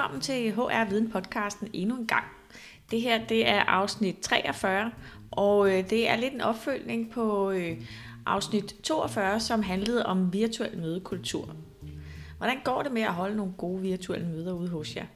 Velkommen 0.00 0.20
til 0.20 0.52
HR 0.52 0.88
Viden 0.88 1.10
podcasten 1.10 1.68
endnu 1.72 1.96
en 1.96 2.06
gang. 2.06 2.24
Det 2.90 3.00
her 3.00 3.26
det 3.26 3.48
er 3.48 3.60
afsnit 3.60 4.18
43, 4.18 4.92
og 5.30 5.70
øh, 5.72 5.90
det 5.90 6.08
er 6.08 6.16
lidt 6.16 6.34
en 6.34 6.40
opfølgning 6.40 7.10
på 7.10 7.50
øh, 7.50 7.80
afsnit 8.26 8.76
42, 8.82 9.40
som 9.40 9.62
handlede 9.62 10.06
om 10.06 10.32
virtuel 10.32 10.78
mødekultur. 10.78 11.54
Hvordan 12.38 12.56
går 12.64 12.82
det 12.82 12.92
med 12.92 13.02
at 13.02 13.12
holde 13.12 13.36
nogle 13.36 13.52
gode 13.52 13.82
virtuelle 13.82 14.26
møder 14.26 14.52
ude 14.52 14.68
hos 14.68 14.96
jer? 14.96 15.06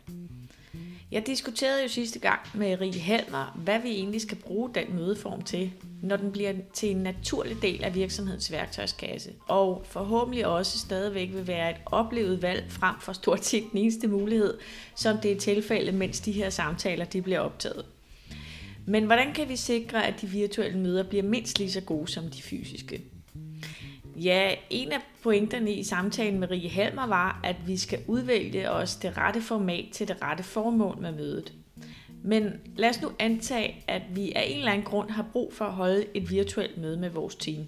Jeg 1.11 1.27
diskuterede 1.27 1.83
jo 1.83 1.89
sidste 1.89 2.19
gang 2.19 2.41
med 2.55 2.81
Rie 2.81 2.93
Helmer, 2.93 3.59
hvad 3.65 3.79
vi 3.79 3.89
egentlig 3.89 4.21
skal 4.21 4.39
bruge 4.39 4.71
den 4.75 4.95
mødeform 4.97 5.43
til, 5.43 5.73
når 6.05 6.17
den 6.17 6.33
bliver 6.33 6.53
til 6.73 6.91
en 6.91 6.97
naturlig 6.97 7.63
del 7.63 7.85
af 7.85 7.95
virksomhedens 7.95 8.53
værktøjskasse, 8.53 9.31
og 9.49 9.83
forhåbentlig 9.85 10.47
også 10.47 10.79
stadigvæk 10.79 11.33
vil 11.33 11.47
være 11.47 11.71
et 11.71 11.77
oplevet 11.87 12.43
valg 12.43 12.65
frem 12.69 12.95
for 13.01 13.13
stort 13.13 13.45
set 13.45 13.65
den 13.73 13.79
eneste 13.79 14.09
mulighed, 14.09 14.59
som 14.95 15.19
det 15.19 15.33
er 15.33 15.41
tilfældet, 15.41 15.95
mens 15.95 16.21
de 16.21 16.33
her 16.33 16.51
samtaler 16.51 17.05
de 17.05 17.23
bliver 17.23 17.41
optaget. 17.41 17.85
Men 18.87 19.05
hvordan 19.05 19.35
kan 19.35 19.49
vi 19.49 19.57
sikre, 19.57 20.07
at 20.07 20.21
de 20.21 20.27
virtuelle 20.27 20.79
møder 20.79 21.03
bliver 21.03 21.23
mindst 21.23 21.59
lige 21.59 21.73
så 21.73 21.81
gode 21.81 22.09
som 22.09 22.29
de 22.29 22.43
fysiske? 22.43 23.03
Ja, 24.17 24.55
en 24.71 24.93
af 24.93 24.99
pointerne 25.23 25.73
i 25.73 25.83
samtalen 25.83 26.41
med 26.41 26.51
Rie 26.51 26.69
Helmer 26.69 27.07
var, 27.07 27.41
at 27.45 27.57
vi 27.67 27.77
skal 27.77 27.99
udvælge 28.07 28.71
os 28.71 28.97
det 28.97 29.17
rette 29.17 29.43
format 29.43 29.85
til 29.93 30.09
det 30.09 30.17
rette 30.23 30.43
formål 30.43 30.99
med 31.01 31.13
mødet. 31.13 31.53
Men 32.27 32.61
lad 32.77 32.91
os 32.91 33.03
nu 33.03 33.13
antage, 33.19 33.85
at 33.89 34.03
vi 34.11 34.33
af 34.33 34.45
en 34.47 34.59
eller 34.59 34.73
anden 34.73 34.87
grund 34.87 35.11
har 35.11 35.27
brug 35.33 35.53
for 35.53 35.65
at 35.65 35.73
holde 35.73 36.07
et 36.15 36.31
virtuelt 36.31 36.79
møde 36.79 36.97
med 36.97 37.11
vores 37.11 37.35
team. 37.35 37.67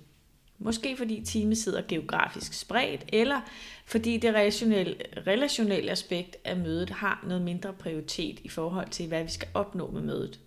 Måske 0.59 0.97
fordi 0.97 1.25
teamet 1.25 1.59
sidder 1.59 1.83
geografisk 1.89 2.53
spredt, 2.53 3.05
eller 3.09 3.41
fordi 3.87 4.17
det 4.17 4.35
relationelle, 4.35 4.97
relationelle 5.27 5.91
aspekt 5.91 6.37
af 6.45 6.57
mødet 6.57 6.91
har 6.91 7.25
noget 7.27 7.43
mindre 7.43 7.73
prioritet 7.73 8.41
i 8.45 8.49
forhold 8.49 8.89
til, 8.89 9.09
hvad 9.09 9.25
vi 9.25 9.31
skal 9.31 9.49
opnå 9.55 9.91
med 9.91 10.01
mødet. 10.01 10.41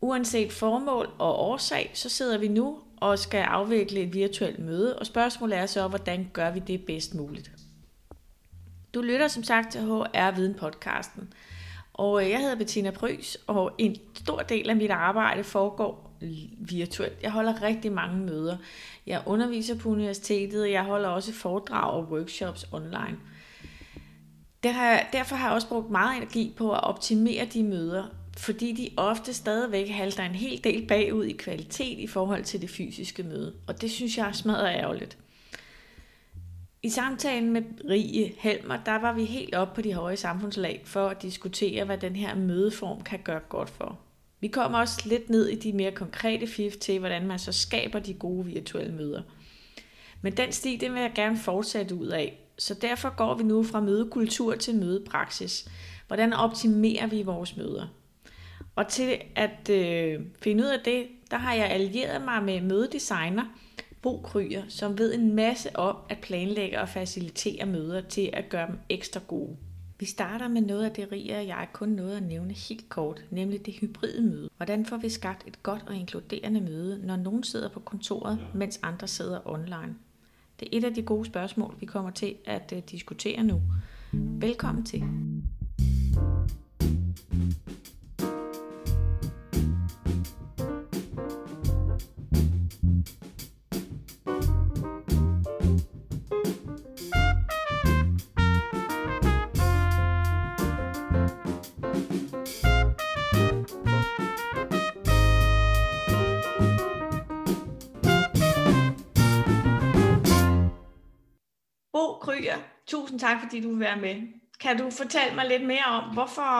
Uanset 0.00 0.52
formål 0.52 1.08
og 1.18 1.40
årsag, 1.40 1.90
så 1.94 2.08
sidder 2.08 2.38
vi 2.38 2.48
nu 2.48 2.78
og 2.96 3.18
skal 3.18 3.42
afvikle 3.42 4.00
et 4.00 4.14
virtuelt 4.14 4.58
møde, 4.58 4.98
og 4.98 5.06
spørgsmålet 5.06 5.58
er 5.58 5.66
så, 5.66 5.88
hvordan 5.88 6.30
gør 6.32 6.50
vi 6.50 6.62
det 6.66 6.86
bedst 6.86 7.14
muligt? 7.14 7.50
Du 8.94 9.02
lytter 9.02 9.28
som 9.28 9.42
sagt 9.42 9.72
til 9.72 9.80
HR 9.80 10.34
Viden 10.34 10.54
podcasten, 10.54 11.32
og 11.94 12.24
øh, 12.24 12.30
jeg 12.30 12.40
hedder 12.40 12.56
Bettina 12.56 12.90
Prys, 12.90 13.38
og 13.46 13.72
en 13.78 13.96
stor 14.14 14.38
del 14.38 14.70
af 14.70 14.76
mit 14.76 14.90
arbejde 14.90 15.44
foregår 15.44 16.16
virtuelt. 16.58 17.22
Jeg 17.22 17.30
holder 17.30 17.62
rigtig 17.62 17.92
mange 17.92 18.18
møder. 18.18 18.56
Jeg 19.06 19.22
underviser 19.26 19.78
på 19.78 19.88
universitetet, 19.88 20.62
og 20.62 20.70
jeg 20.70 20.84
holder 20.84 21.08
også 21.08 21.32
foredrag 21.32 21.90
og 21.90 22.04
workshops 22.04 22.66
online. 22.72 23.16
Derfor 25.12 25.36
har 25.36 25.46
jeg 25.46 25.54
også 25.54 25.68
brugt 25.68 25.90
meget 25.90 26.16
energi 26.16 26.54
på 26.56 26.72
at 26.72 26.84
optimere 26.84 27.44
de 27.44 27.62
møder, 27.62 28.04
fordi 28.36 28.72
de 28.72 29.02
ofte 29.02 29.34
stadigvæk 29.34 29.88
halter 29.88 30.22
en 30.22 30.34
hel 30.34 30.64
del 30.64 30.86
bagud 30.86 31.24
i 31.24 31.32
kvalitet 31.32 31.98
i 31.98 32.06
forhold 32.06 32.44
til 32.44 32.60
det 32.60 32.70
fysiske 32.70 33.22
møde. 33.22 33.54
Og 33.66 33.80
det 33.80 33.90
synes 33.90 34.18
jeg 34.18 34.28
er 34.28 34.32
smadret 34.32 34.74
ærgerligt. 34.74 35.18
I 36.84 36.88
samtalen 36.88 37.50
med 37.52 37.62
Rie 37.90 38.32
Helmer, 38.38 38.76
der 38.86 38.98
var 38.98 39.12
vi 39.12 39.24
helt 39.24 39.54
op 39.54 39.74
på 39.74 39.82
de 39.82 39.94
høje 39.94 40.16
samfundslag 40.16 40.82
for 40.84 41.08
at 41.08 41.22
diskutere, 41.22 41.84
hvad 41.84 41.98
den 41.98 42.16
her 42.16 42.34
mødeform 42.34 43.00
kan 43.02 43.20
gøre 43.24 43.40
godt 43.48 43.70
for. 43.70 43.98
Vi 44.40 44.48
kommer 44.48 44.78
også 44.78 45.02
lidt 45.08 45.30
ned 45.30 45.48
i 45.48 45.54
de 45.54 45.72
mere 45.72 45.92
konkrete 45.92 46.46
fif 46.46 46.76
til, 46.76 46.98
hvordan 46.98 47.26
man 47.26 47.38
så 47.38 47.52
skaber 47.52 47.98
de 47.98 48.14
gode 48.14 48.46
virtuelle 48.46 48.94
møder. 48.94 49.22
Men 50.22 50.36
den 50.36 50.52
sti, 50.52 50.76
den 50.76 50.94
vil 50.94 51.00
jeg 51.00 51.12
gerne 51.14 51.36
fortsætte 51.36 51.94
ud 51.94 52.06
af. 52.06 52.38
Så 52.58 52.74
derfor 52.74 53.16
går 53.16 53.34
vi 53.34 53.42
nu 53.42 53.62
fra 53.62 53.80
mødekultur 53.80 54.54
til 54.54 54.74
mødepraksis. 54.74 55.68
Hvordan 56.06 56.32
optimerer 56.32 57.06
vi 57.06 57.22
vores 57.22 57.56
møder? 57.56 57.86
Og 58.76 58.88
til 58.88 59.20
at 59.36 59.70
øh, 59.70 60.20
finde 60.42 60.64
ud 60.64 60.68
af 60.68 60.80
det, 60.84 61.06
der 61.30 61.36
har 61.36 61.54
jeg 61.54 61.66
allieret 61.66 62.24
mig 62.24 62.42
med 62.42 62.60
mødedesigner 62.60 63.44
Bo 64.04 64.20
Kryer, 64.24 64.62
som 64.68 64.98
ved 64.98 65.14
en 65.14 65.34
masse 65.34 65.76
om 65.76 65.96
at 66.08 66.18
planlægge 66.22 66.80
og 66.80 66.88
facilitere 66.88 67.66
møder 67.66 68.00
til 68.00 68.30
at 68.32 68.48
gøre 68.48 68.66
dem 68.66 68.78
ekstra 68.88 69.20
gode. 69.28 69.56
Vi 70.00 70.06
starter 70.06 70.48
med 70.48 70.60
noget 70.60 70.84
af 70.84 70.90
det 70.90 71.12
rige, 71.12 71.36
og 71.36 71.46
jeg 71.46 71.68
kun 71.72 71.88
noget 71.88 72.16
at 72.16 72.22
nævne 72.22 72.54
helt 72.54 72.88
kort, 72.88 73.24
nemlig 73.30 73.66
det 73.66 73.74
hybride 73.74 74.22
møde. 74.22 74.50
Hvordan 74.56 74.86
får 74.86 74.96
vi 74.96 75.08
skabt 75.08 75.44
et 75.46 75.62
godt 75.62 75.84
og 75.86 75.94
inkluderende 75.94 76.60
møde, 76.60 77.06
når 77.06 77.16
nogen 77.16 77.42
sidder 77.42 77.68
på 77.68 77.80
kontoret, 77.80 78.38
mens 78.54 78.80
andre 78.82 79.08
sidder 79.08 79.40
online? 79.44 79.94
Det 80.60 80.68
er 80.72 80.78
et 80.78 80.84
af 80.84 80.94
de 80.94 81.02
gode 81.02 81.24
spørgsmål, 81.24 81.76
vi 81.80 81.86
kommer 81.86 82.10
til 82.10 82.34
at 82.44 82.72
uh, 82.76 82.78
diskutere 82.90 83.42
nu. 83.42 83.62
Velkommen 84.12 84.84
til. 84.84 85.04
Bo 111.94 112.18
Kryer, 112.20 112.58
tusind 112.86 113.20
tak, 113.20 113.36
fordi 113.42 113.60
du 113.60 113.68
vil 113.68 113.80
være 113.80 114.00
med. 114.00 114.14
Kan 114.60 114.78
du 114.78 114.90
fortælle 114.90 115.34
mig 115.34 115.48
lidt 115.48 115.66
mere 115.66 115.86
om, 115.86 116.14
hvorfor, 116.14 116.50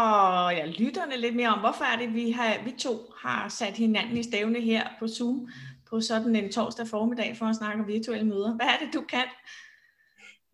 ja, 0.50 0.66
lytterne 0.66 1.16
lidt 1.16 1.36
mere 1.36 1.48
om, 1.48 1.58
hvorfor 1.58 1.84
er 1.84 1.98
det, 1.98 2.14
vi, 2.14 2.30
har, 2.30 2.56
vi 2.64 2.72
to 2.78 2.94
har 3.18 3.48
sat 3.48 3.76
hinanden 3.76 4.16
i 4.16 4.22
stævne 4.22 4.60
her 4.60 4.82
på 4.98 5.08
Zoom 5.08 5.48
på 5.90 6.00
sådan 6.00 6.36
en 6.36 6.52
torsdag 6.52 6.86
formiddag 6.86 7.36
for 7.38 7.46
at 7.46 7.56
snakke 7.56 7.82
om 7.82 7.88
virtuelle 7.88 8.26
møder. 8.26 8.56
Hvad 8.56 8.66
er 8.66 8.78
det, 8.84 8.94
du 8.94 9.02
kan? 9.08 9.24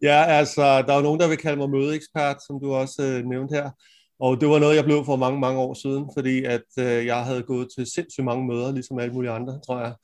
Ja, 0.03 0.25
altså, 0.25 0.63
der 0.63 0.93
er 0.93 0.97
jo 0.97 1.03
nogen, 1.03 1.21
der 1.21 1.29
vil 1.29 1.37
kalde 1.37 1.57
mig 1.57 1.71
mødeekspert, 1.71 2.37
som 2.47 2.61
du 2.61 2.75
også 2.75 3.03
øh, 3.03 3.25
nævnte 3.25 3.55
her. 3.55 3.71
Og 4.21 4.41
det 4.41 4.49
var 4.49 4.59
noget, 4.59 4.77
jeg 4.77 4.85
blev 4.85 5.05
for 5.05 5.17
mange, 5.17 5.41
mange 5.41 5.61
år 5.61 5.75
siden, 5.75 6.11
fordi 6.17 6.45
at 6.45 6.69
øh, 6.79 7.07
jeg 7.07 7.25
havde 7.25 7.43
gået 7.43 7.69
til 7.77 7.93
sindssygt 7.95 8.25
mange 8.25 8.47
møder, 8.47 8.73
ligesom 8.73 8.99
alle 8.99 9.15
mulige 9.15 9.31
andre, 9.31 9.61
tror 9.67 9.81
jeg. 9.81 9.95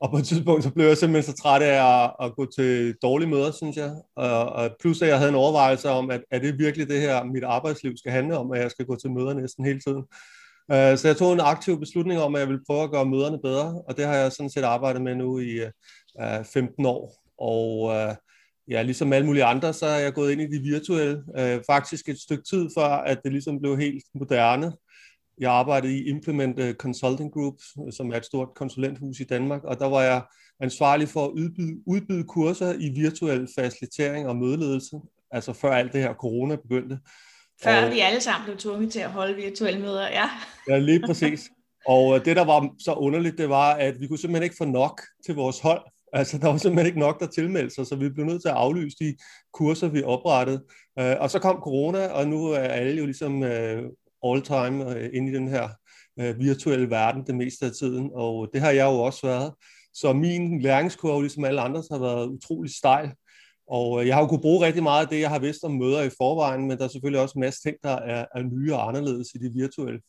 Og 0.00 0.10
på 0.10 0.16
et 0.16 0.24
tidspunkt, 0.24 0.64
så 0.64 0.70
blev 0.70 0.86
jeg 0.86 0.96
simpelthen 0.96 1.32
så 1.32 1.42
træt 1.42 1.62
af 1.62 2.04
at, 2.04 2.26
at 2.26 2.36
gå 2.36 2.46
til 2.56 2.94
dårlige 3.02 3.28
møder, 3.28 3.50
synes 3.50 3.76
jeg. 3.76 3.94
Og, 4.16 4.48
og 4.48 4.70
plus 4.80 5.02
at 5.02 5.08
jeg 5.08 5.18
havde 5.18 5.28
en 5.28 5.34
overvejelse 5.34 5.88
om, 5.88 6.10
at 6.10 6.20
er 6.30 6.38
det 6.38 6.58
virkelig 6.58 6.88
det 6.88 7.00
her, 7.00 7.24
mit 7.24 7.44
arbejdsliv 7.44 7.96
skal 7.96 8.12
handle 8.12 8.38
om, 8.38 8.52
at 8.52 8.60
jeg 8.60 8.70
skal 8.70 8.86
gå 8.86 8.96
til 8.96 9.10
møder 9.10 9.34
næsten 9.34 9.64
hele 9.64 9.80
tiden. 9.80 10.04
Uh, 10.72 10.98
så 10.98 11.02
jeg 11.04 11.16
tog 11.16 11.32
en 11.32 11.40
aktiv 11.40 11.80
beslutning 11.80 12.20
om, 12.20 12.34
at 12.34 12.40
jeg 12.40 12.48
ville 12.48 12.64
prøve 12.66 12.82
at 12.82 12.90
gøre 12.90 13.06
møderne 13.06 13.38
bedre, 13.42 13.82
og 13.88 13.96
det 13.96 14.04
har 14.04 14.14
jeg 14.14 14.32
sådan 14.32 14.50
set 14.50 14.62
arbejdet 14.62 15.02
med 15.02 15.14
nu 15.14 15.38
i 15.38 15.50
øh, 15.50 15.70
uh, 16.40 16.44
15 16.44 16.86
år. 16.86 17.24
Og 17.38 17.80
uh, 17.82 18.14
ja, 18.68 18.82
ligesom 18.82 19.12
alle 19.12 19.26
mulige 19.26 19.44
andre, 19.44 19.72
så 19.72 19.86
er 19.86 19.98
jeg 19.98 20.14
gået 20.14 20.32
ind 20.32 20.40
i 20.40 20.56
det 20.56 20.62
virtuelle, 20.62 21.22
uh, 21.38 21.62
faktisk 21.66 22.08
et 22.08 22.20
stykke 22.20 22.44
tid 22.50 22.68
før, 22.78 22.88
at 22.88 23.18
det 23.24 23.32
ligesom 23.32 23.60
blev 23.60 23.78
helt 23.78 24.04
moderne. 24.14 24.72
Jeg 25.38 25.52
arbejdede 25.52 25.98
i 25.98 26.08
Implement 26.08 26.58
øh, 26.58 26.74
Consulting 26.74 27.32
Group, 27.32 27.54
som 27.90 28.10
er 28.10 28.16
et 28.16 28.24
stort 28.24 28.48
konsulenthus 28.56 29.20
i 29.20 29.24
Danmark, 29.24 29.64
og 29.64 29.78
der 29.78 29.86
var 29.86 30.02
jeg 30.02 30.22
ansvarlig 30.60 31.08
for 31.08 31.24
at 31.24 31.30
udbyde, 31.30 31.76
udbyde 31.86 32.24
kurser 32.24 32.72
i 32.72 32.88
virtuel 32.88 33.48
facilitering 33.58 34.28
og 34.28 34.36
mødeledelse, 34.36 34.96
altså 35.30 35.52
før 35.52 35.70
alt 35.70 35.92
det 35.92 36.02
her 36.02 36.14
corona 36.14 36.56
begyndte. 36.56 36.98
Før 37.62 37.84
og, 37.84 37.92
vi 37.92 38.00
alle 38.00 38.20
sammen 38.20 38.44
blev 38.44 38.56
tvunget 38.56 38.92
til 38.92 39.00
at 39.00 39.10
holde 39.10 39.34
virtuelle 39.34 39.80
møder, 39.80 40.08
ja. 40.08 40.30
Ja, 40.68 40.78
lige 40.78 41.00
præcis. 41.06 41.50
Og 41.86 42.14
øh, 42.14 42.24
det, 42.24 42.36
der 42.36 42.44
var 42.44 42.74
så 42.78 42.92
underligt, 42.92 43.38
det 43.38 43.48
var, 43.48 43.74
at 43.74 44.00
vi 44.00 44.06
kunne 44.06 44.18
simpelthen 44.18 44.44
ikke 44.44 44.56
få 44.58 44.64
nok 44.64 45.02
til 45.26 45.34
vores 45.34 45.60
hold. 45.60 45.82
Altså, 46.12 46.38
der 46.38 46.48
var 46.48 46.56
simpelthen 46.56 46.86
ikke 46.86 46.98
nok, 46.98 47.20
der 47.20 47.26
tilmeldte 47.26 47.74
sig, 47.74 47.86
så 47.86 47.96
vi 47.96 48.08
blev 48.08 48.26
nødt 48.26 48.42
til 48.42 48.48
at 48.48 48.54
aflyse 48.54 48.96
de 49.00 49.16
kurser, 49.52 49.88
vi 49.88 50.02
oprettede. 50.02 50.64
Øh, 50.98 51.16
og 51.20 51.30
så 51.30 51.38
kom 51.38 51.60
corona, 51.62 52.06
og 52.06 52.28
nu 52.28 52.46
er 52.46 52.58
alle 52.58 52.98
jo 52.98 53.04
ligesom 53.04 53.42
all 54.24 54.42
time 54.42 54.94
øh, 54.94 55.10
inde 55.12 55.32
i 55.32 55.34
den 55.34 55.48
her 55.48 55.68
øh, 56.20 56.38
virtuelle 56.38 56.90
verden 56.90 57.26
det 57.26 57.34
meste 57.34 57.66
af 57.66 57.72
tiden, 57.72 58.10
og 58.14 58.48
det 58.52 58.60
har 58.60 58.70
jeg 58.70 58.84
jo 58.84 58.98
også 58.98 59.26
været. 59.26 59.52
Så 59.94 60.12
min 60.12 60.60
læringskurve, 60.60 61.22
ligesom 61.22 61.44
alle 61.44 61.60
andres, 61.60 61.88
har 61.90 61.98
været 61.98 62.28
utrolig 62.28 62.74
stejl. 62.74 63.12
Og 63.68 64.00
øh, 64.00 64.06
jeg 64.06 64.14
har 64.14 64.22
jo 64.22 64.28
kunnet 64.28 64.42
bruge 64.42 64.66
rigtig 64.66 64.82
meget 64.82 65.02
af 65.02 65.08
det, 65.08 65.20
jeg 65.20 65.30
har 65.30 65.38
vidst 65.38 65.64
om 65.64 65.72
møder 65.72 66.02
i 66.02 66.10
forvejen, 66.18 66.68
men 66.68 66.78
der 66.78 66.84
er 66.84 66.88
selvfølgelig 66.88 67.20
også 67.20 67.32
en 67.36 67.40
masse 67.40 67.62
ting, 67.62 67.76
der 67.82 67.96
er, 67.96 68.24
er 68.34 68.42
nye 68.42 68.74
og 68.74 68.88
anderledes 68.88 69.28
i 69.34 69.38
det 69.38 69.54
virtuelle. 69.54 70.00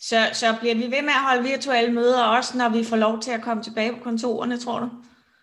Så, 0.00 0.28
så 0.32 0.56
bliver 0.60 0.74
vi 0.74 0.82
ved 0.82 1.02
med 1.02 1.16
at 1.18 1.24
holde 1.28 1.48
virtuelle 1.48 1.92
møder, 1.92 2.24
også 2.24 2.58
når 2.58 2.68
vi 2.68 2.84
får 2.84 2.96
lov 2.96 3.20
til 3.20 3.30
at 3.30 3.42
komme 3.42 3.62
tilbage 3.62 3.92
på 3.92 3.98
kontorerne, 4.02 4.58
tror 4.58 4.80
du? 4.80 4.88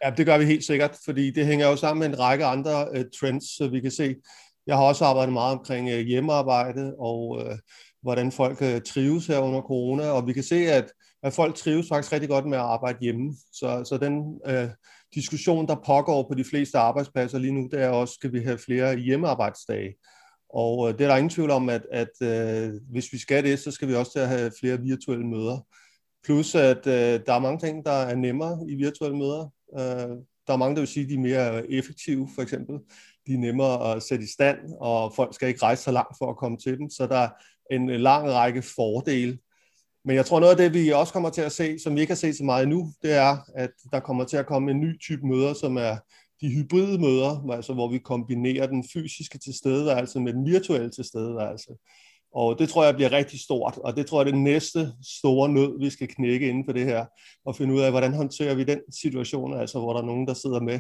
Ja, 0.03 0.09
det 0.09 0.25
gør 0.25 0.37
vi 0.37 0.45
helt 0.45 0.65
sikkert, 0.65 0.97
fordi 1.05 1.31
det 1.31 1.45
hænger 1.45 1.67
jo 1.67 1.75
sammen 1.75 1.99
med 1.99 2.17
en 2.17 2.19
række 2.19 2.45
andre 2.45 2.87
uh, 2.91 3.01
trends, 3.19 3.43
så 3.57 3.67
vi 3.67 3.81
kan 3.81 3.91
se. 3.91 4.15
Jeg 4.67 4.75
har 4.75 4.83
også 4.83 5.05
arbejdet 5.05 5.33
meget 5.33 5.57
omkring 5.57 5.89
øh, 5.89 5.99
hjemmearbejde 5.99 6.95
og 6.99 7.41
øh, 7.41 7.57
hvordan 8.01 8.31
folk 8.31 8.61
øh, 8.61 8.81
trives 8.81 9.27
her 9.27 9.39
under 9.39 9.61
corona, 9.61 10.09
og 10.09 10.27
vi 10.27 10.33
kan 10.33 10.43
se, 10.43 10.55
at, 10.55 10.91
at 11.23 11.33
folk 11.33 11.55
trives 11.55 11.87
faktisk 11.87 12.13
rigtig 12.13 12.29
godt 12.29 12.45
med 12.45 12.57
at 12.57 12.63
arbejde 12.63 12.97
hjemme. 13.01 13.33
Så, 13.53 13.83
så 13.89 13.97
den 13.97 14.41
øh, 14.47 14.69
diskussion, 15.15 15.67
der 15.67 15.75
pågår 15.85 16.27
på 16.29 16.35
de 16.35 16.43
fleste 16.43 16.77
arbejdspladser 16.77 17.39
lige 17.39 17.53
nu, 17.53 17.69
det 17.71 17.81
er 17.81 17.89
også, 17.89 18.13
skal 18.13 18.33
vi 18.33 18.39
have 18.39 18.57
flere 18.57 18.97
hjemmearbejdsdage. 18.97 19.95
Og 20.49 20.87
øh, 20.87 20.93
det 20.93 21.03
er 21.03 21.07
der 21.07 21.15
ingen 21.15 21.29
tvivl 21.29 21.51
om, 21.51 21.69
at, 21.69 21.85
at 21.91 22.21
øh, 22.21 22.73
hvis 22.91 23.13
vi 23.13 23.17
skal 23.17 23.43
det, 23.43 23.59
så 23.59 23.71
skal 23.71 23.87
vi 23.87 23.95
også 23.95 24.11
til 24.11 24.19
at 24.19 24.29
have 24.29 24.51
flere 24.59 24.81
virtuelle 24.81 25.27
møder. 25.27 25.65
Plus 26.23 26.55
at 26.55 26.87
øh, 26.87 27.19
der 27.25 27.33
er 27.33 27.39
mange 27.39 27.59
ting, 27.59 27.85
der 27.85 27.91
er 27.91 28.15
nemmere 28.15 28.59
i 28.69 28.75
virtuelle 28.75 29.17
møder. 29.17 29.49
Øh, 29.79 30.17
der 30.47 30.53
er 30.53 30.57
mange, 30.57 30.75
der 30.75 30.81
vil 30.81 30.87
sige, 30.87 31.03
at 31.03 31.09
de 31.09 31.15
er 31.15 31.19
mere 31.19 31.71
effektive, 31.71 32.29
for 32.35 32.41
eksempel. 32.41 32.75
De 33.27 33.33
er 33.33 33.37
nemmere 33.37 33.95
at 33.95 34.03
sætte 34.03 34.23
i 34.23 34.27
stand, 34.27 34.57
og 34.79 35.13
folk 35.15 35.35
skal 35.35 35.47
ikke 35.47 35.63
rejse 35.63 35.83
så 35.83 35.91
langt 35.91 36.17
for 36.17 36.29
at 36.29 36.37
komme 36.37 36.57
til 36.57 36.77
dem. 36.77 36.89
Så 36.89 37.07
der 37.07 37.17
er 37.17 37.29
en 37.71 37.89
lang 37.89 38.31
række 38.31 38.61
fordele. 38.61 39.37
Men 40.05 40.15
jeg 40.15 40.25
tror, 40.25 40.39
noget 40.39 40.51
af 40.51 40.57
det, 40.57 40.73
vi 40.73 40.89
også 40.89 41.13
kommer 41.13 41.29
til 41.29 41.41
at 41.41 41.51
se, 41.51 41.79
som 41.79 41.95
vi 41.95 42.01
ikke 42.01 42.11
har 42.11 42.15
set 42.15 42.37
så 42.37 42.43
meget 42.43 42.63
endnu, 42.63 42.91
det 43.01 43.13
er, 43.13 43.37
at 43.55 43.71
der 43.91 43.99
kommer 43.99 44.23
til 44.23 44.37
at 44.37 44.45
komme 44.45 44.71
en 44.71 44.79
ny 44.79 44.99
type 44.99 45.27
møder, 45.27 45.53
som 45.53 45.77
er 45.77 45.97
de 46.41 46.49
hybride 46.49 46.99
møder, 46.99 47.51
altså 47.51 47.73
hvor 47.73 47.91
vi 47.91 47.97
kombinerer 47.97 48.67
den 48.67 48.83
fysiske 48.93 49.37
tilstedeværelse 49.37 50.19
med 50.19 50.33
den 50.33 50.45
virtuelle 50.45 50.89
tilstedeværelse. 50.89 51.69
Og 52.33 52.59
det 52.59 52.69
tror 52.69 52.85
jeg 52.85 52.95
bliver 52.95 53.11
rigtig 53.11 53.39
stort, 53.39 53.77
og 53.77 53.95
det 53.95 54.05
tror 54.05 54.21
jeg 54.21 54.27
er 54.27 54.31
det 54.31 54.41
næste 54.41 54.91
store 55.19 55.49
nød, 55.49 55.79
vi 55.79 55.89
skal 55.89 56.07
knække 56.07 56.49
inden 56.49 56.65
for 56.65 56.71
det 56.71 56.85
her, 56.85 57.05
og 57.45 57.55
finde 57.55 57.73
ud 57.73 57.79
af, 57.79 57.91
hvordan 57.91 58.13
håndterer 58.13 58.55
vi 58.55 58.63
den 58.63 58.79
situation, 59.01 59.59
altså 59.59 59.79
hvor 59.79 59.93
der 59.93 60.01
er 60.01 60.05
nogen, 60.05 60.27
der 60.27 60.33
sidder 60.33 60.61
med 60.61 60.79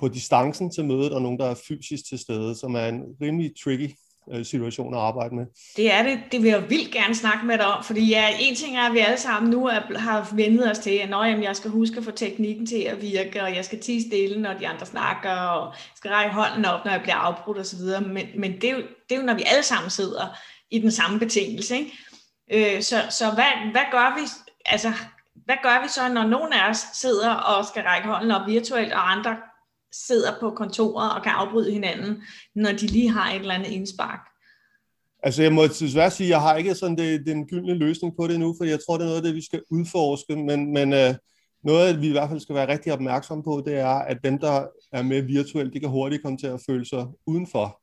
på 0.00 0.08
distancen 0.08 0.70
til 0.70 0.84
mødet, 0.84 1.12
og 1.12 1.22
nogen, 1.22 1.38
der 1.38 1.50
er 1.50 1.54
fysisk 1.68 2.08
til 2.08 2.18
stede, 2.18 2.54
som 2.54 2.74
er 2.74 2.86
en 2.86 3.02
rimelig 3.22 3.52
tricky 3.64 3.90
øh, 4.32 4.44
situation 4.44 4.94
at 4.94 5.00
arbejde 5.00 5.34
med. 5.34 5.46
Det 5.76 5.92
er 5.92 6.02
det. 6.02 6.20
Det 6.32 6.42
vil 6.42 6.50
jeg 6.50 6.70
vildt 6.70 6.92
gerne 6.92 7.14
snakke 7.14 7.46
med 7.46 7.58
dig 7.58 7.66
om, 7.66 7.84
fordi 7.84 8.08
ja, 8.08 8.28
en 8.40 8.54
ting 8.54 8.76
er, 8.76 8.82
at 8.82 8.92
vi 8.92 8.98
alle 8.98 9.18
sammen 9.18 9.50
nu 9.50 9.66
er, 9.66 9.98
har 9.98 10.30
vendet 10.34 10.70
os 10.70 10.78
til, 10.78 10.90
at 10.90 11.10
når, 11.10 11.24
jamen, 11.24 11.44
jeg 11.44 11.56
skal 11.56 11.70
huske 11.70 11.98
at 11.98 12.04
få 12.04 12.10
teknikken 12.10 12.66
til 12.66 12.82
at 12.82 13.02
virke, 13.02 13.42
og 13.42 13.56
jeg 13.56 13.64
skal 13.64 13.80
tige 13.80 14.08
stille, 14.08 14.42
når 14.42 14.54
de 14.54 14.68
andre 14.68 14.86
snakker, 14.86 15.30
og 15.30 15.66
jeg 15.66 15.96
skal 15.96 16.10
række 16.10 16.34
hånden 16.34 16.64
op, 16.64 16.84
når 16.84 16.92
jeg 16.92 17.02
bliver 17.02 17.16
afbrudt 17.16 17.58
osv. 17.58 17.80
Men, 18.06 18.26
men 18.38 18.52
det, 18.52 18.64
er 18.64 18.74
jo, 18.74 18.82
det 19.08 19.14
er 19.14 19.20
jo, 19.20 19.26
når 19.26 19.34
vi 19.34 19.42
alle 19.46 19.62
sammen 19.62 19.90
sidder 19.90 20.38
i 20.70 20.78
den 20.78 20.90
samme 20.90 21.18
betingelse. 21.18 21.76
Ikke? 21.76 22.76
Øh, 22.76 22.82
så 22.82 22.96
så 23.10 23.30
hvad, 23.30 23.70
hvad 23.72 23.84
gør 23.92 24.20
vi? 24.20 24.26
Altså, 24.66 24.92
hvad 25.44 25.56
gør 25.62 25.82
vi 25.82 25.88
så, 25.88 26.08
når 26.08 26.26
nogen 26.26 26.52
af 26.52 26.70
os 26.70 26.84
sidder 26.94 27.34
og 27.34 27.64
skal 27.64 27.82
række 27.82 28.08
hånden 28.08 28.30
op 28.30 28.46
virtuelt, 28.46 28.92
og 28.92 29.12
andre 29.12 29.36
sidder 29.92 30.30
på 30.40 30.50
kontoret 30.50 31.14
og 31.14 31.22
kan 31.22 31.32
afbryde 31.32 31.72
hinanden, 31.72 32.22
når 32.54 32.70
de 32.70 32.86
lige 32.86 33.10
har 33.10 33.30
et 33.30 33.40
eller 33.40 33.54
andet 33.54 33.70
indspark? 33.70 34.20
Altså 35.22 35.42
jeg 35.42 35.52
må 35.52 35.62
desværre 35.66 36.10
sige, 36.10 36.26
at 36.26 36.30
jeg 36.30 36.40
har 36.40 36.56
ikke 36.56 36.74
sådan 36.74 36.96
det, 36.96 37.26
den 37.26 37.46
gyldne 37.46 37.74
løsning 37.74 38.16
på 38.16 38.26
det 38.26 38.40
nu, 38.40 38.54
for 38.58 38.64
jeg 38.64 38.78
tror, 38.86 38.96
det 38.96 39.04
er 39.04 39.08
noget 39.08 39.16
af 39.16 39.22
det, 39.22 39.34
vi 39.34 39.44
skal 39.44 39.62
udforske, 39.70 40.36
men, 40.36 40.72
men 40.72 40.92
uh, 40.92 41.14
noget, 41.64 42.00
vi 42.00 42.08
i 42.08 42.12
hvert 42.12 42.28
fald 42.28 42.40
skal 42.40 42.54
være 42.54 42.68
rigtig 42.68 42.92
opmærksom 42.92 43.42
på, 43.42 43.62
det 43.66 43.78
er, 43.78 43.94
at 43.94 44.18
dem, 44.24 44.38
der 44.38 44.66
er 44.92 45.02
med 45.02 45.22
virtuelt, 45.22 45.74
de 45.74 45.80
kan 45.80 45.88
hurtigt 45.88 46.22
komme 46.22 46.38
til 46.38 46.46
at 46.46 46.60
føle 46.68 46.86
sig 46.86 47.06
udenfor. 47.26 47.80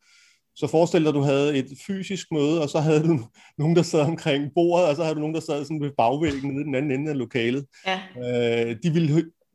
Så 0.55 0.67
forestil 0.67 1.01
dig, 1.01 1.09
at 1.09 1.15
du 1.15 1.21
havde 1.21 1.57
et 1.57 1.67
fysisk 1.87 2.27
møde, 2.31 2.61
og 2.61 2.69
så 2.69 2.79
havde 2.79 3.03
du 3.03 3.19
nogen, 3.59 3.75
der 3.75 3.81
sad 3.81 3.99
omkring 4.01 4.51
bordet, 4.55 4.89
og 4.89 4.95
så 4.95 5.03
havde 5.03 5.15
du 5.15 5.19
nogen, 5.19 5.35
der 5.35 5.41
sad 5.41 5.63
sådan 5.63 5.81
ved 5.81 5.91
bagvæggen 5.97 6.51
nede 6.51 6.61
i 6.61 6.63
den 6.63 6.75
anden 6.75 6.91
ende 6.91 7.11
af 7.11 7.17
lokalet. 7.17 7.65
Ja. 7.85 7.99
Uh, 8.15 8.75
de 8.83 8.89
ville 8.93 9.07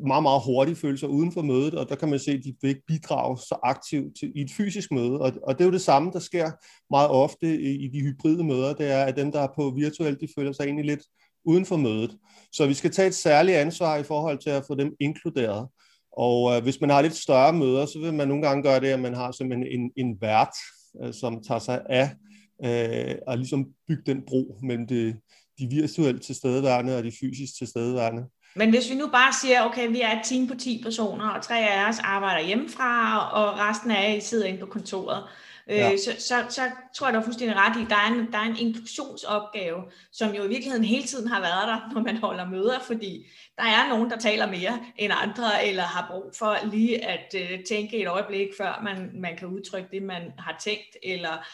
meget, 0.06 0.22
meget 0.22 0.42
hurtigt 0.44 0.78
føle 0.78 0.98
sig 0.98 1.08
uden 1.08 1.32
for 1.32 1.42
mødet, 1.42 1.74
og 1.74 1.88
der 1.88 1.94
kan 1.94 2.08
man 2.08 2.18
se, 2.18 2.32
at 2.32 2.44
de 2.44 2.54
vil 2.62 2.68
ikke 2.68 2.86
bidrage 2.86 3.38
så 3.38 3.58
aktivt 3.62 4.16
til, 4.18 4.32
i 4.34 4.40
et 4.40 4.50
fysisk 4.50 4.90
møde. 4.92 5.20
Og, 5.20 5.32
og 5.42 5.54
det 5.54 5.60
er 5.60 5.68
jo 5.68 5.72
det 5.72 5.80
samme, 5.80 6.10
der 6.12 6.18
sker 6.18 6.50
meget 6.90 7.10
ofte 7.10 7.60
i, 7.60 7.84
i 7.84 7.88
de 7.88 8.00
hybride 8.00 8.44
møder, 8.44 8.74
det 8.74 8.90
er, 8.90 9.04
at 9.04 9.16
dem, 9.16 9.32
der 9.32 9.40
er 9.40 9.48
på 9.56 9.70
virtuelt, 9.76 10.20
de 10.20 10.28
føler 10.38 10.52
sig 10.52 10.64
egentlig 10.64 10.84
lidt 10.84 11.02
uden 11.44 11.66
for 11.66 11.76
mødet. 11.76 12.16
Så 12.52 12.66
vi 12.66 12.74
skal 12.74 12.90
tage 12.90 13.08
et 13.08 13.14
særligt 13.14 13.56
ansvar 13.56 13.96
i 13.96 14.02
forhold 14.02 14.38
til 14.38 14.50
at 14.50 14.64
få 14.66 14.74
dem 14.74 14.96
inkluderet. 15.00 15.68
Og 16.12 16.56
øh, 16.56 16.62
hvis 16.62 16.80
man 16.80 16.90
har 16.90 17.02
lidt 17.02 17.16
større 17.16 17.52
møder, 17.52 17.86
så 17.86 17.98
vil 17.98 18.14
man 18.14 18.28
nogle 18.28 18.42
gange 18.42 18.62
gøre 18.62 18.80
det, 18.80 18.86
at 18.86 19.00
man 19.00 19.14
har 19.14 19.32
simpelthen 19.32 19.80
en, 19.80 19.90
en 19.96 20.20
vært, 20.20 20.54
øh, 21.02 21.14
som 21.14 21.42
tager 21.42 21.58
sig 21.58 21.82
af 21.90 22.10
øh, 22.64 23.14
at 23.28 23.38
ligesom 23.38 23.66
bygge 23.88 24.02
den 24.06 24.22
bro 24.26 24.58
mellem 24.62 24.86
det, 24.86 25.16
de 25.58 25.66
virtuelt 25.70 26.22
tilstedeværende 26.22 26.96
og 26.96 27.04
de 27.04 27.12
fysisk 27.20 27.58
tilstedeværende. 27.58 28.22
Men 28.56 28.70
hvis 28.70 28.90
vi 28.90 28.94
nu 28.94 29.06
bare 29.06 29.32
siger, 29.32 29.62
okay, 29.62 29.88
vi 29.88 30.00
er 30.00 30.12
et 30.12 30.24
team 30.24 30.48
på 30.48 30.54
10 30.54 30.80
personer, 30.82 31.28
og 31.28 31.42
tre 31.42 31.68
af 31.68 31.88
os 31.88 31.98
arbejder 31.98 32.46
hjemmefra, 32.46 33.18
og 33.32 33.58
resten 33.58 33.90
af 33.90 34.14
jer 34.14 34.20
sidder 34.20 34.46
inde 34.46 34.60
på 34.60 34.66
kontoret, 34.66 35.24
øh, 35.68 35.76
ja. 35.76 35.96
så, 35.96 36.10
så, 36.18 36.44
så 36.48 36.70
tror 36.94 37.06
jeg, 37.06 37.14
du 37.14 37.20
er 37.20 37.24
fuldstændig 37.24 37.56
ret 37.56 37.76
i, 37.76 37.86
der 37.90 37.96
er, 37.96 38.06
en, 38.06 38.32
der 38.32 38.38
er 38.38 38.42
en 38.42 38.56
inklusionsopgave, 38.56 39.82
som 40.12 40.34
jo 40.34 40.44
i 40.44 40.48
virkeligheden 40.48 40.84
hele 40.84 41.04
tiden 41.04 41.28
har 41.28 41.40
været 41.40 41.68
der, 41.68 41.94
når 41.94 42.00
man 42.02 42.16
holder 42.16 42.48
møder, 42.48 42.80
fordi 42.86 43.26
der 43.58 43.64
er 43.64 43.88
nogen, 43.88 44.10
der 44.10 44.18
taler 44.18 44.46
mere 44.46 44.80
end 44.96 45.12
andre, 45.16 45.66
eller 45.66 45.82
har 45.82 46.06
brug 46.10 46.32
for 46.38 46.56
lige 46.64 47.04
at 47.04 47.34
øh, 47.36 47.64
tænke 47.64 47.96
et 47.96 48.08
øjeblik, 48.08 48.48
før 48.58 48.80
man, 48.84 49.10
man 49.14 49.36
kan 49.36 49.48
udtrykke 49.48 49.88
det, 49.92 50.02
man 50.02 50.22
har 50.38 50.56
tænkt, 50.60 50.96
eller 51.02 51.46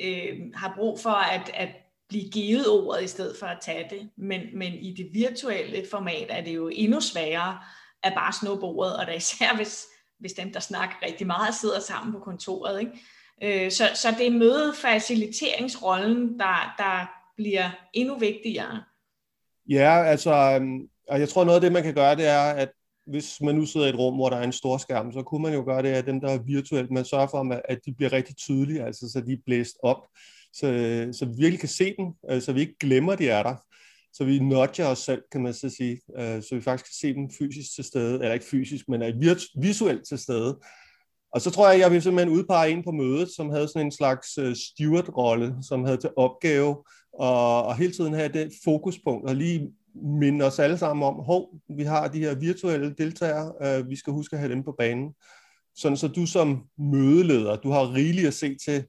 øh, 0.00 0.38
har 0.54 0.72
brug 0.76 1.00
for 1.00 1.10
at, 1.10 1.50
at 1.54 1.68
blive 2.08 2.30
givet 2.30 2.68
ordet 2.68 3.04
i 3.04 3.06
stedet 3.06 3.36
for 3.36 3.46
at 3.46 3.58
tage 3.62 3.86
det. 3.90 4.10
Men, 4.16 4.40
men 4.54 4.74
i 4.74 4.94
det 4.94 5.08
virtuelle 5.12 5.86
format 5.90 6.26
er 6.28 6.44
det 6.44 6.54
jo 6.54 6.70
endnu 6.72 7.00
sværere 7.00 7.58
at 8.02 8.12
bare 8.16 8.32
snuppe 8.32 8.66
ordet, 8.66 8.96
og 8.96 9.06
der 9.06 9.12
især 9.12 9.56
hvis, 9.60 9.86
hvis 10.18 10.32
dem, 10.32 10.52
der 10.52 10.60
snakker 10.60 10.96
rigtig 11.06 11.26
meget, 11.26 11.54
sidder 11.54 11.80
sammen 11.80 12.12
på 12.12 12.18
kontoret. 12.18 12.80
Ikke? 12.80 12.92
Øh, 13.42 13.70
så, 13.70 13.84
så 13.94 14.14
det 14.18 14.26
er 14.26 14.30
mødefaciliteringsrollen, 14.30 16.38
der, 16.38 16.74
der 16.78 17.10
bliver 17.36 17.70
endnu 17.94 18.18
vigtigere. 18.18 18.82
Ja, 19.70 20.04
altså, 20.04 20.32
øhm, 20.32 20.88
og 21.08 21.20
jeg 21.20 21.28
tror 21.28 21.44
noget 21.44 21.56
af 21.56 21.60
det, 21.60 21.72
man 21.72 21.82
kan 21.82 21.94
gøre, 21.94 22.16
det 22.16 22.26
er, 22.26 22.42
at 22.42 22.70
hvis 23.06 23.40
man 23.40 23.54
nu 23.54 23.66
sidder 23.66 23.86
i 23.86 23.90
et 23.90 23.98
rum, 23.98 24.14
hvor 24.14 24.30
der 24.30 24.36
er 24.36 24.42
en 24.42 24.52
stor 24.52 24.78
skærm, 24.78 25.12
så 25.12 25.22
kunne 25.22 25.42
man 25.42 25.54
jo 25.54 25.62
gøre 25.64 25.82
det, 25.82 25.88
at 25.88 26.06
dem, 26.06 26.20
der 26.20 26.30
er 26.30 26.38
virtuelt, 26.38 26.90
man 26.90 27.04
sørger 27.04 27.26
for, 27.26 27.60
at 27.68 27.78
de 27.86 27.94
bliver 27.94 28.12
rigtig 28.12 28.36
tydelige, 28.36 28.82
altså 28.82 29.10
så 29.12 29.20
de 29.20 29.32
er 29.32 29.42
blæst 29.46 29.76
op 29.82 30.06
så, 30.54 30.66
så 31.12 31.24
vi 31.24 31.32
virkelig 31.36 31.60
kan 31.60 31.68
se 31.68 31.94
dem, 31.98 32.06
øh, 32.30 32.42
så 32.42 32.52
vi 32.52 32.60
ikke 32.60 32.78
glemmer, 32.80 33.12
at 33.12 33.18
de 33.18 33.28
er 33.28 33.42
der. 33.42 33.54
Så 34.12 34.24
vi 34.24 34.38
nudger 34.38 34.86
os 34.86 34.98
selv, 34.98 35.22
kan 35.32 35.42
man 35.42 35.54
så 35.54 35.68
sige, 35.68 36.00
øh, 36.18 36.42
så 36.42 36.48
vi 36.52 36.60
faktisk 36.60 36.84
kan 36.84 37.08
se 37.08 37.14
dem 37.14 37.30
fysisk 37.38 37.74
til 37.74 37.84
stede, 37.84 38.14
eller 38.14 38.32
ikke 38.32 38.46
fysisk, 38.46 38.88
men 38.88 39.02
er 39.02 39.46
visuelt 39.60 40.08
til 40.08 40.18
stede. 40.18 40.58
Og 41.32 41.40
så 41.40 41.50
tror 41.50 41.70
jeg, 41.70 41.80
jeg 41.80 41.90
vil 41.90 42.02
simpelthen 42.02 42.38
udpege 42.38 42.70
en 42.70 42.84
på 42.84 42.90
mødet, 42.90 43.28
som 43.36 43.50
havde 43.50 43.68
sådan 43.68 43.86
en 43.86 43.92
slags 43.92 44.38
øh, 44.38 44.56
steward-rolle, 44.56 45.54
som 45.68 45.84
havde 45.84 45.96
til 45.96 46.10
opgave 46.16 46.76
at, 47.22 47.70
at 47.70 47.78
hele 47.78 47.92
tiden 47.92 48.14
have 48.14 48.28
det 48.28 48.52
fokuspunkt, 48.64 49.28
og 49.28 49.36
lige 49.36 49.72
minde 49.94 50.44
os 50.44 50.58
alle 50.58 50.78
sammen 50.78 51.02
om, 51.02 51.14
hov, 51.14 51.54
vi 51.76 51.82
har 51.82 52.08
de 52.08 52.18
her 52.18 52.34
virtuelle 52.34 52.94
deltagere, 52.98 53.86
vi 53.88 53.96
skal 53.96 54.12
huske 54.12 54.36
at 54.36 54.40
have 54.40 54.52
dem 54.52 54.64
på 54.64 54.74
banen. 54.78 55.14
Sådan 55.76 55.96
så 55.96 56.08
du 56.08 56.26
som 56.26 56.64
mødeleder, 56.78 57.56
du 57.56 57.70
har 57.70 57.94
rigeligt 57.94 58.26
at 58.26 58.34
se 58.34 58.56
til, 58.64 58.84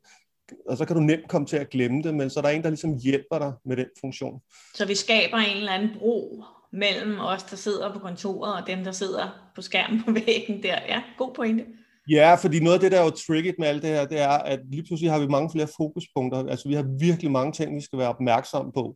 og 0.69 0.77
så 0.77 0.85
kan 0.85 0.95
du 0.95 1.01
nemt 1.01 1.27
komme 1.27 1.47
til 1.47 1.57
at 1.57 1.69
glemme 1.69 2.03
det, 2.03 2.13
men 2.13 2.29
så 2.29 2.39
er 2.39 2.41
der 2.41 2.49
en, 2.49 2.63
der 2.63 2.69
ligesom 2.69 2.97
hjælper 3.03 3.39
dig 3.39 3.53
med 3.65 3.77
den 3.77 3.85
funktion. 4.01 4.41
Så 4.73 4.85
vi 4.85 4.95
skaber 4.95 5.37
en 5.37 5.57
eller 5.57 5.71
anden 5.71 5.89
bro 5.99 6.43
mellem 6.73 7.19
os, 7.19 7.43
der 7.43 7.55
sidder 7.55 7.93
på 7.93 7.99
kontoret, 7.99 8.61
og 8.61 8.67
dem, 8.67 8.83
der 8.83 8.91
sidder 8.91 9.51
på 9.55 9.61
skærmen 9.61 10.03
på 10.03 10.11
væggen 10.11 10.63
der. 10.63 10.79
Ja, 10.87 11.01
god 11.17 11.33
pointe. 11.33 11.65
Ja, 12.09 12.35
fordi 12.35 12.59
noget 12.59 12.73
af 12.73 12.79
det, 12.79 12.91
der 12.91 12.99
er 12.99 13.03
jo 13.03 13.09
tricket 13.09 13.55
med 13.59 13.67
alt 13.67 13.81
det 13.81 13.89
her, 13.89 14.05
det 14.05 14.19
er, 14.19 14.29
at 14.29 14.59
lige 14.71 14.83
pludselig 14.83 15.11
har 15.11 15.19
vi 15.19 15.27
mange 15.27 15.49
flere 15.51 15.67
fokuspunkter. 15.77 16.45
Altså, 16.49 16.67
vi 16.67 16.73
har 16.73 16.85
virkelig 16.99 17.31
mange 17.31 17.51
ting, 17.51 17.75
vi 17.75 17.81
skal 17.81 17.99
være 17.99 18.09
opmærksom 18.09 18.71
på. 18.73 18.95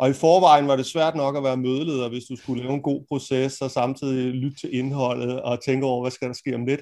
Og 0.00 0.10
i 0.10 0.12
forvejen 0.12 0.68
var 0.68 0.76
det 0.76 0.86
svært 0.86 1.16
nok 1.16 1.36
at 1.36 1.44
være 1.44 1.56
mødeleder, 1.56 2.08
hvis 2.08 2.24
du 2.24 2.36
skulle 2.36 2.62
lave 2.62 2.74
en 2.74 2.82
god 2.82 3.04
proces, 3.08 3.60
og 3.60 3.70
samtidig 3.70 4.34
lytte 4.34 4.56
til 4.60 4.74
indholdet 4.74 5.42
og 5.42 5.64
tænke 5.64 5.86
over, 5.86 6.02
hvad 6.02 6.10
skal 6.10 6.28
der 6.28 6.34
ske 6.34 6.54
om 6.54 6.66
lidt 6.66 6.80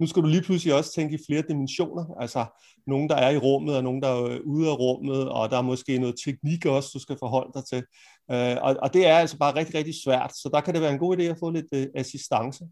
nu 0.00 0.06
skal 0.06 0.22
du 0.22 0.28
lige 0.28 0.42
pludselig 0.42 0.74
også 0.74 0.94
tænke 0.94 1.14
i 1.14 1.24
flere 1.26 1.42
dimensioner, 1.48 2.04
altså 2.20 2.44
nogen, 2.86 3.08
der 3.08 3.16
er 3.16 3.30
i 3.30 3.38
rummet, 3.38 3.76
og 3.76 3.82
nogen, 3.82 4.02
der 4.02 4.08
er 4.08 4.38
ude 4.44 4.68
af 4.68 4.78
rummet, 4.78 5.28
og 5.28 5.50
der 5.50 5.58
er 5.58 5.62
måske 5.62 5.98
noget 5.98 6.16
teknik 6.24 6.66
også, 6.66 6.90
du 6.94 6.98
skal 6.98 7.16
forholde 7.18 7.52
dig 7.54 7.64
til. 7.64 7.82
Øh, 8.30 8.56
og, 8.62 8.76
og 8.82 8.94
det 8.94 9.06
er 9.06 9.18
altså 9.18 9.38
bare 9.38 9.54
rigtig, 9.54 9.74
rigtig 9.74 9.94
svært, 10.04 10.32
så 10.36 10.50
der 10.52 10.60
kan 10.60 10.74
det 10.74 10.82
være 10.82 10.92
en 10.92 10.98
god 10.98 11.16
idé 11.16 11.22
at 11.22 11.36
få 11.40 11.50
lidt 11.50 11.66
øh, 11.74 11.86
assistance. 11.94 12.64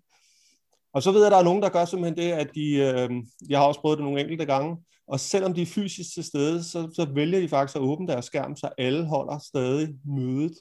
Og 0.94 1.02
så 1.02 1.12
ved 1.12 1.20
jeg, 1.20 1.26
at 1.26 1.32
der 1.32 1.38
er 1.38 1.44
nogen, 1.44 1.62
der 1.62 1.68
gør 1.68 1.84
simpelthen 1.84 2.16
det, 2.24 2.32
at 2.32 2.50
de, 2.54 2.72
øh, 2.74 3.10
jeg 3.50 3.58
har 3.58 3.66
også 3.66 3.80
prøvet 3.80 3.98
det 3.98 4.04
nogle 4.04 4.20
enkelte 4.20 4.44
gange, 4.44 4.76
og 5.08 5.20
selvom 5.20 5.54
de 5.54 5.62
er 5.62 5.66
fysisk 5.66 6.14
til 6.14 6.24
stede, 6.24 6.64
så, 6.64 6.90
så 6.94 7.06
vælger 7.14 7.40
de 7.40 7.48
faktisk 7.48 7.76
at 7.76 7.82
åbne 7.82 8.06
deres 8.06 8.24
skærm, 8.24 8.56
så 8.56 8.68
alle 8.78 9.06
holder 9.06 9.38
stadig 9.38 9.88
mødet 10.04 10.52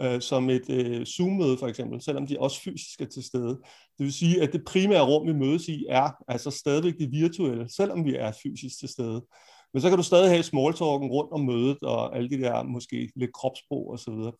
øh, 0.00 0.20
som 0.20 0.50
et 0.50 0.70
øh, 0.70 1.06
Zoom-møde 1.06 1.58
for 1.58 1.66
eksempel, 1.66 2.02
selvom 2.02 2.26
de 2.26 2.36
også 2.40 2.60
fysisk 2.62 3.00
er 3.00 3.06
til 3.06 3.24
stede. 3.24 3.58
Det 3.98 4.04
vil 4.04 4.12
sige, 4.12 4.42
at 4.42 4.52
det 4.52 4.64
primære 4.64 5.02
rum, 5.02 5.26
vi 5.26 5.32
mødes 5.32 5.68
i, 5.68 5.84
er 5.88 6.10
altså 6.28 6.50
stadigvæk 6.50 6.94
det 6.98 7.12
virtuelle, 7.12 7.68
selvom 7.76 8.04
vi 8.04 8.14
er 8.14 8.32
fysisk 8.42 8.78
til 8.78 8.88
stede. 8.88 9.24
Men 9.72 9.80
så 9.80 9.88
kan 9.88 9.98
du 9.98 10.04
stadig 10.04 10.30
have 10.30 10.42
smalltalken 10.42 11.08
rundt 11.08 11.32
om 11.32 11.40
mødet, 11.40 11.78
og 11.82 12.16
alle 12.16 12.30
de 12.30 12.40
der 12.40 12.62
måske 12.62 13.10
lidt 13.16 13.32
kropsprog 13.32 13.90
og 13.90 13.98
så 13.98 14.10
videre. 14.10 14.32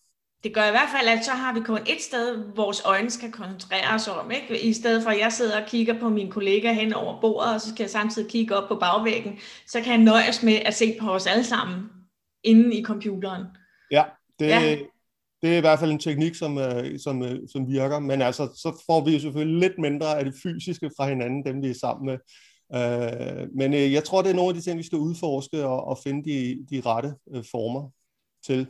Det 0.44 0.54
gør 0.54 0.66
i 0.66 0.70
hvert 0.70 0.88
fald, 0.96 1.08
at 1.08 1.24
så 1.24 1.30
har 1.30 1.54
vi 1.54 1.60
kun 1.60 1.80
et 1.86 2.00
sted, 2.00 2.54
vores 2.56 2.82
øjne 2.84 3.10
skal 3.10 3.32
koncentrere 3.32 3.94
os 3.94 4.08
om. 4.08 4.30
Ikke? 4.30 4.60
I 4.60 4.72
stedet 4.72 5.02
for, 5.02 5.10
at 5.10 5.18
jeg 5.18 5.32
sidder 5.32 5.62
og 5.62 5.68
kigger 5.68 6.00
på 6.00 6.08
min 6.08 6.30
kollega 6.30 6.72
hen 6.72 6.92
over 6.92 7.20
bordet, 7.20 7.54
og 7.54 7.60
så 7.60 7.68
skal 7.68 7.82
jeg 7.82 7.90
samtidig 7.90 8.30
kigge 8.30 8.56
op 8.56 8.68
på 8.68 8.74
bagvæggen, 8.74 9.38
så 9.66 9.80
kan 9.80 9.92
jeg 9.92 10.00
nøjes 10.00 10.42
med 10.42 10.54
at 10.54 10.74
se 10.74 10.96
på 11.00 11.10
os 11.10 11.26
alle 11.26 11.44
sammen 11.44 11.82
inde 12.44 12.76
i 12.76 12.82
computeren. 12.82 13.44
Ja, 13.90 14.04
det, 14.38 14.46
ja 14.46 14.76
det 15.46 15.54
er 15.54 15.58
i 15.58 15.60
hvert 15.60 15.78
fald 15.78 15.90
en 15.90 15.98
teknik, 15.98 16.34
som, 16.34 16.58
øh, 16.58 16.98
som, 16.98 17.22
øh, 17.22 17.48
som 17.48 17.68
virker, 17.68 17.98
men 17.98 18.22
altså, 18.22 18.46
så 18.46 18.82
får 18.86 19.04
vi 19.04 19.12
jo 19.12 19.20
selvfølgelig 19.20 19.60
lidt 19.60 19.78
mindre 19.78 20.18
af 20.18 20.24
det 20.24 20.34
fysiske 20.42 20.90
fra 20.96 21.08
hinanden, 21.08 21.44
dem 21.44 21.62
vi 21.62 21.70
er 21.70 21.74
sammen 21.74 22.06
med. 22.06 22.18
Øh, 22.74 23.48
men 23.54 23.74
øh, 23.74 23.92
jeg 23.92 24.04
tror, 24.04 24.22
det 24.22 24.30
er 24.30 24.34
nogle 24.34 24.48
af 24.48 24.54
de 24.54 24.60
ting, 24.60 24.78
vi 24.78 24.86
skal 24.86 24.98
udforske 24.98 25.66
og, 25.66 25.84
og 25.84 25.98
finde 26.04 26.30
de, 26.30 26.66
de 26.70 26.80
rette 26.86 27.14
øh, 27.34 27.44
former 27.50 27.90
til. 28.46 28.66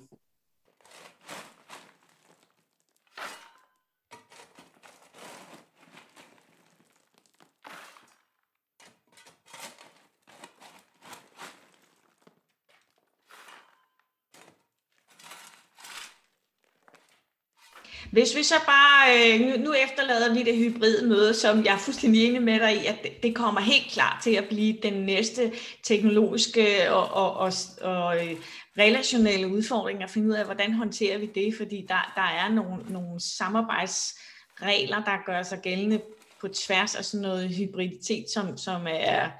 Hvis 18.13 18.37
vi 18.37 18.43
så 18.43 18.55
bare, 18.67 19.17
øh, 19.17 19.61
nu, 19.61 19.75
efterlader 19.85 20.35
vi 20.35 20.43
det 20.43 20.57
hybride 20.57 21.09
møde, 21.09 21.35
som 21.35 21.65
jeg 21.65 21.75
er 21.75 21.79
fuldstændig 21.79 22.25
enig 22.25 22.43
med 22.43 22.61
dig 22.61 22.83
i, 22.83 22.87
at 22.87 23.23
det, 23.23 23.35
kommer 23.35 23.61
helt 23.61 23.93
klart 23.93 24.23
til 24.23 24.35
at 24.35 24.45
blive 24.45 24.79
den 24.83 24.93
næste 24.93 25.53
teknologiske 25.83 26.93
og, 26.93 27.09
og, 27.11 27.37
og, 27.37 27.53
og 27.83 28.27
øh, 28.27 28.37
relationelle 28.79 29.49
udfordring 29.49 30.03
at 30.03 30.11
finde 30.11 30.29
ud 30.29 30.35
af, 30.35 30.45
hvordan 30.45 30.73
håndterer 30.73 31.19
vi 31.19 31.27
det, 31.35 31.55
fordi 31.57 31.87
der, 31.89 32.13
der 32.15 32.23
er 32.23 32.49
nogle, 32.49 32.83
nogle 32.89 33.21
samarbejdsregler, 33.21 35.05
der 35.05 35.25
gør 35.27 35.43
sig 35.43 35.59
gældende 35.63 36.01
på 36.41 36.49
tværs 36.49 36.95
af 36.95 37.05
sådan 37.05 37.23
noget 37.23 37.49
hybriditet, 37.49 38.25
som, 38.35 38.57
som 38.57 38.87
er 38.89 39.31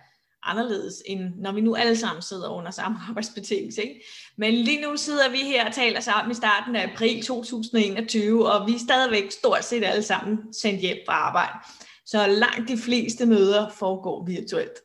anderledes, 0.51 1.03
end 1.07 1.21
når 1.37 1.53
vi 1.53 1.61
nu 1.61 1.75
alle 1.75 1.97
sammen 1.97 2.23
sidder 2.23 2.49
under 2.49 2.71
samme 2.71 2.99
arbejdsbetingelse. 3.09 3.83
Ikke? 3.83 4.05
Men 4.39 4.55
lige 4.55 4.83
nu 4.83 4.97
sidder 4.97 5.31
vi 5.31 5.39
her 5.39 5.67
og 5.67 5.75
taler 5.75 6.01
sammen 6.01 6.31
i 6.31 6.35
starten 6.35 6.77
af 6.77 6.91
april 6.93 7.23
2021, 7.23 8.53
og 8.53 8.67
vi 8.67 8.75
er 8.75 8.79
stadigvæk 8.79 9.31
stort 9.31 9.65
set 9.65 9.85
alle 9.85 10.03
sammen 10.03 10.39
sendt 10.53 10.81
hjem 10.81 10.99
fra 11.07 11.13
arbejde. 11.13 11.59
Så 12.07 12.27
langt 12.27 12.69
de 12.69 12.79
fleste 12.79 13.27
møder 13.27 13.69
foregår 13.69 14.27
virtuelt. 14.27 14.79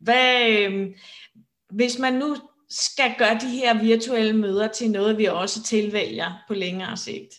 Hvad, 0.00 0.48
øh, 0.50 0.86
hvis 1.70 1.98
man 1.98 2.12
nu 2.12 2.36
skal 2.70 3.14
gøre 3.18 3.38
de 3.40 3.48
her 3.48 3.82
virtuelle 3.82 4.32
møder 4.32 4.68
til 4.68 4.90
noget, 4.90 5.18
vi 5.18 5.24
også 5.24 5.62
tilvælger 5.62 6.44
på 6.48 6.54
længere 6.54 6.96
sigt, 6.96 7.34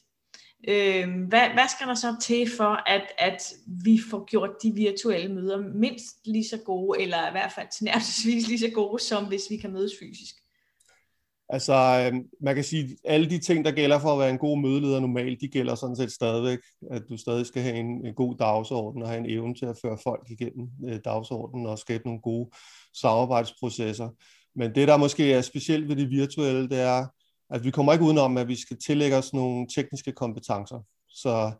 Øh, 0.67 1.07
hvad, 1.27 1.49
hvad 1.53 1.69
skal 1.75 1.87
der 1.87 1.95
så 1.95 2.15
til 2.21 2.49
for, 2.57 2.89
at, 2.89 3.07
at 3.17 3.53
vi 3.83 3.99
får 4.09 4.25
gjort 4.25 4.49
de 4.63 4.71
virtuelle 4.71 5.35
møder 5.35 5.57
mindst 5.75 6.15
lige 6.25 6.47
så 6.49 6.57
gode, 6.65 7.01
eller 7.01 7.27
i 7.27 7.31
hvert 7.31 7.51
fald 7.55 7.67
tilnærmelsesvis 7.77 8.47
lige 8.47 8.59
så 8.59 8.71
gode, 8.73 9.03
som 9.03 9.25
hvis 9.25 9.43
vi 9.49 9.57
kan 9.57 9.73
mødes 9.73 9.91
fysisk? 9.99 10.35
Altså, 11.53 11.73
øhm, 11.73 12.23
man 12.41 12.55
kan 12.55 12.63
sige, 12.63 12.83
at 12.83 13.13
alle 13.13 13.29
de 13.29 13.37
ting, 13.37 13.65
der 13.65 13.71
gælder 13.71 13.99
for 13.99 14.13
at 14.13 14.19
være 14.19 14.29
en 14.29 14.37
god 14.37 14.57
mødeleder 14.57 14.99
normalt, 14.99 15.41
de 15.41 15.47
gælder 15.47 15.75
sådan 15.75 15.95
set 15.95 16.11
stadigvæk, 16.11 16.59
at 16.91 17.03
du 17.09 17.17
stadig 17.17 17.45
skal 17.45 17.61
have 17.61 17.75
en, 17.75 18.05
en 18.05 18.13
god 18.13 18.35
dagsorden 18.35 19.01
og 19.01 19.09
have 19.09 19.19
en 19.19 19.29
evne 19.29 19.55
til 19.55 19.65
at 19.65 19.77
føre 19.81 19.97
folk 20.03 20.27
igennem 20.29 20.69
øh, 20.87 20.99
dagsordenen 21.05 21.65
og 21.65 21.79
skabe 21.79 22.03
nogle 22.05 22.21
gode 22.21 22.49
samarbejdsprocesser. 22.93 24.09
Men 24.55 24.75
det, 24.75 24.87
der 24.87 24.97
måske 24.97 25.33
er 25.33 25.41
specielt 25.41 25.89
ved 25.89 25.95
det 25.95 26.09
virtuelle, 26.09 26.69
det 26.69 26.79
er, 26.79 27.07
Altså, 27.51 27.63
vi 27.63 27.71
kommer 27.71 27.93
ikke 27.93 28.05
udenom, 28.05 28.37
at 28.37 28.47
vi 28.47 28.55
skal 28.55 28.77
tillægge 28.77 29.17
os 29.17 29.33
nogle 29.33 29.67
tekniske 29.75 30.11
kompetencer. 30.11 30.79
Så, 31.09 31.51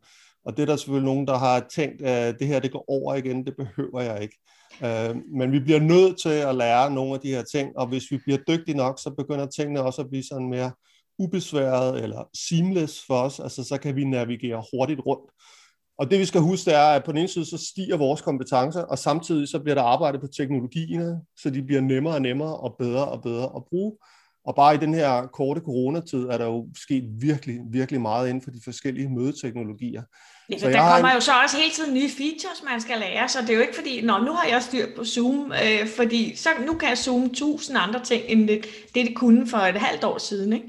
og 0.46 0.58
det 0.58 0.62
er 0.62 0.66
der 0.66 0.76
selvfølgelig 0.76 1.14
nogen, 1.14 1.28
der 1.28 1.38
har 1.38 1.66
tænkt, 1.76 2.02
at 2.02 2.40
det 2.40 2.48
her 2.48 2.60
det 2.60 2.72
går 2.72 2.86
over 2.88 3.16
igen, 3.16 3.46
det 3.46 3.56
behøver 3.58 4.02
jeg 4.02 4.22
ikke. 4.22 4.38
Øh, 4.84 5.16
men 5.38 5.52
vi 5.52 5.60
bliver 5.60 5.80
nødt 5.80 6.22
til 6.22 6.30
at 6.30 6.56
lære 6.56 6.92
nogle 6.92 7.14
af 7.14 7.20
de 7.20 7.30
her 7.30 7.44
ting, 7.44 7.78
og 7.78 7.88
hvis 7.88 8.12
vi 8.12 8.18
bliver 8.18 8.38
dygtige 8.48 8.78
nok, 8.78 9.00
så 9.00 9.10
begynder 9.18 9.46
tingene 9.46 9.82
også 9.82 10.02
at 10.02 10.10
blive 10.10 10.24
sådan 10.24 10.50
mere 10.50 10.72
ubesværet 11.20 12.04
eller 12.04 12.30
seamless 12.48 13.04
for 13.08 13.22
os, 13.22 13.40
altså 13.40 13.64
så 13.64 13.78
kan 13.78 13.96
vi 13.96 14.04
navigere 14.04 14.64
hurtigt 14.74 15.00
rundt. 15.06 15.32
Og 15.98 16.12
det 16.12 16.20
vi 16.20 16.26
skal 16.26 16.42
huske, 16.42 16.70
det 16.70 16.78
er, 16.78 16.86
at 16.86 17.04
på 17.04 17.12
den 17.12 17.18
ene 17.18 17.28
side, 17.28 17.46
så 17.46 17.58
stiger 17.72 17.98
vores 17.98 18.22
kompetencer, 18.22 18.82
og 18.82 18.98
samtidig 18.98 19.48
så 19.48 19.60
bliver 19.60 19.76
der 19.76 19.82
arbejdet 19.82 20.22
på 20.22 20.28
teknologierne, 20.28 21.22
så 21.42 21.50
de 21.50 21.64
bliver 21.64 21.82
nemmere 21.82 22.14
og 22.14 22.22
nemmere 22.22 22.58
og 22.58 22.76
bedre 22.80 23.08
og 23.08 23.22
bedre 23.22 23.52
at 23.56 23.64
bruge. 23.70 23.98
Og 24.46 24.56
bare 24.56 24.76
i 24.76 24.78
den 24.78 24.94
her 24.94 25.28
korte 25.28 25.62
coronatid 25.62 26.24
er 26.24 26.38
der 26.38 26.46
jo 26.46 26.68
sket 26.76 27.04
virkelig, 27.20 27.60
virkelig 27.72 28.02
meget 28.02 28.30
inden 28.30 28.42
for 28.42 28.52
de 28.52 28.60
forskellige 28.64 29.10
mødeteknologier. 29.10 30.04
Ja, 30.50 30.58
så 30.58 30.68
der 30.68 30.92
kommer 30.94 31.10
en... 31.10 31.16
jo 31.16 31.20
så 31.20 31.32
også 31.44 31.58
hele 31.58 31.72
tiden 31.72 31.94
nye 31.94 32.10
features, 32.10 32.64
man 32.72 32.82
skal 32.82 33.00
lære, 33.00 33.30
så 33.30 33.42
det 33.42 33.50
er 33.50 33.54
jo 33.54 33.62
ikke 33.62 33.76
fordi, 33.76 34.02
nå, 34.02 34.18
nu 34.18 34.34
har 34.34 34.48
jeg 34.48 34.64
styr 34.64 34.86
på 34.96 35.06
Zoom, 35.06 35.52
øh, 35.52 35.88
fordi 35.88 36.36
så, 36.36 36.50
nu 36.66 36.74
kan 36.74 36.90
jeg 36.90 36.98
zoome 36.98 37.30
tusind 37.30 37.78
andre 37.78 38.04
ting, 38.04 38.24
end 38.28 38.48
det, 38.48 38.66
det, 38.96 39.06
det 39.08 39.16
kunne 39.16 39.48
for 39.48 39.58
et 39.58 39.82
halvt 39.82 40.04
år 40.04 40.18
siden, 40.18 40.54
ikke? 40.54 40.68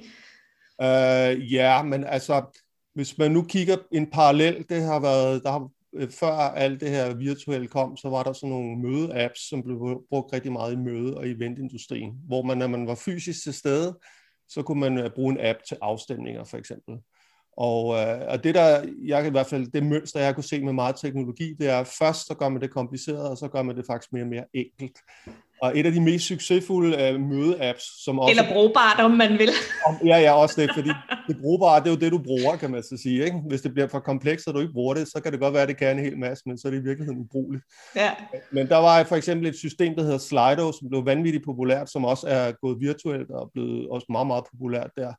Uh, 0.79 1.53
ja, 1.53 1.83
men 1.83 2.05
altså, 2.05 2.43
hvis 2.95 3.19
man 3.19 3.31
nu 3.31 3.43
kigger 3.43 3.77
en 3.93 4.07
parallel, 4.11 4.65
det 4.69 4.83
har 4.83 5.01
været, 5.01 5.43
der 5.43 5.51
har 5.51 5.59
Øh, 5.59 5.82
Øh, 5.95 6.11
før 6.11 6.33
alt 6.33 6.81
det 6.81 6.91
her 6.91 7.15
virtuelle 7.15 7.69
kom, 7.69 7.97
så 7.97 8.09
var 8.09 8.23
der 8.23 8.33
sådan 8.33 8.51
nogle 8.51 8.77
møde-apps, 8.77 9.49
som 9.49 9.63
blev 9.63 10.05
brugt 10.11 10.33
rigtig 10.33 10.53
meget 10.53 10.73
i 10.73 10.77
møde- 10.77 11.17
og 11.17 11.29
eventindustrien, 11.29 12.13
hvor 12.27 12.43
man, 12.43 12.59
når 12.59 12.67
man 12.67 12.87
var 12.87 12.95
fysisk 12.95 13.43
til 13.43 13.55
stede, 13.55 13.99
så 14.49 14.63
kunne 14.63 14.81
man 14.81 14.99
øh, 14.99 15.11
bruge 15.15 15.33
en 15.33 15.41
app 15.41 15.59
til 15.69 15.77
afstemninger 15.83 16.45
for 16.45 16.57
eksempel. 16.57 16.95
Og, 17.57 17.95
øh, 17.95 18.21
og 18.29 18.45
det 18.45 18.55
der, 18.55 18.93
jeg 19.05 19.27
i 19.27 19.31
hvert 19.31 19.47
fald, 19.47 19.73
det 19.73 19.87
mønster, 19.87 20.21
jeg 20.21 20.35
kunne 20.35 20.45
se 20.45 20.65
med 20.65 20.73
meget 20.73 20.97
teknologi, 20.97 21.55
det 21.55 21.69
er 21.69 21.85
først 21.85 22.27
så 22.27 22.35
gør 22.35 22.49
man 22.49 22.61
det 22.61 22.71
kompliceret, 22.71 23.31
og 23.31 23.37
så 23.37 23.49
gør 23.49 23.63
man 23.63 23.77
det 23.77 23.87
faktisk 23.87 24.13
mere 24.13 24.25
og 24.25 24.29
mere 24.29 24.45
enkelt. 24.55 24.99
Og 25.63 25.79
et 25.79 25.87
af 25.87 25.93
de 25.93 26.01
mest 26.01 26.27
succesfulde 26.27 27.15
uh, 27.15 27.21
møde-apps, 27.21 28.05
som 28.05 28.19
også... 28.19 28.31
Eller 28.31 28.53
brugbart, 28.53 29.01
om 29.01 29.11
man 29.11 29.39
vil. 29.39 29.51
om, 29.87 30.07
ja, 30.07 30.19
ja, 30.19 30.33
også 30.33 30.61
det, 30.61 30.71
fordi 30.75 30.91
det 31.29 31.37
brugbare, 31.41 31.81
det 31.81 31.87
er 31.87 31.91
jo 31.91 31.97
det, 31.97 32.13
du 32.13 32.19
bruger, 32.19 32.57
kan 32.57 32.71
man 32.71 32.83
så 32.83 32.97
sige. 33.03 33.25
Ikke? 33.25 33.37
Hvis 33.49 33.61
det 33.61 33.73
bliver 33.73 33.89
for 33.89 33.99
komplekst, 33.99 34.49
og 34.49 34.55
du 34.55 34.61
ikke 34.61 34.73
bruger 34.73 34.95
det, 34.95 35.09
så 35.09 35.21
kan 35.23 35.33
det 35.33 35.41
godt 35.41 35.55
være, 35.55 35.63
at 35.63 35.69
det 35.69 35.77
kan 35.77 35.99
en 35.99 36.05
hel 36.05 36.19
masse, 36.19 36.43
men 36.47 36.59
så 36.59 36.69
er 36.69 36.73
det 36.73 36.79
i 36.79 36.83
virkeligheden 36.83 37.21
ubrugeligt. 37.21 37.65
Ja. 37.97 38.11
Men 38.53 38.69
der 38.69 38.77
var 38.77 39.05
for 39.05 39.17
eksempel 39.17 39.47
et 39.47 39.57
system, 39.57 39.95
der 39.95 40.03
hedder 40.03 40.19
Slido, 40.19 40.73
som 40.73 40.89
blev 40.89 41.07
vanvittigt 41.07 41.45
populært, 41.45 41.91
som 41.91 42.05
også 42.05 42.27
er 42.29 42.53
gået 42.63 42.81
virtuelt 42.81 43.31
og 43.31 43.51
blevet 43.55 43.89
også 43.89 44.07
meget, 44.11 44.27
meget 44.27 44.45
populært 44.53 44.91
der 44.97 45.13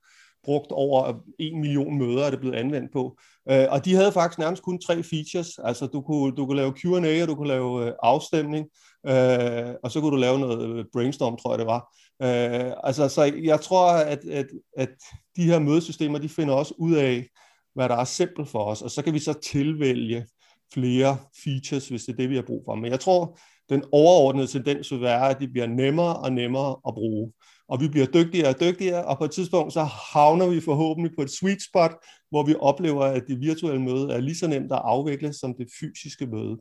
brugt 0.43 0.71
over 0.71 1.13
en 1.39 1.61
million 1.61 1.97
møder, 1.97 2.25
er 2.25 2.29
det 2.29 2.39
blevet 2.39 2.55
anvendt 2.55 2.91
på. 2.93 3.17
Øh, 3.49 3.65
og 3.69 3.85
de 3.85 3.95
havde 3.95 4.11
faktisk 4.11 4.39
nærmest 4.39 4.63
kun 4.63 4.81
tre 4.81 5.03
features. 5.03 5.59
Altså 5.63 5.87
du 5.87 6.01
kunne, 6.01 6.35
du 6.35 6.45
kunne 6.45 6.57
lave 6.57 6.73
Q&A, 6.73 7.21
og 7.21 7.27
du 7.27 7.35
kunne 7.35 7.47
lave 7.47 7.85
øh, 7.85 7.93
afstemning, 8.03 8.67
øh, 9.07 9.73
og 9.83 9.91
så 9.91 10.01
kunne 10.01 10.11
du 10.11 10.15
lave 10.15 10.39
noget 10.39 10.79
øh, 10.79 10.85
brainstorm, 10.93 11.37
tror 11.37 11.51
jeg 11.51 11.59
det 11.59 11.67
var. 11.67 11.95
Øh, 12.21 12.73
altså, 12.83 13.07
så 13.07 13.23
jeg 13.43 13.61
tror, 13.61 13.91
at, 13.91 14.19
at, 14.25 14.47
at 14.77 14.89
de 15.35 15.43
her 15.43 15.59
mødesystemer, 15.59 16.19
de 16.19 16.29
finder 16.29 16.53
også 16.53 16.73
ud 16.77 16.93
af, 16.95 17.27
hvad 17.75 17.89
der 17.89 17.95
er 17.95 18.03
simpelt 18.03 18.49
for 18.49 18.63
os, 18.63 18.81
og 18.81 18.91
så 18.91 19.03
kan 19.03 19.13
vi 19.13 19.19
så 19.19 19.33
tilvælge 19.33 20.25
flere 20.73 21.17
features, 21.43 21.89
hvis 21.89 22.03
det 22.03 22.13
er 22.13 22.17
det, 22.17 22.29
vi 22.29 22.35
har 22.35 22.43
brug 22.47 22.63
for. 22.65 22.75
Men 22.75 22.91
jeg 22.91 22.99
tror, 22.99 23.37
den 23.69 23.83
overordnede 23.91 24.47
tendens 24.47 24.91
vil 24.91 25.01
være, 25.01 25.29
at 25.29 25.39
de 25.39 25.47
bliver 25.47 25.67
nemmere 25.67 26.15
og 26.15 26.33
nemmere 26.33 26.75
at 26.87 26.93
bruge 26.93 27.31
og 27.69 27.81
vi 27.81 27.87
bliver 27.87 28.05
dygtigere 28.05 28.49
og 28.49 28.59
dygtigere, 28.59 29.05
og 29.05 29.17
på 29.17 29.25
et 29.25 29.31
tidspunkt 29.31 29.73
så 29.73 29.83
havner 29.83 30.47
vi 30.47 30.61
forhåbentlig 30.61 31.11
på 31.17 31.21
et 31.21 31.31
sweet 31.31 31.61
spot, 31.61 31.95
hvor 32.29 32.43
vi 32.43 32.55
oplever, 32.59 33.03
at 33.03 33.23
det 33.27 33.39
virtuelle 33.39 33.81
møde 33.81 34.13
er 34.13 34.19
lige 34.19 34.35
så 34.35 34.47
nemt 34.47 34.71
at 34.71 34.81
afvikle 34.83 35.33
som 35.33 35.55
det 35.57 35.67
fysiske 35.79 36.25
møde. 36.25 36.57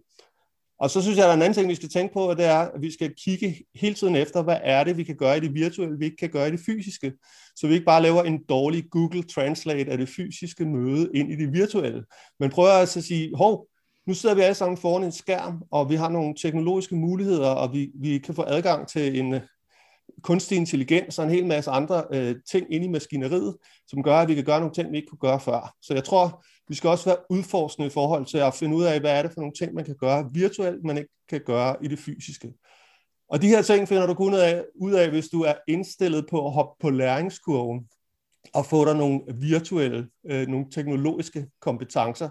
Og 0.79 0.91
så 0.91 1.03
synes 1.03 1.19
jeg, 1.19 1.25
at 1.25 1.29
der 1.29 1.33
er 1.33 1.37
en 1.37 1.43
anden 1.43 1.55
ting, 1.55 1.69
vi 1.69 1.75
skal 1.75 1.89
tænke 1.89 2.15
på, 2.15 2.21
og 2.21 2.37
det 2.37 2.45
er, 2.45 2.59
at 2.59 2.81
vi 2.81 2.93
skal 2.93 3.15
kigge 3.25 3.65
hele 3.75 3.95
tiden 3.95 4.17
efter, 4.17 4.43
hvad 4.43 4.59
er 4.63 4.85
det, 4.85 4.97
vi 4.97 5.05
kan 5.05 5.17
gøre 5.17 5.37
i 5.37 5.41
det 5.41 5.55
virtuelle, 5.55 5.99
vi 5.99 6.05
ikke 6.05 6.17
kan 6.17 6.31
gøre 6.31 6.49
i 6.49 6.51
det 6.51 6.61
fysiske. 6.67 7.13
Så 7.57 7.67
vi 7.67 7.75
ikke 7.75 7.87
bare 7.87 8.03
laver 8.03 8.23
en 8.23 8.45
dårlig 8.49 8.85
Google 8.91 9.23
Translate 9.23 9.91
af 9.91 9.99
det 9.99 10.09
fysiske 10.09 10.65
møde 10.65 11.11
ind 11.15 11.33
i 11.33 11.37
det 11.37 11.53
virtuelle, 11.53 12.05
men 12.41 12.51
prøver 12.51 12.69
altså 12.69 12.99
at 12.99 13.05
sige, 13.05 13.37
hov, 13.37 13.67
nu 14.07 14.15
sidder 14.15 14.35
vi 14.35 14.41
alle 14.41 14.55
sammen 14.55 14.77
foran 14.77 15.05
en 15.05 15.13
skærm, 15.13 15.63
og 15.71 15.91
vi 15.91 15.95
har 15.95 16.09
nogle 16.09 16.35
teknologiske 16.43 16.97
muligheder, 16.97 17.49
og 17.49 17.73
vi, 17.73 17.91
vi 18.01 18.19
kan 18.19 18.35
få 18.35 18.45
adgang 18.47 18.89
til 18.89 19.19
en, 19.19 19.35
kunstig 20.23 20.59
intelligens 20.59 21.19
og 21.19 21.25
en 21.25 21.31
hel 21.31 21.47
masse 21.47 21.71
andre 21.71 22.05
øh, 22.13 22.37
ting 22.51 22.67
inde 22.75 22.87
i 22.87 22.89
maskineriet, 22.89 23.57
som 23.87 24.03
gør, 24.03 24.17
at 24.17 24.29
vi 24.29 24.35
kan 24.35 24.45
gøre 24.45 24.61
nogle 24.61 24.75
ting, 24.75 24.93
vi 24.93 24.97
ikke 24.97 25.09
kunne 25.09 25.31
gøre 25.31 25.41
før. 25.41 25.75
Så 25.83 25.95
jeg 25.95 26.05
tror, 26.05 26.45
vi 26.69 26.75
skal 26.75 26.91
også 26.91 27.05
være 27.05 27.17
udforskende 27.31 27.87
i 27.87 27.91
forhold 27.91 28.27
til 28.27 28.39
at 28.39 28.55
finde 28.55 28.77
ud 28.77 28.85
af, 28.85 29.01
hvad 29.01 29.19
er 29.19 29.23
det 29.23 29.33
for 29.35 29.41
nogle 29.41 29.55
ting, 29.59 29.75
man 29.75 29.85
kan 29.85 29.97
gøre 30.01 30.29
virtuelt, 30.33 30.85
man 30.85 30.97
ikke 30.97 31.11
kan 31.29 31.41
gøre 31.47 31.77
i 31.83 31.89
det 31.89 31.99
fysiske. 31.99 32.53
Og 33.29 33.43
de 33.43 33.49
her 33.49 33.63
ting 33.63 33.89
finder 33.89 34.07
du 34.07 34.15
kun 34.15 34.35
ud 34.81 34.93
af, 34.93 35.11
hvis 35.11 35.29
du 35.29 35.43
er 35.43 35.55
indstillet 35.69 36.27
på 36.31 36.47
at 36.47 36.53
hoppe 36.53 36.77
på 36.81 36.91
læringskurven 36.91 37.89
og 38.55 38.67
få 38.67 38.85
dig 38.85 38.97
nogle 38.97 39.21
virtuelle, 39.35 40.09
øh, 40.31 40.47
nogle 40.49 40.67
teknologiske 40.71 41.47
kompetencer. 41.61 42.29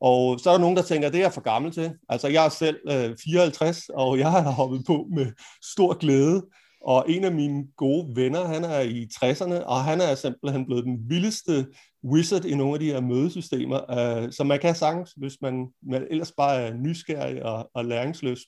Og 0.00 0.40
så 0.40 0.50
er 0.50 0.54
der 0.54 0.60
nogen, 0.60 0.76
der 0.76 0.82
tænker, 0.82 1.06
at 1.06 1.12
det 1.12 1.18
er 1.18 1.24
jeg 1.24 1.32
for 1.32 1.40
gammel 1.40 1.72
til. 1.72 1.92
Altså 2.08 2.28
jeg 2.28 2.44
er 2.44 2.48
selv 2.48 2.78
øh, 2.90 3.16
54, 3.24 3.88
og 3.88 4.18
jeg 4.18 4.30
har 4.30 4.50
hoppet 4.50 4.82
på 4.86 5.06
med 5.16 5.32
stor 5.62 5.98
glæde. 5.98 6.42
Og 6.86 7.04
en 7.08 7.24
af 7.24 7.32
mine 7.32 7.64
gode 7.76 8.16
venner, 8.16 8.44
han 8.44 8.64
er 8.64 8.80
i 8.80 9.08
60'erne, 9.14 9.64
og 9.64 9.84
han 9.84 10.00
er 10.00 10.14
simpelthen 10.14 10.66
blevet 10.66 10.84
den 10.84 10.98
vildeste 11.08 11.66
wizard 12.04 12.44
i 12.44 12.54
nogle 12.54 12.74
af 12.74 12.80
de 12.80 12.92
her 12.92 13.00
mødesystemer. 13.00 13.80
Øh, 13.90 14.32
så 14.32 14.44
man 14.44 14.60
kan 14.60 14.74
sagtens, 14.74 15.12
hvis 15.16 15.36
man, 15.42 15.66
man 15.82 16.06
ellers 16.10 16.32
bare 16.32 16.62
er 16.62 16.74
nysgerrig 16.74 17.44
og, 17.44 17.70
og 17.74 17.84
læringsløs, 17.84 18.40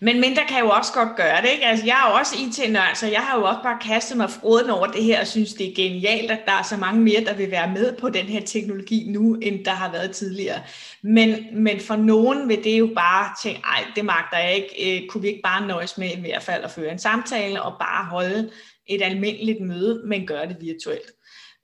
men 0.00 0.20
mindre 0.20 0.42
kan 0.48 0.60
jo 0.60 0.70
også 0.70 0.92
godt 0.92 1.16
gøre 1.16 1.42
det, 1.42 1.48
ikke? 1.50 1.64
Altså, 1.64 1.86
jeg 1.86 2.02
er 2.04 2.10
jo 2.10 2.18
også 2.18 2.36
IT-nørd, 2.38 2.94
så 2.94 3.06
jeg 3.06 3.20
har 3.20 3.38
jo 3.38 3.44
også 3.44 3.60
bare 3.62 3.78
kastet 3.80 4.16
mig 4.16 4.30
froden 4.30 4.70
over 4.70 4.86
det 4.86 5.04
her, 5.04 5.20
og 5.20 5.26
synes, 5.26 5.54
det 5.54 5.68
er 5.68 5.74
genialt, 5.74 6.30
at 6.30 6.40
der 6.46 6.52
er 6.52 6.62
så 6.62 6.76
mange 6.76 7.00
mere, 7.00 7.24
der 7.24 7.34
vil 7.34 7.50
være 7.50 7.72
med 7.72 7.96
på 7.96 8.08
den 8.08 8.26
her 8.26 8.40
teknologi 8.40 9.10
nu, 9.10 9.34
end 9.34 9.64
der 9.64 9.70
har 9.70 9.92
været 9.92 10.10
tidligere. 10.10 10.62
Men, 11.02 11.46
men 11.52 11.80
for 11.80 11.96
nogen 11.96 12.48
vil 12.48 12.64
det 12.64 12.78
jo 12.78 12.90
bare 12.94 13.34
tænke, 13.42 13.60
ej, 13.64 13.84
det 13.96 14.04
magter 14.04 14.38
jeg 14.38 14.54
ikke. 14.54 15.02
Øh, 15.02 15.08
kunne 15.08 15.22
vi 15.22 15.28
ikke 15.28 15.42
bare 15.44 15.66
nøjes 15.66 15.98
med 15.98 16.10
i 16.10 16.20
hvert 16.20 16.42
fald 16.42 16.64
at 16.64 16.70
føre 16.70 16.92
en 16.92 16.98
samtale, 16.98 17.62
og 17.62 17.74
bare 17.80 18.04
holde 18.04 18.50
et 18.86 19.02
almindeligt 19.02 19.60
møde, 19.60 20.02
men 20.06 20.26
gøre 20.26 20.48
det 20.48 20.56
virtuelt? 20.60 21.10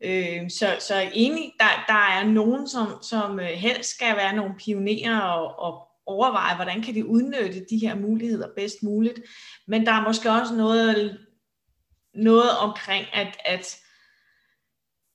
Øh, 0.04 0.50
så, 0.50 0.76
så 0.80 1.10
enig, 1.12 1.52
der, 1.60 1.84
der 1.88 2.18
er 2.18 2.24
nogen, 2.24 2.68
som, 2.68 2.86
som 3.02 3.40
øh, 3.40 3.46
helst 3.46 3.90
skal 3.94 4.16
være 4.16 4.36
nogle 4.36 4.54
pionerer 4.64 5.20
og, 5.20 5.58
og 5.58 5.93
overveje, 6.06 6.54
hvordan 6.54 6.82
kan 6.82 6.94
de 6.94 7.06
udnytte 7.06 7.66
de 7.70 7.78
her 7.78 7.94
muligheder 7.94 8.48
bedst 8.56 8.82
muligt. 8.82 9.20
Men 9.66 9.86
der 9.86 9.92
er 9.92 10.08
måske 10.08 10.30
også 10.30 10.54
noget, 10.54 11.18
noget 12.14 12.50
omkring, 12.58 13.06
at, 13.12 13.36
at 13.44 13.76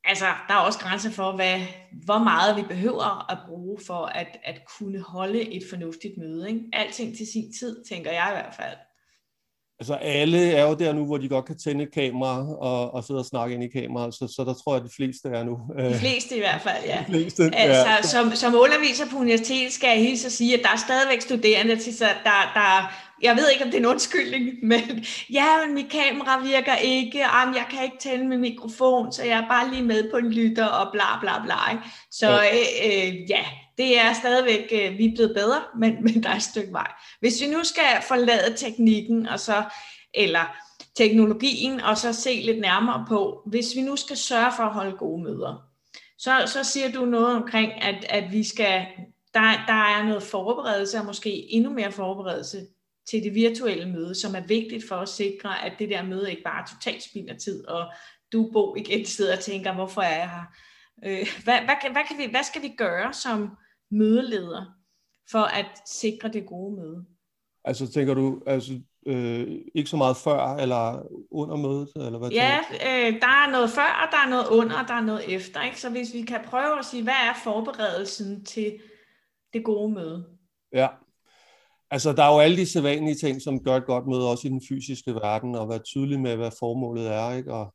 altså, 0.03 0.25
der 0.47 0.53
er 0.53 0.59
også 0.59 0.79
grænser 0.79 1.11
for, 1.11 1.31
hvad, 1.31 1.61
hvor 2.05 2.19
meget 2.19 2.57
vi 2.57 2.61
behøver 2.61 3.31
at 3.31 3.39
bruge 3.47 3.79
for 3.87 4.05
at, 4.05 4.37
at 4.43 4.61
kunne 4.77 5.01
holde 5.01 5.41
et 5.41 5.63
fornuftigt 5.69 6.17
møde. 6.17 6.49
Ikke? 6.49 6.69
Alting 6.73 7.17
til 7.17 7.27
sin 7.27 7.53
tid, 7.59 7.85
tænker 7.89 8.11
jeg 8.11 8.27
i 8.29 8.35
hvert 8.35 8.55
fald. 8.55 8.77
Altså 9.81 9.93
alle 9.93 10.51
er 10.51 10.63
jo 10.67 10.73
der 10.73 10.93
nu, 10.93 11.05
hvor 11.05 11.17
de 11.17 11.29
godt 11.29 11.45
kan 11.45 11.57
tænde 11.57 11.83
et 11.83 11.93
kamera 11.93 12.55
og, 12.55 12.93
og 12.93 13.03
sidde 13.03 13.19
og 13.19 13.25
snakke 13.25 13.55
ind 13.55 13.63
i 13.63 13.67
kameraet, 13.67 14.13
så, 14.13 14.33
så 14.35 14.43
der 14.43 14.53
tror 14.53 14.73
jeg, 14.73 14.83
at 14.83 14.89
de 14.89 14.95
fleste 14.95 15.29
er 15.29 15.43
nu. 15.43 15.59
De 15.77 15.99
fleste 15.99 16.35
i 16.35 16.39
hvert 16.39 16.61
fald, 16.61 16.83
ja. 16.85 16.99
De 17.07 17.11
fleste, 17.11 17.43
altså, 17.53 17.89
ja. 17.89 18.01
Som, 18.01 18.31
som 18.35 18.55
underviser 18.55 19.05
på 19.11 19.17
universitetet 19.17 19.73
skal 19.73 19.87
jeg 19.87 19.97
hilse 19.97 20.25
at 20.25 20.31
sige, 20.31 20.57
at 20.57 20.63
der 20.63 20.69
er 20.69 20.77
stadigvæk 20.77 21.21
studerende, 21.21 21.75
til, 21.75 21.99
der, 21.99 22.51
der, 22.53 22.93
jeg 23.21 23.35
ved 23.35 23.49
ikke, 23.49 23.65
om 23.65 23.71
det 23.71 23.77
er 23.77 23.81
en 23.81 23.93
undskyldning, 23.95 24.45
men 24.71 25.05
ja, 25.33 25.65
men 25.65 25.75
mit 25.75 25.89
kamera 25.91 26.43
virker 26.43 26.75
ikke, 26.75 27.19
og 27.19 27.55
jeg 27.55 27.65
kan 27.71 27.83
ikke 27.83 27.97
tænde 27.99 28.27
min 28.27 28.41
mikrofon, 28.41 29.11
så 29.11 29.23
jeg 29.23 29.37
er 29.37 29.47
bare 29.47 29.71
lige 29.71 29.83
med 29.83 30.11
på 30.11 30.17
en 30.17 30.31
lytter 30.31 30.65
og 30.65 30.91
bla 30.91 31.19
bla 31.21 31.43
bla. 31.43 31.61
Så 32.11 32.29
ja. 32.29 32.55
Øh, 32.55 33.07
øh, 33.07 33.29
ja, 33.29 33.43
det 33.79 33.99
er 33.99 34.13
stadigvæk, 34.13 34.69
øh, 34.71 34.97
vi 34.97 35.05
er 35.05 35.15
blevet 35.15 35.35
bedre, 35.35 35.61
men, 35.79 35.95
men 36.05 36.23
der 36.23 36.29
er 36.29 36.35
et 36.35 36.43
stykke 36.43 36.73
vej. 36.73 36.91
Hvis 37.19 37.41
vi 37.41 37.47
nu 37.47 37.63
skal 37.63 38.03
forlade 38.07 38.55
teknikken, 38.57 39.27
og 39.27 39.39
så, 39.39 39.63
eller 40.13 40.55
teknologien, 40.95 41.81
og 41.81 41.97
så 41.97 42.13
se 42.13 42.41
lidt 42.45 42.59
nærmere 42.59 43.05
på, 43.07 43.41
hvis 43.45 43.75
vi 43.75 43.81
nu 43.81 43.95
skal 43.95 44.17
sørge 44.17 44.51
for 44.55 44.63
at 44.63 44.73
holde 44.73 44.97
gode 44.97 45.23
møder, 45.23 45.65
så, 46.17 46.31
så 46.45 46.63
siger 46.63 46.91
du 46.91 47.05
noget 47.05 47.35
omkring, 47.35 47.81
at, 47.81 48.05
at 48.09 48.31
vi 48.31 48.43
skal, 48.43 48.85
der, 49.33 49.63
der 49.67 49.83
er 49.97 50.03
noget 50.03 50.23
forberedelse, 50.23 50.97
og 50.97 51.05
måske 51.05 51.29
endnu 51.29 51.73
mere 51.73 51.91
forberedelse 51.91 52.67
til 53.09 53.23
det 53.23 53.35
virtuelle 53.35 53.89
møde, 53.89 54.15
som 54.15 54.35
er 54.35 54.47
vigtigt 54.47 54.87
for 54.87 54.95
at 54.95 55.09
sikre, 55.09 55.65
at 55.65 55.73
det 55.79 55.89
der 55.89 56.03
møde 56.03 56.29
ikke 56.29 56.43
bare 56.43 56.67
totalt 56.67 57.03
spilder 57.03 57.37
tid, 57.37 57.67
og 57.67 57.91
du, 58.31 58.49
Bo, 58.53 58.75
igen 58.75 59.05
sidder 59.05 59.37
og 59.37 59.43
tænker, 59.43 59.73
hvorfor 59.73 60.01
er 60.01 60.17
jeg 60.17 60.29
her? 60.29 60.45
Øh, 61.05 61.27
hvad, 61.43 61.59
hvad, 61.59 61.91
hvad, 61.91 62.03
kan 62.07 62.17
vi, 62.17 62.25
hvad 62.25 62.43
skal 62.43 62.61
vi 62.61 62.73
gøre 62.77 63.13
som 63.13 63.49
mødeleder 63.91 64.65
for 65.31 65.39
at 65.39 65.81
sikre 65.85 66.29
det 66.29 66.45
gode 66.45 66.75
møde? 66.75 67.05
Altså 67.63 67.91
tænker 67.91 68.13
du, 68.13 68.41
altså 68.45 68.81
øh, 69.05 69.61
ikke 69.75 69.89
så 69.89 69.97
meget 69.97 70.17
før 70.17 70.55
eller 70.55 71.07
under 71.31 71.55
mødet? 71.55 71.89
Eller 71.95 72.19
hvad 72.19 72.29
ja, 72.29 72.59
øh, 72.71 73.21
der 73.21 73.27
er 73.27 73.51
noget 73.51 73.69
før, 73.69 74.05
og 74.05 74.11
der 74.11 74.17
er 74.25 74.29
noget 74.29 74.47
under, 74.47 74.81
og 74.81 74.87
der 74.87 74.93
er 74.93 75.01
noget 75.01 75.35
efter. 75.35 75.61
Ikke? 75.61 75.81
Så 75.81 75.89
hvis 75.89 76.13
vi 76.13 76.21
kan 76.21 76.41
prøve 76.45 76.79
at 76.79 76.85
sige, 76.85 77.03
hvad 77.03 77.13
er 77.13 77.33
forberedelsen 77.43 78.45
til 78.45 78.79
det 79.53 79.63
gode 79.63 79.93
møde? 79.93 80.25
Ja, 80.73 80.87
altså 81.91 82.13
der 82.13 82.23
er 82.23 82.33
jo 82.33 82.39
alle 82.39 82.57
de 82.57 82.65
sædvanlige 82.65 83.15
ting, 83.15 83.41
som 83.41 83.63
gør 83.63 83.75
et 83.75 83.85
godt 83.85 84.07
møde, 84.07 84.29
også 84.29 84.47
i 84.47 84.51
den 84.51 84.61
fysiske 84.69 85.13
verden, 85.13 85.55
og 85.55 85.69
være 85.69 85.79
tydelig 85.79 86.19
med, 86.19 86.35
hvad 86.35 86.51
formålet 86.59 87.07
er, 87.07 87.31
ikke? 87.31 87.53
og 87.53 87.73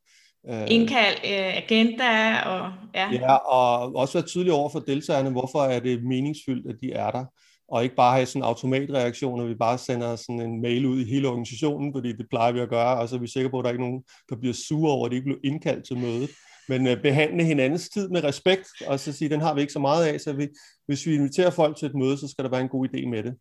Indkald 0.67 1.15
øh, 1.25 1.57
agenda 1.57 2.39
og 2.39 2.71
ja. 2.95 3.11
Ja, 3.11 3.35
og 3.35 3.95
også 3.95 4.13
være 4.13 4.27
tydelig 4.27 4.53
over 4.53 4.69
for 4.69 4.79
deltagerne, 4.79 5.29
hvorfor 5.29 5.59
er 5.59 5.79
det 5.79 6.03
meningsfyldt, 6.03 6.69
at 6.69 6.75
de 6.81 6.91
er 6.91 7.11
der, 7.11 7.25
og 7.67 7.83
ikke 7.83 7.95
bare 7.95 8.15
have 8.15 8.25
sådan 8.25 8.41
en 8.41 8.45
automatreaktion, 8.45 9.41
at 9.41 9.49
vi 9.49 9.55
bare 9.55 9.77
sender 9.77 10.15
sådan 10.15 10.41
en 10.41 10.61
mail 10.61 10.85
ud 10.85 10.99
i 11.01 11.09
hele 11.09 11.27
organisationen, 11.27 11.93
fordi 11.93 12.11
det 12.11 12.25
plejer 12.29 12.51
vi 12.51 12.59
at 12.59 12.69
gøre, 12.69 12.97
og 12.97 13.09
så 13.09 13.15
er 13.15 13.19
vi 13.19 13.27
sikre 13.27 13.49
på, 13.49 13.59
at 13.59 13.65
der 13.65 13.71
ikke 13.71 13.83
er 13.83 13.87
nogen, 13.87 14.03
der 14.29 14.35
bliver 14.35 14.53
sure 14.53 14.91
over, 14.91 15.05
at 15.05 15.11
de 15.11 15.15
ikke 15.15 15.25
blev 15.25 15.39
indkaldt 15.43 15.87
til 15.87 15.97
mødet. 15.97 16.29
Men 16.69 16.87
øh, 16.87 17.01
behandle 17.01 17.43
hinandens 17.43 17.89
tid 17.89 18.09
med 18.09 18.23
respekt, 18.23 18.67
og 18.87 18.99
så 18.99 19.13
sige, 19.13 19.29
den 19.29 19.41
har 19.41 19.53
vi 19.53 19.61
ikke 19.61 19.73
så 19.73 19.79
meget 19.79 20.05
af, 20.05 20.21
så 20.21 20.33
vi, 20.33 20.47
hvis 20.87 21.05
vi 21.05 21.15
inviterer 21.15 21.49
folk 21.49 21.77
til 21.77 21.85
et 21.85 21.95
møde, 21.95 22.17
så 22.17 22.27
skal 22.27 22.43
der 22.43 22.51
være 22.51 22.61
en 22.61 22.69
god 22.69 22.87
idé 22.87 23.09
med 23.09 23.23
det. 23.23 23.33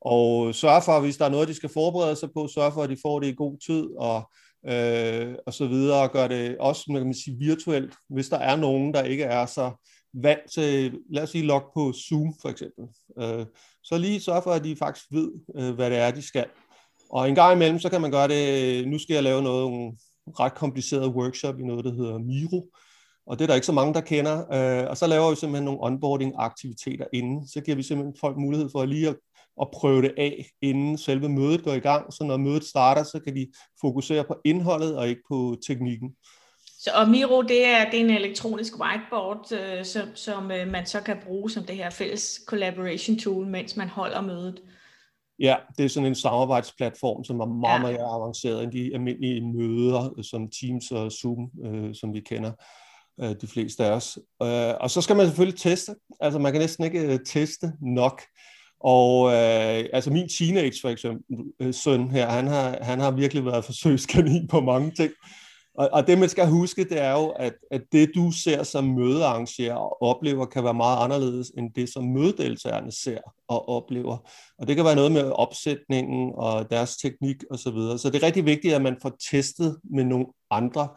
Og 0.00 0.54
sørge 0.54 0.82
for, 0.82 1.00
hvis 1.00 1.16
der 1.16 1.24
er 1.24 1.28
noget, 1.28 1.48
de 1.48 1.54
skal 1.54 1.68
forberede 1.68 2.16
sig 2.16 2.28
på, 2.36 2.48
sørge 2.54 2.72
for, 2.72 2.82
at 2.82 2.90
de 2.90 2.96
får 3.02 3.20
det 3.20 3.28
i 3.28 3.34
god 3.36 3.58
tid, 3.66 3.86
og 3.98 4.30
øh, 4.68 5.34
og 5.46 5.54
så 5.54 5.66
videre, 5.66 6.02
og 6.02 6.12
gør 6.12 6.28
det 6.28 6.58
også, 6.58 6.84
man 6.88 7.04
kan 7.04 7.14
sige, 7.14 7.38
virtuelt, 7.38 7.94
hvis 8.08 8.28
der 8.28 8.38
er 8.38 8.56
nogen, 8.56 8.94
der 8.94 9.02
ikke 9.02 9.24
er 9.24 9.46
så 9.46 9.70
vant 10.14 10.50
til, 10.54 10.98
lad 11.10 11.22
os 11.22 11.30
sige, 11.30 11.44
log 11.44 11.62
på 11.74 11.92
Zoom 11.92 12.34
for 12.42 12.48
eksempel. 12.48 12.84
Øh, 13.18 13.46
så 13.82 13.98
lige 13.98 14.20
sørge 14.20 14.42
for, 14.42 14.50
at 14.50 14.64
de 14.64 14.76
faktisk 14.76 15.06
ved, 15.10 15.30
øh, 15.56 15.74
hvad 15.74 15.90
det 15.90 15.98
er, 15.98 16.10
de 16.10 16.22
skal. 16.22 16.46
Og 17.10 17.28
en 17.28 17.34
gang 17.34 17.54
imellem, 17.54 17.78
så 17.78 17.88
kan 17.88 18.00
man 18.00 18.10
gøre 18.10 18.28
det, 18.28 18.80
øh, 18.80 18.86
nu 18.86 18.98
skal 18.98 19.14
jeg 19.14 19.22
lave 19.22 19.42
noget, 19.42 19.68
en 19.72 19.98
ret 20.40 20.54
kompliceret 20.54 21.14
workshop 21.14 21.60
i 21.60 21.62
noget, 21.62 21.84
der 21.84 21.94
hedder 21.94 22.18
Miro, 22.18 22.68
og 23.26 23.38
det 23.38 23.44
er 23.44 23.46
der 23.46 23.54
ikke 23.54 23.66
så 23.66 23.72
mange, 23.72 23.94
der 23.94 24.00
kender. 24.00 24.38
Øh, 24.52 24.90
og 24.90 24.96
så 24.96 25.06
laver 25.06 25.30
vi 25.30 25.36
simpelthen 25.36 25.64
nogle 25.64 25.80
onboarding-aktiviteter 25.82 27.06
inden. 27.12 27.48
Så 27.48 27.60
giver 27.60 27.76
vi 27.76 27.82
simpelthen 27.82 28.16
folk 28.20 28.36
mulighed 28.36 28.68
for 28.72 28.84
lige 28.84 29.08
at 29.08 29.16
at 29.60 29.68
prøve 29.74 30.02
det 30.02 30.14
af, 30.18 30.46
inden 30.62 30.98
selve 30.98 31.28
mødet 31.28 31.64
går 31.64 31.72
i 31.72 31.78
gang, 31.78 32.12
så 32.12 32.24
når 32.24 32.36
mødet 32.36 32.64
starter, 32.64 33.02
så 33.02 33.20
kan 33.24 33.36
de 33.36 33.46
fokusere 33.80 34.24
på 34.24 34.36
indholdet 34.44 34.96
og 34.96 35.08
ikke 35.08 35.22
på 35.28 35.56
teknikken. 35.66 36.10
Så, 36.78 36.90
og 36.94 37.08
Miro, 37.08 37.42
det 37.42 37.66
er, 37.66 37.90
det 37.90 38.00
er 38.00 38.04
en 38.04 38.10
elektronisk 38.10 38.80
whiteboard, 38.80 39.52
øh, 39.52 39.84
som, 39.84 40.08
som 40.14 40.50
øh, 40.50 40.68
man 40.68 40.86
så 40.86 41.00
kan 41.00 41.16
bruge 41.24 41.50
som 41.50 41.64
det 41.64 41.76
her 41.76 41.90
fælles 41.90 42.40
collaboration 42.46 43.18
tool, 43.18 43.46
mens 43.46 43.76
man 43.76 43.88
holder 43.88 44.20
mødet. 44.20 44.62
Ja, 45.38 45.56
det 45.78 45.84
er 45.84 45.88
sådan 45.88 46.06
en 46.06 46.14
samarbejdsplatform, 46.14 47.24
som 47.24 47.40
er 47.40 47.46
meget, 47.46 47.92
ja. 47.92 47.98
mere 47.98 48.14
avanceret 48.14 48.62
end 48.62 48.72
de 48.72 48.90
almindelige 48.94 49.40
møder, 49.40 50.22
som 50.22 50.50
Teams 50.50 50.90
og 50.90 51.12
Zoom, 51.12 51.50
øh, 51.64 51.94
som 51.94 52.14
vi 52.14 52.20
kender 52.20 52.52
øh, 53.20 53.34
de 53.40 53.46
fleste 53.46 53.84
af 53.84 53.90
os. 53.90 54.18
Øh, 54.42 54.74
og 54.80 54.90
så 54.90 55.00
skal 55.00 55.16
man 55.16 55.26
selvfølgelig 55.26 55.60
teste. 55.60 55.94
Altså 56.20 56.38
man 56.38 56.52
kan 56.52 56.60
næsten 56.60 56.84
ikke 56.84 57.12
øh, 57.12 57.18
teste 57.26 57.72
nok. 57.80 58.22
Og 58.84 59.32
øh, 59.32 59.84
altså 59.92 60.10
min 60.10 60.28
teenage 60.28 60.80
for 60.82 60.88
eksempel, 60.88 61.36
øh, 61.60 61.74
søn 61.74 62.10
her, 62.10 62.30
han 62.30 62.46
har, 62.46 62.78
han 62.82 63.00
har 63.00 63.10
virkelig 63.10 63.44
været 63.44 63.64
forsøgskanin 63.70 64.48
på 64.48 64.60
mange 64.60 64.90
ting. 64.90 65.12
Og, 65.74 65.88
og 65.92 66.06
det 66.06 66.18
man 66.18 66.28
skal 66.28 66.46
huske, 66.46 66.84
det 66.84 67.00
er 67.00 67.12
jo, 67.12 67.28
at, 67.28 67.52
at 67.70 67.82
det 67.92 68.10
du 68.14 68.30
ser 68.44 68.62
som 68.62 68.84
mødearrangør 68.84 69.74
og 69.74 70.02
oplever, 70.02 70.46
kan 70.46 70.64
være 70.64 70.74
meget 70.74 71.04
anderledes 71.04 71.52
end 71.58 71.70
det, 71.74 71.92
som 71.92 72.04
mødedeltagerne 72.04 72.92
ser 72.92 73.18
og 73.48 73.68
oplever. 73.68 74.16
Og 74.58 74.68
det 74.68 74.76
kan 74.76 74.84
være 74.84 74.96
noget 74.96 75.12
med 75.12 75.32
opsætningen 75.34 76.32
og 76.34 76.70
deres 76.70 76.96
teknik 76.96 77.36
osv. 77.50 77.62
Så, 77.62 77.70
videre. 77.70 77.98
så 77.98 78.10
det 78.10 78.22
er 78.22 78.26
rigtig 78.26 78.46
vigtigt, 78.46 78.74
at 78.74 78.82
man 78.82 78.96
får 79.02 79.16
testet 79.30 79.78
med 79.84 80.04
nogle 80.04 80.26
andre. 80.50 80.88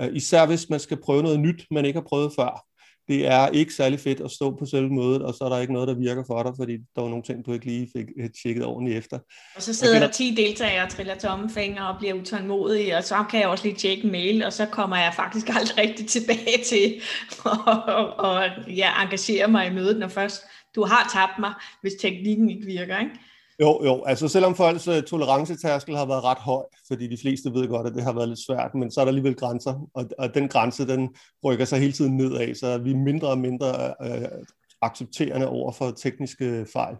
Øh, 0.00 0.08
især 0.12 0.46
hvis 0.46 0.70
man 0.70 0.80
skal 0.80 1.02
prøve 1.02 1.22
noget 1.22 1.40
nyt, 1.40 1.66
man 1.70 1.84
ikke 1.84 1.98
har 1.98 2.06
prøvet 2.08 2.32
før 2.36 2.64
det 3.08 3.26
er 3.26 3.48
ikke 3.48 3.74
særlig 3.74 4.00
fedt 4.00 4.20
at 4.20 4.30
stå 4.30 4.56
på 4.56 4.66
selve 4.66 4.90
mødet, 4.90 5.22
og 5.22 5.34
så 5.34 5.44
er 5.44 5.48
der 5.48 5.58
ikke 5.58 5.72
noget, 5.72 5.88
der 5.88 5.94
virker 5.94 6.24
for 6.26 6.42
dig, 6.42 6.52
fordi 6.56 6.72
der 6.72 7.02
var 7.02 7.08
nogle 7.08 7.22
ting, 7.22 7.46
du 7.46 7.52
ikke 7.52 7.66
lige 7.66 7.90
fik 7.96 8.06
øh, 8.20 8.30
tjekket 8.42 8.64
ordentligt 8.64 8.98
efter. 8.98 9.18
Og 9.56 9.62
så 9.62 9.74
sidder 9.74 9.98
der 9.98 10.08
10 10.08 10.34
deltagere 10.34 10.84
og 10.84 10.90
triller 10.90 11.14
tomme 11.14 11.50
fingre 11.50 11.88
og 11.88 11.98
bliver 11.98 12.14
utålmodige, 12.14 12.96
og 12.96 13.04
så 13.04 13.24
kan 13.30 13.40
jeg 13.40 13.48
også 13.48 13.64
lige 13.64 13.76
tjekke 13.76 14.06
mail, 14.06 14.44
og 14.44 14.52
så 14.52 14.66
kommer 14.66 14.96
jeg 14.96 15.12
faktisk 15.16 15.48
aldrig 15.58 15.78
rigtig 15.78 16.06
tilbage 16.06 16.64
til 16.66 17.00
at 17.46 18.14
og, 18.18 18.44
ja, 18.68 19.02
engagere 19.02 19.48
mig 19.48 19.66
i 19.66 19.74
mødet, 19.74 19.98
når 19.98 20.08
først 20.08 20.42
du 20.74 20.84
har 20.84 21.10
tabt 21.12 21.38
mig, 21.38 21.52
hvis 21.80 21.92
teknikken 22.00 22.50
ikke 22.50 22.66
virker. 22.66 22.98
Ikke? 22.98 23.12
Jo, 23.60 23.84
jo, 23.84 24.04
altså 24.04 24.28
selvom 24.28 24.54
folks 24.54 24.88
uh, 24.88 25.02
tolerancetærskel 25.02 25.96
har 25.96 26.06
været 26.06 26.24
ret 26.24 26.38
høj, 26.38 26.62
fordi 26.88 27.06
de 27.06 27.18
fleste 27.20 27.54
ved 27.54 27.68
godt, 27.68 27.86
at 27.86 27.94
det 27.94 28.02
har 28.02 28.12
været 28.12 28.28
lidt 28.28 28.46
svært, 28.46 28.74
men 28.74 28.90
så 28.90 29.00
er 29.00 29.04
der 29.04 29.10
alligevel 29.10 29.34
grænser, 29.34 29.88
og, 29.94 30.04
og 30.18 30.34
den 30.34 30.48
grænse, 30.48 30.86
den 30.86 31.08
rykker 31.44 31.64
sig 31.64 31.78
hele 31.78 31.92
tiden 31.92 32.16
nedad, 32.16 32.54
så 32.54 32.78
vi 32.78 32.90
er 32.90 32.96
mindre 32.96 33.28
og 33.28 33.38
mindre 33.38 33.94
uh, 34.00 34.38
accepterende 34.82 35.48
over 35.48 35.72
for 35.72 35.90
tekniske 35.90 36.66
fejl. 36.72 36.94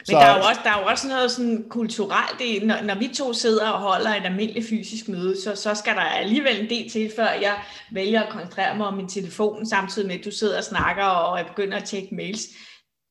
Men 0.00 0.06
så, 0.06 0.12
der, 0.12 0.18
er 0.18 0.38
jo 0.38 0.44
også, 0.44 0.60
der 0.64 0.70
er 0.70 0.80
jo 0.80 0.86
også 0.86 1.08
noget 1.08 1.30
sådan 1.30 1.64
kulturelt 1.68 2.40
i, 2.40 2.66
når, 2.66 2.82
når 2.82 2.94
vi 2.94 3.08
to 3.14 3.32
sidder 3.32 3.70
og 3.70 3.78
holder 3.78 4.14
et 4.14 4.24
almindeligt 4.24 4.68
fysisk 4.68 5.08
møde, 5.08 5.42
så, 5.42 5.56
så 5.56 5.74
skal 5.74 5.94
der 5.94 6.00
alligevel 6.00 6.60
en 6.60 6.70
del 6.70 6.90
til, 6.90 7.12
før 7.16 7.28
jeg 7.28 7.56
vælger 7.92 8.22
at 8.22 8.32
koncentrere 8.32 8.76
mig 8.76 8.86
om 8.86 8.94
min 8.94 9.08
telefon, 9.08 9.66
samtidig 9.66 10.08
med, 10.08 10.18
at 10.18 10.24
du 10.24 10.30
sidder 10.30 10.58
og 10.58 10.64
snakker, 10.64 11.04
og 11.04 11.38
jeg 11.38 11.46
begynder 11.46 11.76
at 11.76 11.84
tjekke 11.84 12.14
mails 12.14 12.40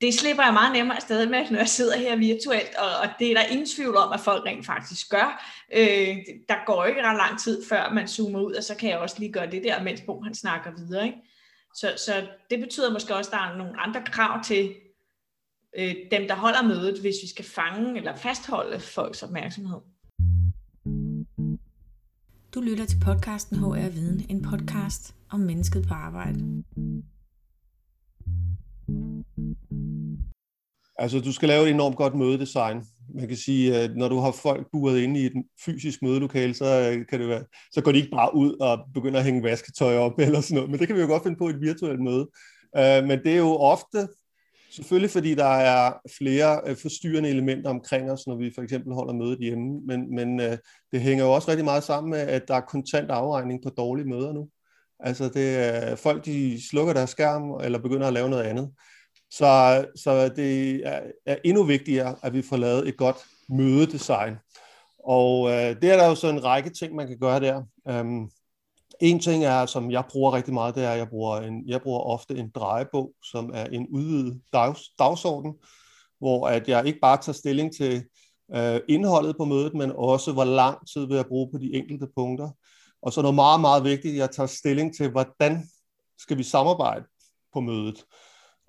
det 0.01 0.13
slipper 0.13 0.43
jeg 0.43 0.53
meget 0.53 0.73
nemmere 0.73 0.95
afsted 0.95 1.29
med, 1.29 1.51
når 1.51 1.57
jeg 1.57 1.69
sidder 1.69 1.97
her 1.97 2.15
virtuelt, 2.15 2.75
og, 2.75 2.89
og 3.03 3.09
det 3.19 3.31
er 3.31 3.35
der 3.35 3.43
ingen 3.43 3.67
tvivl 3.67 3.95
om, 3.95 4.13
at 4.13 4.19
folk 4.19 4.45
rent 4.45 4.65
faktisk 4.65 5.09
gør. 5.09 5.45
Øh, 5.73 6.17
der 6.49 6.65
går 6.65 6.85
ikke 6.85 7.03
ret 7.03 7.17
lang 7.17 7.39
tid, 7.39 7.65
før 7.69 7.93
man 7.93 8.07
zoomer 8.07 8.39
ud, 8.39 8.53
og 8.53 8.63
så 8.63 8.75
kan 8.75 8.89
jeg 8.89 8.99
også 8.99 9.15
lige 9.19 9.31
gøre 9.31 9.51
det 9.51 9.63
der, 9.63 9.83
mens 9.83 10.01
Bo 10.01 10.21
han 10.21 10.35
snakker 10.35 10.71
videre. 10.77 11.05
Ikke? 11.05 11.17
Så, 11.75 11.93
så 12.05 12.27
det 12.49 12.59
betyder 12.59 12.93
måske 12.93 13.15
også, 13.15 13.29
at 13.29 13.33
der 13.33 13.43
er 13.43 13.57
nogle 13.57 13.79
andre 13.79 14.01
krav 14.05 14.43
til, 14.43 14.75
øh, 15.77 15.95
dem, 16.11 16.27
der 16.27 16.35
holder 16.35 16.63
mødet, 16.63 17.01
hvis 17.01 17.15
vi 17.23 17.27
skal 17.27 17.45
fange 17.45 17.97
eller 17.97 18.15
fastholde 18.15 18.79
folks 18.79 19.23
opmærksomhed. 19.23 19.79
Du 22.53 22.61
lytter 22.61 22.85
til 22.85 22.99
podcasten 23.05 23.57
HR 23.57 23.89
Viden, 23.89 24.25
en 24.29 24.41
podcast 24.41 25.15
om 25.29 25.39
mennesket 25.39 25.87
på 25.87 25.93
arbejde. 25.93 26.63
Altså, 30.99 31.19
du 31.19 31.33
skal 31.33 31.49
lave 31.49 31.63
et 31.65 31.69
enormt 31.73 31.95
godt 31.95 32.15
mødedesign. 32.15 32.83
Man 33.15 33.27
kan 33.27 33.37
sige, 33.37 33.75
at 33.75 33.95
når 33.95 34.09
du 34.09 34.19
har 34.19 34.31
folk 34.31 34.67
buret 34.71 34.99
inde 34.99 35.19
i 35.19 35.25
et 35.25 35.33
fysisk 35.65 36.01
mødelokale, 36.01 36.53
så, 36.53 36.65
øh, 36.65 37.07
kan 37.07 37.19
det 37.19 37.29
være, 37.29 37.43
så 37.71 37.81
går 37.81 37.91
de 37.91 37.97
ikke 37.97 38.11
bare 38.11 38.35
ud 38.35 38.53
og 38.61 38.79
begynder 38.93 39.19
at 39.19 39.25
hænge 39.25 39.43
vasketøj 39.43 39.97
op 39.97 40.19
eller 40.19 40.41
sådan 40.41 40.55
noget. 40.55 40.69
Men 40.69 40.79
det 40.79 40.87
kan 40.87 40.95
vi 40.95 41.01
jo 41.01 41.07
godt 41.07 41.23
finde 41.23 41.37
på 41.37 41.47
et 41.47 41.61
virtuelt 41.61 41.99
møde. 41.99 42.27
Øh, 42.77 43.03
men 43.07 43.19
det 43.23 43.33
er 43.33 43.37
jo 43.37 43.55
ofte, 43.55 44.07
selvfølgelig 44.71 45.11
fordi 45.11 45.35
der 45.35 45.45
er 45.45 45.93
flere 46.17 46.61
øh, 46.65 46.75
forstyrrende 46.75 47.29
elementer 47.29 47.69
omkring 47.69 48.11
os, 48.11 48.27
når 48.27 48.35
vi 48.35 48.51
for 48.55 48.61
eksempel 48.61 48.93
holder 48.93 49.13
mødet 49.13 49.39
hjemme. 49.39 49.79
Men, 49.87 50.15
men 50.15 50.39
det 50.91 51.01
hænger 51.01 51.25
jo 51.25 51.31
også 51.31 51.51
rigtig 51.51 51.65
meget 51.65 51.83
sammen 51.83 52.09
med, 52.11 52.19
at 52.19 52.47
der 52.47 52.55
er 52.55 52.61
kontant 52.61 53.11
afregning 53.11 53.63
på 53.63 53.69
dårlige 53.69 54.09
møder 54.09 54.33
nu. 54.33 54.49
Altså, 54.99 55.29
det 55.29 55.57
er, 55.57 55.95
folk 55.95 56.25
de 56.25 56.69
slukker 56.69 56.93
deres 56.93 57.09
skærm 57.09 57.51
eller 57.63 57.79
begynder 57.79 58.07
at 58.07 58.13
lave 58.13 58.29
noget 58.29 58.43
andet. 58.43 58.69
Så, 59.31 59.85
så 59.95 60.29
det 60.29 60.81
er, 60.87 61.01
er 61.25 61.37
endnu 61.43 61.63
vigtigere, 61.63 62.15
at 62.23 62.33
vi 62.33 62.41
får 62.41 62.57
lavet 62.57 62.87
et 62.87 62.97
godt 62.97 63.17
mødedesign. 63.49 64.35
Og 64.99 65.49
øh, 65.49 65.81
det 65.81 65.91
er 65.91 65.97
der 65.97 66.07
jo 66.07 66.15
så 66.15 66.29
en 66.29 66.43
række 66.43 66.69
ting, 66.69 66.95
man 66.95 67.07
kan 67.07 67.19
gøre 67.19 67.39
der. 67.39 67.63
Øhm, 67.89 68.29
en 69.01 69.19
ting 69.19 69.45
er, 69.45 69.65
som 69.65 69.91
jeg 69.91 70.03
bruger 70.09 70.33
rigtig 70.33 70.53
meget, 70.53 70.75
det 70.75 70.83
er, 70.83 70.91
at 70.91 70.97
jeg 70.97 71.09
bruger, 71.09 71.37
en, 71.37 71.63
jeg 71.67 71.81
bruger 71.81 71.99
ofte 71.99 72.37
en 72.37 72.49
drejebog, 72.49 73.13
som 73.23 73.51
er 73.53 73.65
en 73.65 73.87
udvidet 73.87 74.41
dags, 74.53 74.81
dagsorden, 74.99 75.53
hvor 76.19 76.47
at 76.47 76.67
jeg 76.67 76.87
ikke 76.87 76.99
bare 76.99 77.17
tager 77.17 77.33
stilling 77.33 77.75
til 77.75 78.03
øh, 78.55 78.81
indholdet 78.89 79.37
på 79.37 79.45
mødet, 79.45 79.73
men 79.73 79.91
også 79.95 80.31
hvor 80.31 80.43
lang 80.43 80.87
tid 80.93 81.07
vil 81.07 81.15
jeg 81.15 81.25
bruge 81.25 81.51
på 81.51 81.57
de 81.57 81.73
enkelte 81.73 82.07
punkter. 82.15 82.49
Og 83.01 83.13
så 83.13 83.21
noget 83.21 83.35
meget, 83.35 83.61
meget 83.61 83.83
vigtigt, 83.83 84.17
jeg 84.17 84.31
tager 84.31 84.47
stilling 84.47 84.95
til, 84.95 85.11
hvordan 85.11 85.69
skal 86.17 86.37
vi 86.37 86.43
samarbejde 86.43 87.05
på 87.53 87.59
mødet. 87.59 88.05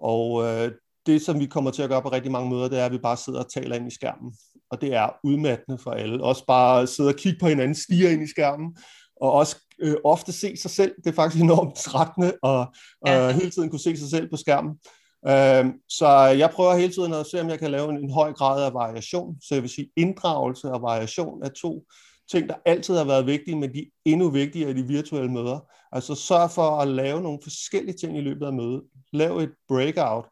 Og 0.02 0.44
øh, 0.44 0.72
det, 1.06 1.22
som 1.22 1.40
vi 1.40 1.46
kommer 1.46 1.70
til 1.70 1.82
at 1.82 1.88
gøre 1.88 2.02
på 2.02 2.08
rigtig 2.08 2.32
mange 2.32 2.50
møder, 2.50 2.68
det 2.68 2.78
er, 2.78 2.84
at 2.84 2.92
vi 2.92 2.98
bare 2.98 3.16
sidder 3.16 3.38
og 3.38 3.52
taler 3.52 3.76
ind 3.76 3.86
i 3.86 3.94
skærmen. 3.94 4.32
Og 4.70 4.80
det 4.80 4.94
er 4.94 5.08
udmattende 5.24 5.78
for 5.82 5.90
alle. 5.90 6.24
Også 6.24 6.46
bare 6.46 6.86
sidde 6.86 7.08
og 7.08 7.16
kigge 7.16 7.38
på 7.40 7.48
hinanden, 7.48 7.74
stige 7.74 8.12
ind 8.12 8.22
i 8.22 8.30
skærmen, 8.30 8.76
og 9.20 9.32
også 9.32 9.56
øh, 9.82 9.96
ofte 10.04 10.32
se 10.32 10.56
sig 10.56 10.70
selv. 10.70 10.94
Det 11.04 11.10
er 11.10 11.14
faktisk 11.14 11.42
enormt 11.44 11.76
trættende 11.76 12.32
at 12.44 12.66
ja. 13.06 13.28
øh, 13.28 13.34
hele 13.34 13.50
tiden 13.50 13.70
kunne 13.70 13.80
se 13.80 13.96
sig 13.96 14.10
selv 14.10 14.30
på 14.30 14.36
skærmen. 14.36 14.74
Øh, 15.28 15.74
så 15.88 16.08
jeg 16.38 16.50
prøver 16.50 16.76
hele 16.76 16.92
tiden 16.92 17.14
at 17.14 17.26
se, 17.26 17.40
om 17.40 17.48
jeg 17.48 17.58
kan 17.58 17.70
lave 17.70 17.90
en, 17.90 18.04
en 18.04 18.12
høj 18.12 18.32
grad 18.32 18.64
af 18.64 18.74
variation. 18.74 19.40
Så 19.40 19.54
jeg 19.54 19.62
vil 19.62 19.70
sige, 19.70 19.90
inddragelse 19.96 20.72
og 20.72 20.82
variation 20.82 21.42
er 21.42 21.48
to 21.48 21.84
ting, 22.30 22.48
der 22.48 22.54
altid 22.64 22.96
har 22.96 23.04
været 23.04 23.26
vigtige, 23.26 23.56
men 23.56 23.74
de 23.74 23.78
er 23.78 23.90
endnu 24.04 24.30
vigtigere 24.30 24.70
i 24.70 24.74
de 24.74 24.82
virtuelle 24.82 25.32
møder. 25.32 25.70
Altså 25.92 26.14
sørg 26.14 26.50
for 26.50 26.70
at 26.70 26.88
lave 26.88 27.22
nogle 27.22 27.38
forskellige 27.42 27.96
ting 27.96 28.18
i 28.18 28.20
løbet 28.20 28.46
af 28.46 28.52
mødet. 28.52 28.82
Lav 29.12 29.38
et 29.38 29.52
breakout. 29.68 30.24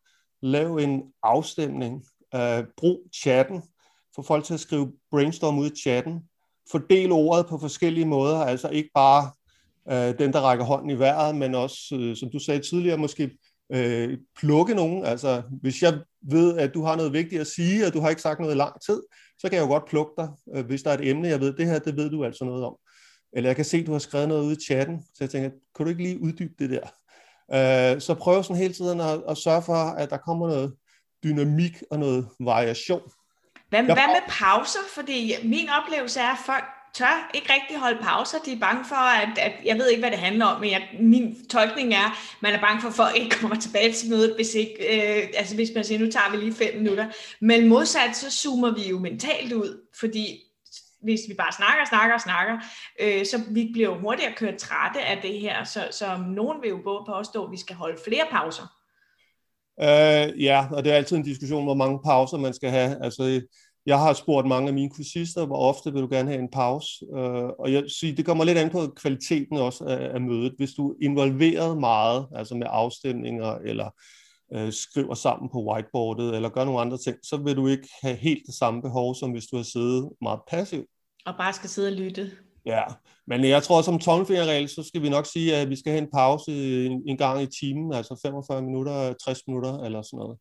Lav 0.42 0.76
en 0.76 1.02
afstemning. 1.22 2.04
øh, 2.34 2.64
brug 2.76 3.00
chatten. 3.14 3.62
Få 4.16 4.22
folk 4.22 4.44
til 4.44 4.54
at 4.54 4.60
skrive 4.60 4.92
brainstorm 5.10 5.58
ud 5.58 5.70
i 5.70 5.76
chatten. 5.76 6.20
Fordel 6.70 7.12
ordet 7.12 7.46
på 7.46 7.58
forskellige 7.58 8.06
måder. 8.06 8.38
Altså 8.38 8.68
ikke 8.68 8.90
bare 8.94 9.30
øh, 9.90 10.18
den, 10.18 10.32
der 10.32 10.40
rækker 10.40 10.64
hånden 10.64 10.90
i 10.90 10.98
vejret, 10.98 11.34
men 11.34 11.54
også, 11.54 11.96
øh, 12.00 12.16
som 12.16 12.30
du 12.30 12.38
sagde 12.38 12.60
tidligere, 12.60 12.98
måske 12.98 13.38
øh, 13.72 14.18
plukke 14.38 14.74
nogen. 14.74 15.04
Altså, 15.04 15.42
hvis 15.62 15.82
jeg 15.82 16.00
ved, 16.22 16.58
at 16.58 16.74
du 16.74 16.82
har 16.82 16.96
noget 16.96 17.12
vigtigt 17.12 17.40
at 17.40 17.46
sige, 17.46 17.86
og 17.86 17.94
du 17.94 18.00
har 18.00 18.08
ikke 18.08 18.22
sagt 18.22 18.40
noget 18.40 18.54
i 18.54 18.58
lang 18.58 18.74
tid, 18.86 19.02
så 19.38 19.48
kan 19.48 19.58
jeg 19.58 19.62
jo 19.62 19.68
godt 19.68 19.88
plukke 19.88 20.12
dig, 20.18 20.28
øh, 20.54 20.66
hvis 20.66 20.82
der 20.82 20.90
er 20.90 20.98
et 20.98 21.08
emne, 21.08 21.28
jeg 21.28 21.40
ved, 21.40 21.52
det 21.52 21.66
her, 21.66 21.78
det 21.78 21.96
ved 21.96 22.10
du 22.10 22.24
altså 22.24 22.44
noget 22.44 22.64
om. 22.64 22.76
Eller 23.32 23.48
jeg 23.48 23.56
kan 23.56 23.64
se, 23.64 23.76
at 23.76 23.86
du 23.86 23.92
har 23.92 23.98
skrevet 23.98 24.28
noget 24.28 24.44
ude 24.44 24.56
i 24.60 24.64
chatten, 24.66 25.02
så 25.14 25.24
jeg 25.24 25.30
tænker, 25.30 25.50
kan 25.76 25.86
du 25.86 25.90
ikke 25.90 26.02
lige 26.02 26.22
uddybe 26.22 26.54
det 26.58 26.70
der? 26.70 26.86
Øh, 27.54 28.00
så 28.00 28.14
prøv 28.14 28.42
sådan 28.42 28.56
hele 28.56 28.74
tiden 28.74 29.00
at, 29.00 29.22
at 29.28 29.38
sørge 29.38 29.62
for, 29.62 29.74
at 29.74 30.10
der 30.10 30.16
kommer 30.16 30.48
noget 30.48 30.74
dynamik 31.24 31.82
og 31.90 31.98
noget 31.98 32.28
variation. 32.40 33.02
Hvad, 33.68 33.82
hvad 33.82 33.94
med 33.94 34.22
pauser? 34.28 34.78
Fordi 34.94 35.34
min 35.44 35.68
oplevelse 35.68 36.20
er, 36.20 36.32
at 36.32 36.38
folk 36.46 36.64
tør 36.94 37.30
ikke 37.34 37.52
rigtig 37.52 37.78
holde 37.78 37.98
pauser. 38.02 38.38
De 38.44 38.52
er 38.52 38.58
bange 38.58 38.84
for, 38.84 38.94
at, 38.94 39.38
at 39.38 39.52
jeg 39.64 39.78
ved 39.78 39.88
ikke, 39.88 40.00
hvad 40.00 40.10
det 40.10 40.18
handler 40.18 40.46
om, 40.46 40.60
men 40.60 40.70
jeg, 40.70 40.88
min 41.00 41.48
tolkning 41.48 41.94
er, 41.94 42.04
at 42.04 42.12
man 42.42 42.54
er 42.54 42.60
bange 42.60 42.80
for, 42.80 42.88
at 42.88 42.94
folk 42.94 43.16
ikke 43.16 43.36
kommer 43.36 43.56
tilbage 43.56 43.92
til 43.92 44.10
mødet, 44.10 44.34
hvis, 44.34 44.54
ikke, 44.54 44.74
øh, 44.74 45.28
altså 45.36 45.54
hvis 45.54 45.70
man 45.74 45.84
siger, 45.84 45.98
nu 45.98 46.10
tager 46.10 46.30
vi 46.30 46.36
lige 46.36 46.54
fem 46.54 46.76
minutter. 46.76 47.06
Men 47.40 47.68
modsat, 47.68 48.16
så 48.16 48.30
zoomer 48.30 48.74
vi 48.74 48.88
jo 48.88 48.98
mentalt 48.98 49.52
ud, 49.52 49.88
fordi 50.00 50.47
hvis 51.02 51.20
vi 51.28 51.34
bare 51.34 51.52
snakker, 51.52 51.84
snakker, 51.88 52.18
snakker, 52.18 52.58
øh, 53.00 53.26
så 53.26 53.36
vi 53.50 53.70
bliver 53.72 53.88
jo 53.88 53.98
hurtigere 53.98 54.32
kørt 54.36 54.56
trætte 54.56 55.00
af 55.00 55.18
det 55.22 55.40
her, 55.40 55.64
så, 55.64 55.88
så 55.90 56.06
nogen 56.28 56.62
vil 56.62 56.70
jo 56.70 56.80
både 56.84 57.04
påstå, 57.08 57.44
at 57.44 57.50
vi 57.50 57.56
skal 57.56 57.76
holde 57.76 57.98
flere 58.04 58.26
pauser. 58.30 58.66
Øh, 59.80 60.42
ja, 60.42 60.66
og 60.72 60.84
det 60.84 60.92
er 60.92 60.96
altid 60.96 61.16
en 61.16 61.22
diskussion, 61.22 61.64
hvor 61.64 61.74
mange 61.74 61.98
pauser 62.04 62.38
man 62.38 62.54
skal 62.54 62.70
have. 62.70 63.04
Altså, 63.04 63.42
jeg 63.86 63.98
har 63.98 64.12
spurgt 64.12 64.48
mange 64.48 64.68
af 64.68 64.74
mine 64.74 64.90
kursister, 64.90 65.46
hvor 65.46 65.56
ofte 65.56 65.92
vil 65.92 66.02
du 66.02 66.08
gerne 66.10 66.30
have 66.30 66.42
en 66.42 66.50
pause, 66.50 67.06
øh, 67.16 67.48
og 67.58 67.72
jeg 67.72 67.84
siger, 67.88 68.14
det 68.14 68.26
kommer 68.26 68.44
lidt 68.44 68.58
an 68.58 68.70
på 68.70 68.86
kvaliteten 68.96 69.56
også 69.56 69.84
af, 69.84 70.14
af 70.14 70.20
mødet. 70.20 70.54
Hvis 70.56 70.72
du 70.72 70.90
er 70.90 70.94
involveret 71.02 71.78
meget, 71.78 72.26
altså 72.34 72.54
med 72.54 72.66
afstemninger, 72.70 73.54
eller 73.54 73.86
øh, 73.86 73.92
skriver 74.70 75.14
sammen 75.14 75.48
på 75.52 75.62
whiteboardet, 75.62 76.34
eller 76.34 76.48
gør 76.48 76.64
nogle 76.64 76.80
andre 76.80 76.98
ting, 76.98 77.16
så 77.22 77.36
vil 77.36 77.56
du 77.56 77.66
ikke 77.66 77.88
have 78.02 78.16
helt 78.16 78.42
det 78.46 78.54
samme 78.54 78.82
behov, 78.82 79.14
som 79.14 79.30
hvis 79.30 79.46
du 79.46 79.56
har 79.56 79.62
siddet 79.62 80.10
meget 80.20 80.40
passivt. 80.50 80.86
Og 81.26 81.34
bare 81.38 81.52
skal 81.52 81.68
sidde 81.68 81.88
og 81.88 81.92
lytte. 81.92 82.30
Ja, 82.66 82.82
men 83.26 83.44
jeg 83.44 83.62
tror, 83.62 83.82
som 83.82 83.98
tommelfingerregel, 83.98 84.68
så 84.68 84.82
skal 84.82 85.02
vi 85.02 85.08
nok 85.08 85.26
sige, 85.26 85.56
at 85.56 85.70
vi 85.70 85.76
skal 85.76 85.92
have 85.92 86.02
en 86.02 86.10
pause 86.10 86.52
en, 86.86 87.02
en 87.06 87.16
gang 87.16 87.42
i 87.42 87.46
timen, 87.60 87.92
altså 87.92 88.20
45 88.22 88.62
minutter, 88.62 89.12
60 89.12 89.40
minutter, 89.46 89.78
eller 89.78 90.02
sådan 90.02 90.18
noget. 90.18 90.38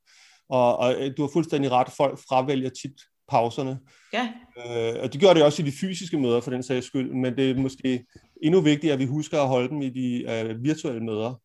Og, 0.50 0.78
og 0.78 0.96
du 1.18 1.22
har 1.22 1.30
fuldstændig 1.34 1.72
ret, 1.72 1.90
folk 1.98 2.20
fravælger 2.30 2.70
tit 2.70 2.94
pauserne. 3.30 3.80
Ja. 4.14 4.30
Øh, 4.58 5.04
og 5.04 5.14
det 5.14 5.22
gør 5.22 5.34
det 5.34 5.44
også 5.44 5.62
i 5.62 5.66
de 5.66 5.72
fysiske 5.72 6.20
møder 6.20 6.42
for 6.42 6.52
den 6.52 6.64
sags 6.64 6.86
skyld, 6.86 7.14
men 7.14 7.38
det 7.38 7.52
er 7.52 7.56
måske 7.56 8.06
endnu 8.44 8.62
vigtigere, 8.62 8.94
at 8.94 9.00
vi 9.00 9.06
husker 9.06 9.42
at 9.42 9.48
holde 9.48 9.70
dem 9.70 9.82
i 9.82 9.90
de 9.90 10.32
øh, 10.32 10.64
virtuelle 10.64 11.04
møder. 11.06 11.42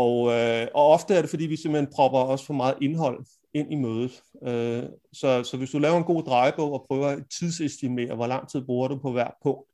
Og, 0.00 0.32
øh, 0.32 0.66
og 0.74 0.86
ofte 0.86 1.14
er 1.14 1.20
det, 1.20 1.30
fordi 1.30 1.46
vi 1.46 1.56
simpelthen 1.56 1.92
propper 1.94 2.18
også 2.18 2.46
for 2.46 2.54
meget 2.54 2.74
indhold 2.80 3.24
ind 3.54 3.72
i 3.72 3.76
mødet. 3.76 4.22
Øh, 4.46 4.84
så, 5.12 5.42
så 5.42 5.56
hvis 5.56 5.70
du 5.70 5.78
laver 5.78 5.96
en 5.96 6.04
god 6.04 6.22
drejebog 6.22 6.72
og 6.72 6.84
prøver 6.88 7.06
at 7.06 7.24
tidsestimere, 7.38 8.14
hvor 8.14 8.26
lang 8.26 8.48
tid 8.48 8.64
bruger 8.66 8.88
du 8.88 8.98
på 8.98 9.12
hver 9.12 9.30
punkt, 9.42 9.68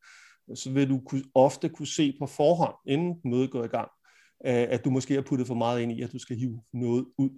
så 0.54 0.70
vil 0.70 0.88
du 0.88 1.00
kunne, 1.06 1.22
ofte 1.34 1.68
kunne 1.68 1.86
se 1.86 2.16
på 2.18 2.26
forhånd, 2.26 2.74
inden 2.86 3.14
mødet 3.24 3.50
går 3.50 3.64
i 3.64 3.68
gang, 3.68 3.88
øh, 4.46 4.66
at 4.74 4.84
du 4.84 4.90
måske 4.90 5.14
har 5.14 5.22
puttet 5.22 5.46
for 5.46 5.54
meget 5.54 5.80
ind 5.80 5.92
i, 5.92 6.02
at 6.02 6.12
du 6.12 6.18
skal 6.18 6.36
hive 6.36 6.62
noget 6.72 7.06
ud. 7.18 7.30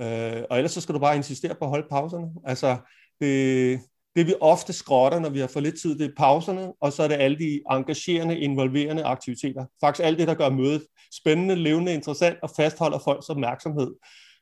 Øh, 0.00 0.42
og 0.50 0.56
ellers 0.56 0.72
så 0.72 0.80
skal 0.80 0.94
du 0.94 0.98
bare 0.98 1.16
insistere 1.16 1.54
på 1.54 1.64
at 1.64 1.70
holde 1.70 1.86
pauserne. 1.90 2.28
Altså, 2.44 2.76
det, 3.20 3.80
det 4.16 4.26
vi 4.26 4.34
ofte 4.40 4.72
skrotter, 4.72 5.18
når 5.18 5.28
vi 5.28 5.38
har 5.38 5.46
for 5.46 5.60
lidt 5.60 5.80
tid, 5.80 5.98
det 5.98 6.06
er 6.06 6.14
pauserne, 6.16 6.72
og 6.80 6.92
så 6.92 7.02
er 7.02 7.08
det 7.08 7.14
alle 7.14 7.38
de 7.38 7.60
engagerende, 7.70 8.38
involverende 8.38 9.04
aktiviteter. 9.04 9.64
Faktisk 9.80 10.06
alt 10.06 10.18
det, 10.18 10.28
der 10.28 10.34
gør 10.34 10.50
mødet 10.50 10.82
spændende, 11.20 11.54
levende, 11.54 11.94
interessant 11.94 12.36
og 12.42 12.50
fastholder 12.56 12.98
folks 13.04 13.28
opmærksomhed. 13.28 13.94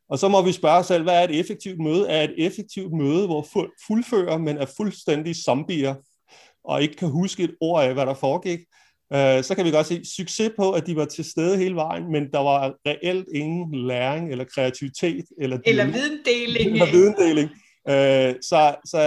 Og 0.09 0.19
så 0.19 0.29
må 0.29 0.43
vi 0.43 0.53
spørge 0.53 0.79
os 0.79 0.87
selv, 0.87 1.03
hvad 1.03 1.15
er 1.15 1.25
et 1.25 1.39
effektivt 1.41 1.81
møde? 1.81 2.09
Er 2.09 2.23
et 2.23 2.35
effektivt 2.39 2.93
møde, 2.93 3.27
hvor 3.27 3.47
folk 3.53 3.71
fuldfører, 3.87 4.39
men 4.39 4.57
er 4.57 4.67
fuldstændig 4.77 5.37
zombier, 5.37 5.95
og 6.65 6.83
ikke 6.83 6.97
kan 6.97 7.09
huske 7.09 7.43
et 7.43 7.55
ord 7.61 7.85
af, 7.85 7.95
hvad 7.95 8.07
der 8.07 8.15
foregik? 8.15 8.59
Øh, 9.13 9.45
så 9.45 9.55
kan 9.57 9.65
vi 9.65 9.71
godt 9.71 9.87
se 9.87 10.05
succes 10.17 10.51
på, 10.57 10.73
at 10.73 10.87
de 10.87 10.97
var 10.97 11.05
til 11.05 11.25
stede 11.25 11.57
hele 11.57 11.75
vejen, 11.75 12.13
men 12.13 12.31
der 12.33 12.39
var 12.39 12.75
reelt 12.87 13.29
ingen 13.35 13.87
læring 13.87 14.31
eller 14.31 14.45
kreativitet. 14.45 15.25
Eller, 15.39 15.59
eller 15.67 15.87
videndeling. 15.87 16.73
Eller 16.73 16.91
videndeling. 16.93 17.51
Øh, 17.89 18.35
så, 18.43 18.77
så 18.85 19.01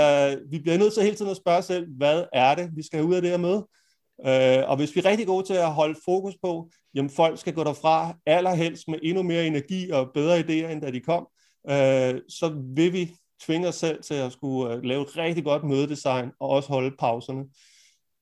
vi 0.49 0.59
bliver 0.59 0.77
nødt 0.77 0.93
til 0.93 1.03
hele 1.03 1.15
tiden 1.15 1.31
at 1.31 1.37
spørge 1.37 1.57
os 1.57 1.65
selv, 1.65 1.87
hvad 1.97 2.23
er 2.33 2.55
det, 2.55 2.69
vi 2.75 2.83
skal 2.83 2.99
have 2.99 3.09
ud 3.09 3.15
af 3.15 3.21
det 3.21 3.31
her 3.31 3.37
møde? 3.37 3.67
Øh, 4.25 4.69
og 4.69 4.77
hvis 4.77 4.95
vi 4.95 4.99
er 4.99 5.05
rigtig 5.05 5.27
gode 5.27 5.45
til 5.45 5.53
at 5.53 5.73
holde 5.73 5.99
fokus 6.05 6.33
på, 6.43 6.69
jamen 6.93 7.09
folk 7.09 7.39
skal 7.39 7.53
gå 7.53 7.63
derfra 7.63 8.13
allerhelst 8.25 8.87
med 8.87 8.99
endnu 9.03 9.23
mere 9.23 9.47
energi 9.47 9.89
og 9.89 10.11
bedre 10.13 10.39
idéer, 10.39 10.71
end 10.71 10.81
da 10.81 10.91
de 10.91 10.99
kom, 10.99 11.27
øh, 11.69 12.21
så 12.29 12.61
vil 12.75 12.93
vi 12.93 13.15
tvinge 13.45 13.67
os 13.67 13.75
selv 13.75 14.03
til 14.03 14.13
at 14.13 14.31
skulle 14.31 14.73
øh, 14.73 14.83
lave 14.83 15.01
et 15.01 15.17
rigtig 15.17 15.43
godt 15.43 15.63
mødedesign 15.63 16.31
og 16.39 16.49
også 16.49 16.69
holde 16.69 16.95
pauserne. 16.99 17.45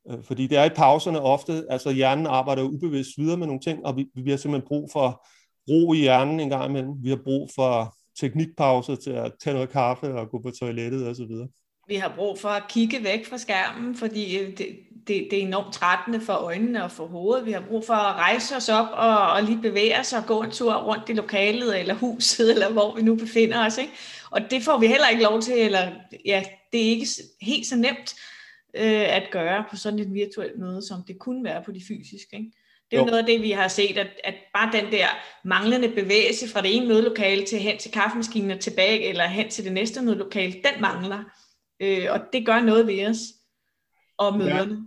Øh, 0.09 0.23
fordi 0.23 0.47
det 0.47 0.57
er 0.57 0.63
i 0.63 0.69
pauserne 0.69 1.21
ofte, 1.21 1.63
altså 1.69 1.91
hjernen 1.91 2.27
arbejder 2.27 2.63
ubevidst 2.63 3.11
videre 3.17 3.37
med 3.37 3.47
nogle 3.47 3.61
ting, 3.61 3.85
og 3.85 3.97
vi, 3.97 4.05
vi 4.15 4.29
har 4.29 4.37
simpelthen 4.37 4.67
brug 4.67 4.89
for 4.91 5.25
ro 5.69 5.93
i 5.93 5.97
hjernen 5.97 6.39
en 6.39 6.49
gang 6.49 6.69
imellem. 6.69 6.93
Vi 7.03 7.09
har 7.09 7.19
brug 7.23 7.49
for 7.55 7.94
teknikpauser 8.19 8.95
til 8.95 9.09
at 9.09 9.31
tage 9.43 9.53
noget 9.53 9.69
kaffe 9.69 10.07
og 10.07 10.29
gå 10.29 10.39
på 10.41 10.51
toilettet 10.51 11.07
osv. 11.07 11.31
Vi 11.87 11.95
har 11.95 12.13
brug 12.15 12.39
for 12.39 12.49
at 12.49 12.63
kigge 12.69 13.03
væk 13.03 13.25
fra 13.25 13.37
skærmen, 13.37 13.95
fordi 13.95 14.37
øh, 14.37 14.57
det, 14.57 14.67
det, 15.07 15.27
det 15.31 15.39
er 15.39 15.47
enormt 15.47 15.73
trættende 15.73 16.21
for 16.21 16.33
øjnene 16.33 16.83
og 16.83 16.91
for 16.91 17.07
hovedet. 17.07 17.45
Vi 17.45 17.51
har 17.51 17.63
brug 17.67 17.85
for 17.85 17.93
at 17.93 18.15
rejse 18.15 18.55
os 18.55 18.69
op 18.69 18.87
og, 18.91 19.31
og 19.31 19.43
lige 19.43 19.61
bevæge 19.61 19.99
os 19.99 20.13
og 20.13 20.25
gå 20.27 20.43
en 20.43 20.51
tur 20.51 20.73
rundt 20.73 21.09
i 21.09 21.13
lokalet 21.13 21.79
eller 21.79 21.93
huset, 21.93 22.51
eller 22.53 22.71
hvor 22.71 22.95
vi 22.95 23.01
nu 23.01 23.15
befinder 23.15 23.65
os. 23.65 23.77
Ikke? 23.77 23.93
Og 24.31 24.41
det 24.51 24.63
får 24.63 24.79
vi 24.79 24.87
heller 24.87 25.09
ikke 25.09 25.23
lov 25.23 25.41
til, 25.41 25.53
eller 25.53 25.91
ja, 26.25 26.43
det 26.71 26.85
er 26.85 26.89
ikke 26.89 27.07
helt 27.41 27.67
så 27.67 27.75
nemt 27.75 28.15
øh, 28.75 29.15
at 29.15 29.23
gøre 29.31 29.65
på 29.69 29.75
sådan 29.77 29.99
et 29.99 30.13
virtuelt 30.13 30.59
møde, 30.59 30.87
som 30.87 31.03
det 31.07 31.19
kunne 31.19 31.43
være 31.43 31.63
på 31.63 31.71
de 31.71 31.81
fysiske. 31.87 32.37
Ikke? 32.37 32.51
Det 32.91 32.97
er 32.97 33.01
jo, 33.01 33.05
noget 33.05 33.19
af 33.19 33.25
det, 33.25 33.41
vi 33.41 33.51
har 33.51 33.67
set, 33.67 33.97
at, 33.97 34.07
at 34.23 34.35
bare 34.53 34.71
den 34.71 34.91
der 34.91 35.07
manglende 35.43 35.89
bevægelse 35.89 36.49
fra 36.49 36.61
det 36.61 36.75
ene 36.75 36.87
mødelokale 36.87 37.45
til 37.45 37.59
hen 37.59 37.77
til 37.77 37.91
kaffemaskinen 37.91 38.51
og 38.51 38.59
tilbage, 38.59 39.09
eller 39.09 39.27
hen 39.27 39.49
til 39.49 39.65
det 39.65 39.73
næste 39.73 40.01
mødelokale, 40.01 40.53
den 40.53 40.81
mangler. 40.81 41.23
Øh, 41.79 42.07
og 42.09 42.19
det 42.33 42.45
gør 42.45 42.59
noget 42.59 42.87
ved 42.87 43.07
os 43.07 43.17
og 44.17 44.37
møderne. 44.37 44.73
Ja. 44.73 44.77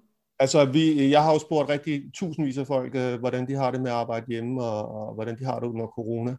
Altså, 0.40 0.64
vi, 0.64 1.10
jeg 1.10 1.22
har 1.22 1.32
jo 1.32 1.38
spurgt 1.38 1.68
rigtig 1.68 2.02
tusindvis 2.14 2.58
af 2.58 2.66
folk, 2.66 2.94
øh, 2.94 3.18
hvordan 3.18 3.48
de 3.48 3.54
har 3.54 3.70
det 3.70 3.80
med 3.80 3.90
at 3.90 3.96
arbejde 3.96 4.26
hjemme, 4.28 4.64
og, 4.64 4.88
og 4.88 5.14
hvordan 5.14 5.38
de 5.38 5.44
har 5.44 5.60
det 5.60 5.66
under 5.66 5.86
corona. 5.86 6.36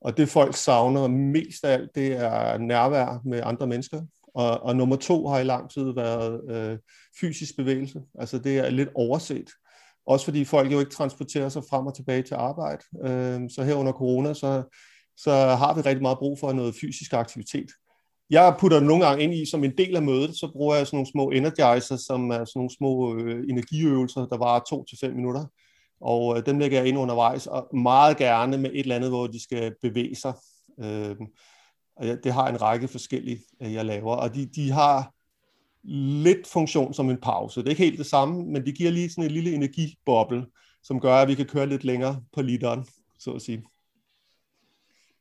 Og 0.00 0.16
det 0.16 0.28
folk 0.28 0.56
savner 0.56 1.08
mest 1.08 1.64
af 1.64 1.72
alt, 1.72 1.94
det 1.94 2.12
er 2.12 2.58
nærvær 2.58 3.20
med 3.24 3.40
andre 3.44 3.66
mennesker. 3.66 4.00
Og, 4.34 4.62
og 4.62 4.76
nummer 4.76 4.96
to 4.96 5.26
har 5.26 5.38
i 5.38 5.44
lang 5.44 5.70
tid 5.70 5.94
været 5.94 6.40
øh, 6.50 6.78
fysisk 7.20 7.56
bevægelse. 7.56 8.00
Altså 8.18 8.38
det 8.38 8.58
er 8.58 8.70
lidt 8.70 8.88
overset. 8.94 9.50
Også 10.06 10.24
fordi 10.24 10.44
folk 10.44 10.72
jo 10.72 10.80
ikke 10.80 10.92
transporterer 10.92 11.48
sig 11.48 11.62
frem 11.70 11.86
og 11.86 11.96
tilbage 11.96 12.22
til 12.22 12.34
arbejde. 12.34 12.82
Øh, 13.04 13.40
så 13.50 13.62
her 13.62 13.74
under 13.74 13.92
corona, 13.92 14.34
så, 14.34 14.62
så 15.16 15.30
har 15.32 15.74
vi 15.74 15.80
rigtig 15.80 16.02
meget 16.02 16.18
brug 16.18 16.38
for 16.38 16.52
noget 16.52 16.74
fysisk 16.80 17.12
aktivitet. 17.12 17.66
Jeg 18.30 18.56
putter 18.60 18.78
det 18.78 18.86
nogle 18.86 19.06
gange 19.06 19.24
ind 19.24 19.34
i 19.34 19.50
som 19.50 19.64
en 19.64 19.78
del 19.78 19.96
af 19.96 20.02
mødet, 20.02 20.36
så 20.36 20.50
bruger 20.52 20.76
jeg 20.76 20.86
sådan 20.86 20.96
nogle 20.96 21.10
små 21.10 21.30
energizer, 21.30 21.96
som 21.96 22.30
er 22.30 22.44
sådan 22.44 22.52
nogle 22.54 22.76
små 22.78 23.16
øh, 23.16 23.44
energiøvelser, 23.48 24.26
der 24.26 24.38
varer 24.38 24.60
to 24.70 24.84
til 24.84 24.98
fem 25.00 25.14
minutter. 25.14 25.44
Og 26.00 26.36
øh, 26.36 26.46
dem 26.46 26.58
lægger 26.58 26.78
jeg 26.78 26.88
ind 26.88 26.98
undervejs, 26.98 27.46
og 27.46 27.76
meget 27.76 28.16
gerne 28.16 28.58
med 28.58 28.70
et 28.70 28.80
eller 28.80 28.96
andet, 28.96 29.10
hvor 29.10 29.26
de 29.26 29.42
skal 29.42 29.74
bevæge 29.82 30.16
sig. 30.16 30.32
Øh, 30.80 31.16
og 31.96 32.06
jeg, 32.06 32.24
det 32.24 32.32
har 32.32 32.48
en 32.48 32.62
række 32.62 32.88
forskellige, 32.88 33.40
øh, 33.62 33.72
jeg 33.72 33.84
laver, 33.84 34.14
og 34.14 34.34
de, 34.34 34.46
de 34.46 34.70
har 34.70 35.12
lidt 35.84 36.46
funktion 36.46 36.94
som 36.94 37.10
en 37.10 37.20
pause. 37.20 37.60
Det 37.60 37.66
er 37.66 37.70
ikke 37.70 37.84
helt 37.84 37.98
det 37.98 38.06
samme, 38.06 38.44
men 38.44 38.66
det 38.66 38.76
giver 38.76 38.90
lige 38.90 39.10
sådan 39.10 39.24
en 39.24 39.30
lille 39.30 39.52
energiboble, 39.52 40.46
som 40.82 41.00
gør, 41.00 41.14
at 41.14 41.28
vi 41.28 41.34
kan 41.34 41.46
køre 41.46 41.66
lidt 41.66 41.84
længere 41.84 42.22
på 42.32 42.42
literen, 42.42 42.86
så 43.18 43.30
at 43.30 43.42
sige. 43.42 43.64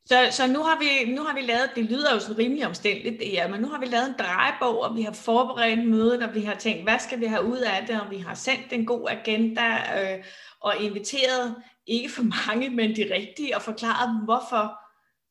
Så, 0.06 0.28
så 0.32 0.48
nu, 0.48 0.64
har 0.64 0.80
vi, 0.80 1.14
nu 1.14 1.24
har 1.24 1.36
vi 1.36 1.42
lavet, 1.42 1.72
det 1.76 1.86
lyder 1.86 2.14
jo 2.14 2.20
sådan 2.20 2.38
rimelig 2.38 2.68
omstændigt 2.68 3.20
det 3.20 3.40
er, 3.42 3.48
men 3.48 3.62
nu 3.62 3.68
har 3.68 3.80
vi 3.80 3.86
lavet 3.86 4.08
en 4.08 4.16
drejebog, 4.20 4.82
og 4.82 4.96
vi 4.96 5.02
har 5.02 5.12
forberedt 5.12 5.88
mødet, 5.88 6.24
og 6.24 6.36
vi 6.36 6.42
har 6.42 6.56
tænkt, 6.56 6.84
hvad 6.84 7.00
skal 7.00 7.20
vi 7.20 7.26
have 7.26 7.46
ud 7.46 7.58
af 7.58 7.88
det, 7.88 8.02
og 8.02 8.12
vi 8.12 8.18
har 8.18 8.34
sendt 8.34 8.74
en 8.74 8.86
god 8.86 9.10
agenda, 9.10 9.78
øh, 10.02 10.24
og 10.62 10.78
inviteret 10.80 11.56
ikke 11.88 12.10
for 12.10 12.24
mange, 12.48 12.70
men 12.70 12.96
de 12.96 13.14
rigtige, 13.14 13.56
og 13.56 13.62
forklaret, 13.62 14.22
hvorfor 14.24 14.80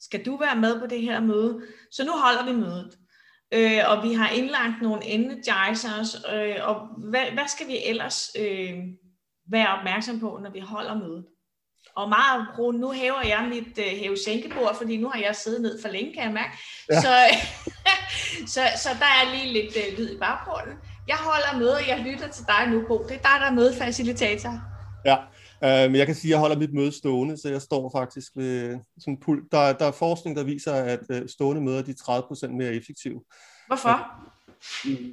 skal 0.00 0.24
du 0.26 0.36
være 0.36 0.56
med 0.56 0.80
på 0.80 0.86
det 0.86 1.02
her 1.02 1.20
møde. 1.20 1.60
Så 1.90 2.04
nu 2.04 2.12
holder 2.12 2.52
vi 2.52 2.60
mødet. 2.60 2.98
Øh, 3.54 3.80
og 3.86 4.02
vi 4.02 4.12
har 4.14 4.28
indlagt 4.28 4.82
nogle 4.82 5.04
energizers, 5.04 6.16
øh, 6.34 6.56
og 6.62 6.76
hvad, 7.10 7.24
hvad 7.32 7.48
skal 7.48 7.66
vi 7.66 7.76
ellers 7.86 8.30
øh, 8.38 8.74
være 9.50 9.78
opmærksom 9.78 10.20
på, 10.20 10.40
når 10.42 10.50
vi 10.50 10.60
holder 10.60 10.94
mødet? 10.94 11.24
Og 11.96 12.08
meget 12.08 12.46
nu 12.80 12.90
hæver 12.90 13.22
jeg 13.26 13.46
mit 13.48 13.78
øh, 13.78 13.98
hæve-sænkebord, 13.98 14.76
fordi 14.76 14.96
nu 14.96 15.08
har 15.08 15.20
jeg 15.20 15.36
siddet 15.36 15.62
ned 15.62 15.82
for 15.82 15.88
længe, 15.88 16.14
kan 16.14 16.22
jeg 16.22 16.32
mærke. 16.32 16.52
Ja. 16.90 17.00
Så, 17.00 17.14
så, 18.54 18.60
så 18.82 18.88
der 18.88 19.10
er 19.20 19.34
lige 19.34 19.52
lidt 19.52 19.76
øh, 19.76 19.98
lyd 19.98 20.14
i 20.16 20.18
baggrunden. 20.18 20.74
Jeg 21.08 21.16
holder 21.16 21.58
møde, 21.58 21.74
og 21.74 21.88
jeg 21.88 21.98
lytter 21.98 22.28
til 22.28 22.44
dig 22.46 22.68
nu, 22.68 22.84
Bo. 22.88 23.02
Det 23.02 23.16
er 23.16 23.22
dig, 23.28 23.36
der 23.40 23.46
er 23.46 23.52
mødefacilitator. 23.52 24.60
Ja, 25.04 25.16
men 25.62 25.96
jeg 25.96 26.06
kan 26.06 26.14
sige, 26.14 26.30
at 26.30 26.32
jeg 26.32 26.38
holder 26.38 26.58
mit 26.58 26.74
møde 26.74 26.92
stående, 26.92 27.36
så 27.36 27.48
jeg 27.48 27.62
står 27.62 27.90
faktisk 27.90 28.32
ved 28.36 28.78
sådan 28.98 29.14
en 29.14 29.20
pult. 29.20 29.52
Der, 29.52 29.72
der 29.72 29.84
er 29.84 29.90
forskning, 29.90 30.36
der 30.36 30.44
viser, 30.44 30.72
at 30.72 31.00
øh, 31.10 31.28
stående 31.28 31.62
møder 31.62 31.82
de 31.82 31.90
er 31.90 32.48
30% 32.48 32.48
mere 32.48 32.74
effektive. 32.74 33.22
Hvorfor? 33.66 34.06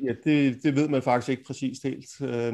Ja, 0.06 0.14
det, 0.24 0.64
det 0.64 0.76
ved 0.76 0.88
man 0.88 1.02
faktisk 1.02 1.30
ikke 1.30 1.44
præcist 1.44 1.84
helt. 1.84 2.22
Øh, 2.22 2.54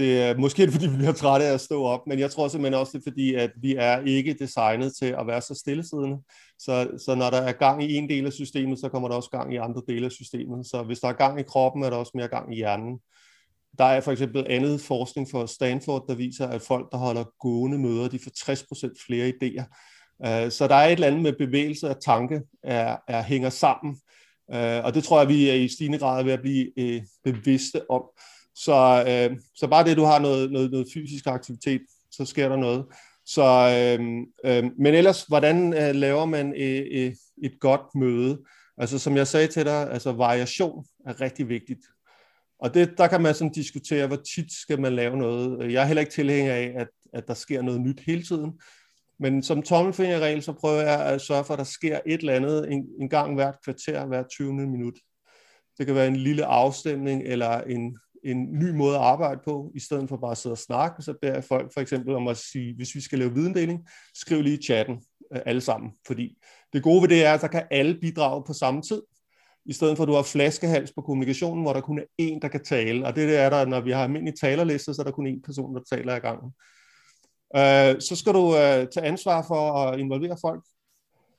det 0.00 0.22
er 0.22 0.36
måske 0.36 0.62
det, 0.62 0.72
fordi 0.72 0.88
vi 0.88 0.96
bliver 0.96 1.12
trætte 1.12 1.46
af 1.46 1.54
at 1.54 1.60
stå 1.60 1.82
op, 1.82 2.06
men 2.06 2.18
jeg 2.18 2.30
tror 2.30 2.48
simpelthen 2.48 2.80
også, 2.80 2.92
det 2.92 2.98
er 2.98 3.10
fordi, 3.10 3.34
at 3.34 3.50
vi 3.56 3.74
er 3.78 4.00
ikke 4.00 4.36
designet 4.38 4.92
til 4.98 5.06
at 5.06 5.26
være 5.26 5.40
så 5.40 5.54
stillesiddende. 5.54 6.18
Så, 6.58 6.90
så 7.04 7.14
når 7.14 7.30
der 7.30 7.36
er 7.36 7.52
gang 7.52 7.82
i 7.82 7.94
en 7.94 8.08
del 8.08 8.26
af 8.26 8.32
systemet, 8.32 8.78
så 8.78 8.88
kommer 8.88 9.08
der 9.08 9.16
også 9.16 9.30
gang 9.30 9.54
i 9.54 9.56
andre 9.56 9.82
dele 9.88 10.06
af 10.06 10.12
systemet. 10.12 10.66
Så 10.66 10.82
hvis 10.82 11.00
der 11.00 11.08
er 11.08 11.12
gang 11.12 11.40
i 11.40 11.42
kroppen, 11.42 11.82
er 11.82 11.90
der 11.90 11.96
også 11.96 12.12
mere 12.14 12.28
gang 12.28 12.54
i 12.54 12.56
hjernen. 12.56 13.00
Der 13.78 13.84
er 13.84 14.00
for 14.00 14.12
eksempel 14.12 14.46
andet 14.48 14.80
forskning 14.80 15.30
fra 15.30 15.46
Stanford, 15.46 16.04
der 16.08 16.14
viser, 16.14 16.46
at 16.46 16.62
folk, 16.62 16.92
der 16.92 16.98
holder 16.98 17.24
gående 17.38 17.78
møder, 17.78 18.08
de 18.08 18.18
får 18.18 18.30
60% 18.90 19.06
flere 19.06 19.28
idéer. 19.28 19.64
Øh, 20.26 20.50
så 20.50 20.66
der 20.68 20.74
er 20.74 20.86
et 20.86 20.92
eller 20.92 21.06
andet 21.06 21.22
med 21.22 21.32
bevægelse 21.32 21.88
og 21.88 22.02
tanke, 22.02 22.40
er, 22.62 22.96
er 23.08 23.22
hænger 23.22 23.50
sammen. 23.50 23.96
Øh, 24.52 24.84
og 24.84 24.94
det 24.94 25.04
tror 25.04 25.18
jeg, 25.20 25.28
vi 25.28 25.48
er 25.48 25.54
i 25.54 25.68
stigende 25.68 25.98
grad 25.98 26.24
ved 26.24 26.32
at 26.32 26.40
blive 26.40 26.78
øh, 26.78 27.02
bevidste 27.24 27.90
om. 27.90 28.02
Så, 28.54 29.04
så 29.54 29.66
bare 29.66 29.84
det, 29.84 29.96
du 29.96 30.04
har 30.04 30.18
noget, 30.18 30.52
noget, 30.52 30.70
noget 30.70 30.86
fysisk 30.94 31.26
aktivitet, 31.26 31.80
så 32.10 32.24
sker 32.24 32.48
der 32.48 32.56
noget. 32.56 32.84
Så, 33.26 33.44
øh, 34.44 34.64
men 34.78 34.94
ellers, 34.94 35.22
hvordan 35.22 35.74
øh, 35.74 35.94
laver 35.94 36.24
man 36.24 36.54
et, 36.56 37.16
et 37.42 37.60
godt 37.60 37.94
møde? 37.94 38.38
Altså 38.78 38.98
som 38.98 39.16
jeg 39.16 39.26
sagde 39.26 39.46
til 39.46 39.64
dig, 39.64 39.90
altså 39.90 40.12
variation 40.12 40.84
er 41.06 41.20
rigtig 41.20 41.48
vigtigt. 41.48 41.80
Og 42.62 42.74
det, 42.74 42.98
der 42.98 43.06
kan 43.06 43.22
man 43.22 43.34
sådan 43.34 43.52
diskutere, 43.52 44.06
hvor 44.06 44.16
tit 44.34 44.52
skal 44.52 44.80
man 44.80 44.92
lave 44.92 45.16
noget. 45.16 45.72
Jeg 45.72 45.82
er 45.82 45.86
heller 45.86 46.00
ikke 46.00 46.12
tilhænger 46.12 46.54
af, 46.54 46.72
at, 46.76 46.88
at 47.12 47.28
der 47.28 47.34
sker 47.34 47.62
noget 47.62 47.80
nyt 47.80 48.00
hele 48.00 48.22
tiden. 48.22 48.60
Men 49.18 49.42
som 49.42 49.62
tommelfingerregel, 49.62 50.42
så 50.42 50.52
prøver 50.52 50.82
jeg 50.82 51.06
at 51.06 51.20
sørge 51.20 51.44
for, 51.44 51.54
at 51.54 51.58
der 51.58 51.64
sker 51.64 52.00
et 52.06 52.20
eller 52.20 52.34
andet 52.34 52.72
en, 52.72 52.86
en 53.00 53.08
gang 53.08 53.34
hvert 53.34 53.54
kvarter, 53.64 54.06
hvert 54.06 54.26
20. 54.30 54.52
minut. 54.52 54.94
Det 55.78 55.86
kan 55.86 55.94
være 55.94 56.06
en 56.06 56.16
lille 56.16 56.44
afstemning, 56.44 57.22
eller 57.22 57.60
en, 57.60 57.98
en 58.24 58.58
ny 58.58 58.70
måde 58.70 58.96
at 58.96 59.02
arbejde 59.02 59.40
på, 59.44 59.72
i 59.74 59.80
stedet 59.80 60.08
for 60.08 60.16
bare 60.16 60.30
at 60.30 60.38
sidde 60.38 60.52
og 60.52 60.58
snakke, 60.58 61.02
så 61.02 61.14
beder 61.20 61.34
jeg 61.34 61.44
folk 61.44 61.72
for 61.74 61.80
eksempel 61.80 62.14
om 62.14 62.28
at 62.28 62.36
sige, 62.36 62.74
hvis 62.76 62.94
vi 62.94 63.00
skal 63.00 63.18
lave 63.18 63.34
videndeling, 63.34 63.88
skriv 64.14 64.42
lige 64.42 64.58
i 64.58 64.62
chatten 64.62 65.02
øh, 65.34 65.40
alle 65.46 65.60
sammen, 65.60 65.90
fordi 66.06 66.38
det 66.72 66.82
gode 66.82 67.02
ved 67.02 67.08
det 67.08 67.24
er, 67.24 67.32
at 67.32 67.40
der 67.40 67.48
kan 67.48 67.66
alle 67.70 67.98
bidrage 68.00 68.42
på 68.46 68.52
samme 68.52 68.82
tid, 68.82 69.02
i 69.70 69.72
stedet 69.72 69.96
for 69.96 70.04
at 70.04 70.08
du 70.08 70.14
har 70.14 70.22
flaskehals 70.22 70.92
på 70.92 71.02
kommunikationen, 71.02 71.62
hvor 71.62 71.72
der 71.72 71.80
kun 71.80 71.98
er 71.98 72.22
én, 72.22 72.38
der 72.42 72.48
kan 72.48 72.64
tale, 72.64 73.06
og 73.06 73.16
det, 73.16 73.36
er 73.36 73.50
der, 73.50 73.64
når 73.64 73.80
vi 73.80 73.90
har 73.90 74.02
almindelige 74.02 74.36
talerlister, 74.40 74.92
så 74.92 75.02
er 75.02 75.04
der 75.04 75.12
kun 75.12 75.26
én 75.26 75.40
person, 75.44 75.74
der 75.74 75.80
taler 75.92 76.14
ad 76.14 76.20
gangen. 76.20 76.52
Øh, 77.56 78.00
så 78.00 78.16
skal 78.16 78.34
du 78.34 78.46
øh, 78.46 78.86
tage 78.94 79.06
ansvar 79.06 79.44
for 79.48 79.72
at 79.72 79.98
involvere 80.00 80.36
folk, 80.40 80.64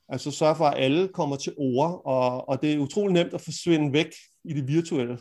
altså 0.08 0.30
sørge 0.30 0.56
for, 0.56 0.64
at 0.64 0.84
alle 0.84 1.08
kommer 1.08 1.36
til 1.36 1.54
ord, 1.58 2.02
og, 2.04 2.48
og 2.48 2.62
det 2.62 2.72
er 2.72 2.78
utrolig 2.78 3.12
nemt 3.12 3.34
at 3.34 3.40
forsvinde 3.40 3.92
væk 3.92 4.12
i 4.44 4.52
det 4.52 4.68
virtuelle 4.68 5.18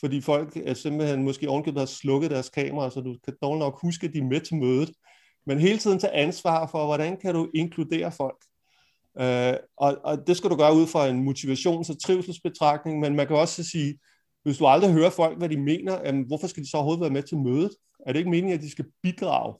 fordi 0.00 0.20
folk 0.20 0.56
er 0.56 0.74
simpelthen 0.74 1.22
måske 1.22 1.48
ovenkøbet 1.48 1.80
har 1.80 1.86
slukket 1.86 2.30
deres 2.30 2.48
kamera, 2.48 2.90
så 2.90 3.00
du 3.00 3.16
kan 3.24 3.36
dårligt 3.42 3.58
nok 3.58 3.80
huske, 3.82 4.06
at 4.06 4.12
de 4.12 4.18
er 4.18 4.24
med 4.24 4.40
til 4.40 4.56
mødet. 4.56 4.90
Men 5.46 5.58
hele 5.58 5.78
tiden 5.78 5.98
tage 5.98 6.12
ansvar 6.12 6.66
for, 6.66 6.86
hvordan 6.86 7.16
kan 7.16 7.34
du 7.34 7.48
inkludere 7.54 8.12
folk. 8.12 8.44
Uh, 9.20 9.56
og, 9.76 9.98
og 10.04 10.26
det 10.26 10.36
skal 10.36 10.50
du 10.50 10.56
gøre 10.56 10.74
ud 10.74 10.86
fra 10.86 11.08
en 11.08 11.28
motivations- 11.28 11.90
og 11.90 12.02
trivselsbetragtning, 12.02 13.00
men 13.00 13.16
man 13.16 13.26
kan 13.26 13.36
også 13.36 13.64
sige, 13.64 13.98
hvis 14.42 14.58
du 14.58 14.66
aldrig 14.66 14.92
hører 14.92 15.10
folk, 15.10 15.38
hvad 15.38 15.48
de 15.48 15.56
mener, 15.60 15.98
jamen, 16.04 16.26
hvorfor 16.26 16.46
skal 16.46 16.62
de 16.62 16.70
så 16.70 16.76
overhovedet 16.76 17.00
være 17.00 17.10
med 17.10 17.22
til 17.22 17.38
mødet? 17.38 17.70
Er 18.06 18.12
det 18.12 18.18
ikke 18.18 18.30
meningen, 18.30 18.58
at 18.58 18.62
de 18.62 18.70
skal 18.70 18.84
bidrage? 19.02 19.54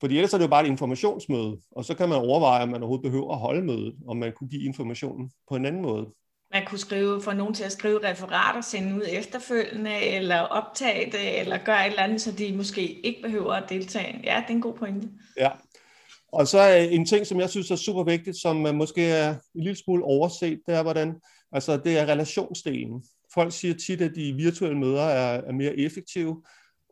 Fordi 0.00 0.16
ellers 0.16 0.32
er 0.32 0.38
det 0.38 0.44
jo 0.44 0.50
bare 0.50 0.64
et 0.64 0.70
informationsmøde, 0.70 1.56
og 1.70 1.84
så 1.84 1.94
kan 1.94 2.08
man 2.08 2.18
overveje, 2.18 2.62
om 2.62 2.68
man 2.68 2.82
overhovedet 2.82 3.02
behøver 3.02 3.32
at 3.32 3.38
holde 3.38 3.62
mødet, 3.62 3.94
om 4.08 4.16
man 4.16 4.32
kunne 4.32 4.48
give 4.48 4.64
informationen 4.64 5.30
på 5.48 5.56
en 5.56 5.66
anden 5.66 5.82
måde 5.82 6.06
man 6.52 6.66
kunne 6.66 6.78
skrive, 6.78 7.22
få 7.22 7.32
nogen 7.32 7.54
til 7.54 7.64
at 7.64 7.72
skrive 7.72 8.10
referater, 8.10 8.60
sende 8.60 8.94
ud 8.96 9.02
efterfølgende, 9.08 10.00
eller 10.00 10.40
optage 10.40 11.12
det, 11.12 11.40
eller 11.40 11.58
gøre 11.58 11.86
et 11.86 11.90
eller 11.90 12.02
andet, 12.02 12.20
så 12.20 12.32
de 12.32 12.56
måske 12.56 13.06
ikke 13.06 13.22
behøver 13.22 13.52
at 13.52 13.68
deltage. 13.68 14.20
Ja, 14.24 14.42
det 14.46 14.50
er 14.50 14.54
en 14.54 14.60
god 14.60 14.74
pointe. 14.74 15.08
Ja, 15.36 15.50
og 16.32 16.48
så 16.48 16.58
er 16.58 16.76
en 16.76 17.06
ting, 17.06 17.26
som 17.26 17.40
jeg 17.40 17.50
synes 17.50 17.70
er 17.70 17.76
super 17.76 18.04
vigtigt, 18.04 18.36
som 18.36 18.66
øh, 18.66 18.74
måske 18.74 19.06
er 19.06 19.30
en 19.30 19.62
lille 19.62 19.76
smule 19.76 20.04
overset, 20.04 20.60
det 20.66 20.74
er, 20.74 20.82
hvordan, 20.82 21.14
altså 21.52 21.76
det 21.76 21.98
er 21.98 22.06
relationsdelen. 22.06 23.04
Folk 23.34 23.52
siger 23.52 23.74
tit, 23.74 24.00
at 24.00 24.14
de 24.14 24.32
virtuelle 24.32 24.78
møder 24.78 25.02
er, 25.02 25.40
er 25.40 25.52
mere 25.52 25.78
effektive, 25.78 26.42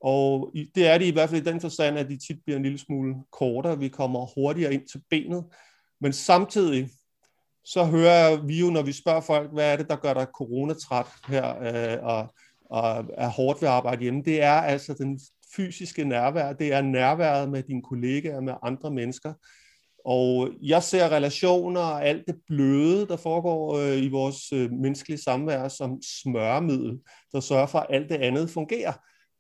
og 0.02 0.52
det 0.74 0.86
er 0.86 0.98
de 0.98 1.08
i 1.08 1.12
hvert 1.12 1.30
fald 1.30 1.46
i 1.46 1.50
den 1.50 1.60
forstand, 1.60 1.98
at 1.98 2.08
de 2.08 2.18
tit 2.18 2.38
bliver 2.44 2.56
en 2.56 2.62
lille 2.62 2.78
smule 2.78 3.14
kortere. 3.32 3.78
Vi 3.78 3.88
kommer 3.88 4.26
hurtigere 4.34 4.74
ind 4.74 4.88
til 4.88 5.02
benet. 5.10 5.44
Men 6.00 6.12
samtidig, 6.12 6.90
så 7.64 7.84
hører 7.84 8.46
vi 8.46 8.60
jo, 8.60 8.70
når 8.70 8.82
vi 8.82 8.92
spørger 8.92 9.20
folk, 9.20 9.52
hvad 9.52 9.72
er 9.72 9.76
det, 9.76 9.88
der 9.88 9.96
gør 9.96 10.14
dig 10.14 10.26
coronatræt 10.34 11.06
her, 11.28 11.58
øh, 11.58 12.04
og, 12.04 12.34
og 12.70 13.04
er 13.14 13.28
hårdt 13.28 13.62
ved 13.62 13.68
at 13.68 13.74
arbejde 13.74 14.02
hjemme, 14.02 14.22
det 14.22 14.42
er 14.42 14.52
altså 14.52 14.94
den 14.94 15.20
fysiske 15.56 16.04
nærvær, 16.04 16.52
det 16.52 16.72
er 16.72 16.82
nærværet 16.82 17.50
med 17.50 17.62
dine 17.62 17.82
kollegaer, 17.82 18.40
med 18.40 18.54
andre 18.62 18.90
mennesker. 18.90 19.32
Og 20.04 20.48
jeg 20.62 20.82
ser 20.82 21.08
relationer 21.08 21.80
og 21.80 22.06
alt 22.06 22.26
det 22.26 22.36
bløde, 22.46 23.06
der 23.06 23.16
foregår 23.16 23.78
øh, 23.78 24.02
i 24.02 24.08
vores 24.08 24.52
øh, 24.52 24.70
menneskelige 24.72 25.22
samvær, 25.22 25.68
som 25.68 25.98
smørmiddel, 26.02 26.98
der 27.32 27.40
sørger 27.40 27.66
for, 27.66 27.78
at 27.78 27.86
alt 27.90 28.08
det 28.08 28.16
andet 28.16 28.50
fungerer. 28.50 28.92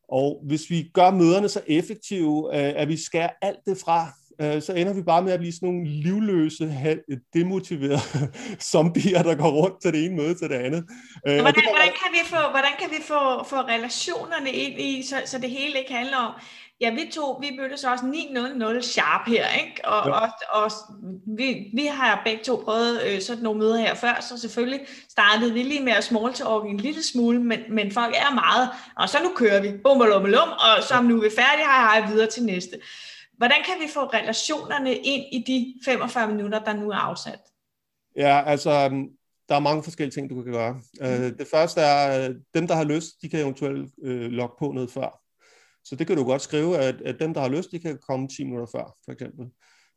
Og 0.08 0.42
hvis 0.46 0.70
vi 0.70 0.90
gør 0.94 1.10
møderne 1.10 1.48
så 1.48 1.60
effektive, 1.66 2.46
øh, 2.46 2.82
at 2.82 2.88
vi 2.88 2.96
skærer 2.96 3.30
alt 3.42 3.60
det 3.66 3.78
fra, 3.78 4.12
øh, 4.40 4.62
så 4.62 4.72
ender 4.72 4.94
vi 4.94 5.02
bare 5.02 5.22
med 5.22 5.32
at 5.32 5.38
blive 5.38 5.52
sådan 5.52 5.68
nogle 5.68 5.88
livløse, 5.88 6.64
demotiverede 7.34 8.00
zombier, 8.72 9.22
der 9.22 9.34
går 9.34 9.50
rundt 9.50 9.82
til 9.82 9.92
det 9.92 10.04
ene 10.04 10.16
møde 10.16 10.34
til 10.34 10.48
det 10.48 10.54
andet. 10.54 10.84
Øh, 11.26 11.40
hvordan, 11.40 11.54
det 11.54 11.64
hvordan 11.74 11.92
kan 12.02 12.10
vi 12.12 12.22
få, 12.24 12.50
hvordan 12.50 12.74
kan 12.80 12.90
vi 12.90 13.02
få, 13.02 13.44
få 13.44 13.56
relationerne 13.56 14.50
ind 14.50 14.80
i, 14.80 15.02
så, 15.02 15.16
så 15.24 15.38
det 15.38 15.50
hele 15.50 15.78
ikke 15.78 15.94
handler 15.94 16.16
om, 16.16 16.32
ja, 16.80 16.90
vi 16.90 17.10
to, 17.12 17.38
vi 17.40 17.50
mødtes 17.60 17.84
også 17.84 18.04
9.00 18.04 18.80
sharp 18.80 19.28
her, 19.28 19.46
ikke? 19.48 19.84
Og, 19.84 20.08
ja. 20.08 20.12
og, 20.12 20.28
og 20.50 20.70
vi, 21.36 21.70
vi 21.74 21.86
har 21.86 22.22
begge 22.24 22.44
to 22.44 22.62
prøvet 22.64 23.02
øh, 23.06 23.20
sådan 23.20 23.42
nogle 23.42 23.58
møder 23.58 23.76
her 23.76 23.94
før, 23.94 24.20
så 24.20 24.38
selvfølgelig 24.38 24.80
startede 25.08 25.52
vi 25.52 25.62
lige 25.62 25.84
med 25.84 25.92
at 25.92 26.04
small 26.04 26.32
talk 26.32 26.64
en 26.64 26.76
lille 26.76 27.02
smule, 27.02 27.42
men, 27.42 27.60
men 27.70 27.92
folk 27.92 28.14
er 28.16 28.34
meget, 28.34 28.68
og 28.96 29.08
så 29.08 29.18
nu 29.22 29.30
kører 29.36 29.60
vi, 29.62 29.68
bum, 29.68 29.98
bum, 29.98 30.22
bum, 30.22 30.48
og 30.48 30.82
så 30.82 31.02
nu 31.02 31.16
er 31.16 31.22
vi 31.22 31.30
færdige, 31.36 31.66
hej, 31.66 32.00
hej, 32.00 32.10
videre 32.10 32.26
til 32.26 32.42
næste. 32.42 32.76
Hvordan 33.40 33.62
kan 33.66 33.74
vi 33.80 33.88
få 33.94 34.00
relationerne 34.00 34.96
ind 34.96 35.24
i 35.32 35.44
de 35.46 35.74
45 35.84 36.28
minutter, 36.28 36.64
der 36.64 36.72
nu 36.72 36.90
er 36.90 36.96
afsat? 36.96 37.40
Ja, 38.16 38.42
altså, 38.46 38.70
øhm, 38.70 39.08
der 39.48 39.54
er 39.54 39.60
mange 39.60 39.82
forskellige 39.82 40.14
ting, 40.14 40.30
du 40.30 40.42
kan 40.42 40.52
gøre. 40.52 40.72
Mm. 40.72 41.36
det 41.38 41.46
første 41.50 41.80
er, 41.80 42.28
øh, 42.28 42.34
dem, 42.54 42.66
der 42.66 42.74
har 42.74 42.84
lyst, 42.84 43.10
de 43.22 43.28
kan 43.28 43.40
eventuelt 43.40 43.92
øh, 44.02 44.30
logge 44.30 44.54
på 44.58 44.72
noget 44.72 44.90
før. 44.90 45.20
Så 45.84 45.96
det 45.96 46.06
kan 46.06 46.16
du 46.16 46.24
godt 46.24 46.42
skrive, 46.42 46.78
at, 46.78 47.00
at 47.00 47.20
dem, 47.20 47.34
der 47.34 47.40
har 47.40 47.48
lyst, 47.48 47.70
de 47.72 47.78
kan 47.78 47.98
komme 48.08 48.28
10 48.28 48.44
minutter 48.44 48.66
før, 48.72 48.96
for 49.04 49.12
eksempel. 49.12 49.46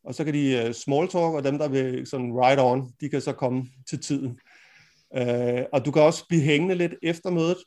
Og 0.04 0.16
så 0.16 0.24
kan 0.24 0.34
de 0.34 0.66
uh, 0.68 0.74
small 0.74 1.08
talk, 1.08 1.34
og 1.34 1.44
dem, 1.44 1.58
der 1.58 1.68
vil 1.68 2.08
sådan 2.08 2.32
right 2.34 2.60
on, 2.60 2.94
de 3.02 3.10
kan 3.10 3.22
så 3.22 3.34
komme 3.34 3.66
til 3.90 4.02
tiden. 4.02 4.40
Uh, 5.18 5.64
og 5.74 5.86
du 5.86 5.92
kan 5.92 6.02
også 6.02 6.26
blive 6.30 6.42
hængende 6.42 6.76
lidt 6.76 6.94
efter 7.04 7.30
mødet. 7.30 7.58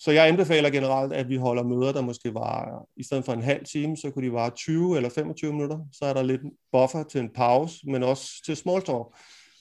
Så 0.00 0.10
jeg 0.10 0.28
anbefaler 0.28 0.70
generelt, 0.70 1.12
at 1.12 1.28
vi 1.28 1.36
holder 1.36 1.62
møder, 1.62 1.92
der 1.92 2.00
måske 2.00 2.34
var, 2.34 2.82
i 2.96 3.04
stedet 3.04 3.24
for 3.24 3.32
en 3.32 3.42
halv 3.42 3.64
time, 3.64 3.96
så 3.96 4.10
kunne 4.10 4.26
de 4.26 4.32
vare 4.32 4.50
20 4.50 4.96
eller 4.96 5.10
25 5.10 5.52
minutter. 5.52 5.78
Så 5.92 6.04
er 6.04 6.12
der 6.12 6.22
lidt 6.22 6.40
buffer 6.72 7.02
til 7.02 7.20
en 7.20 7.30
pause, 7.34 7.76
men 7.84 8.02
også 8.02 8.42
til 8.44 8.56
small 8.56 8.82
talk. 8.82 9.06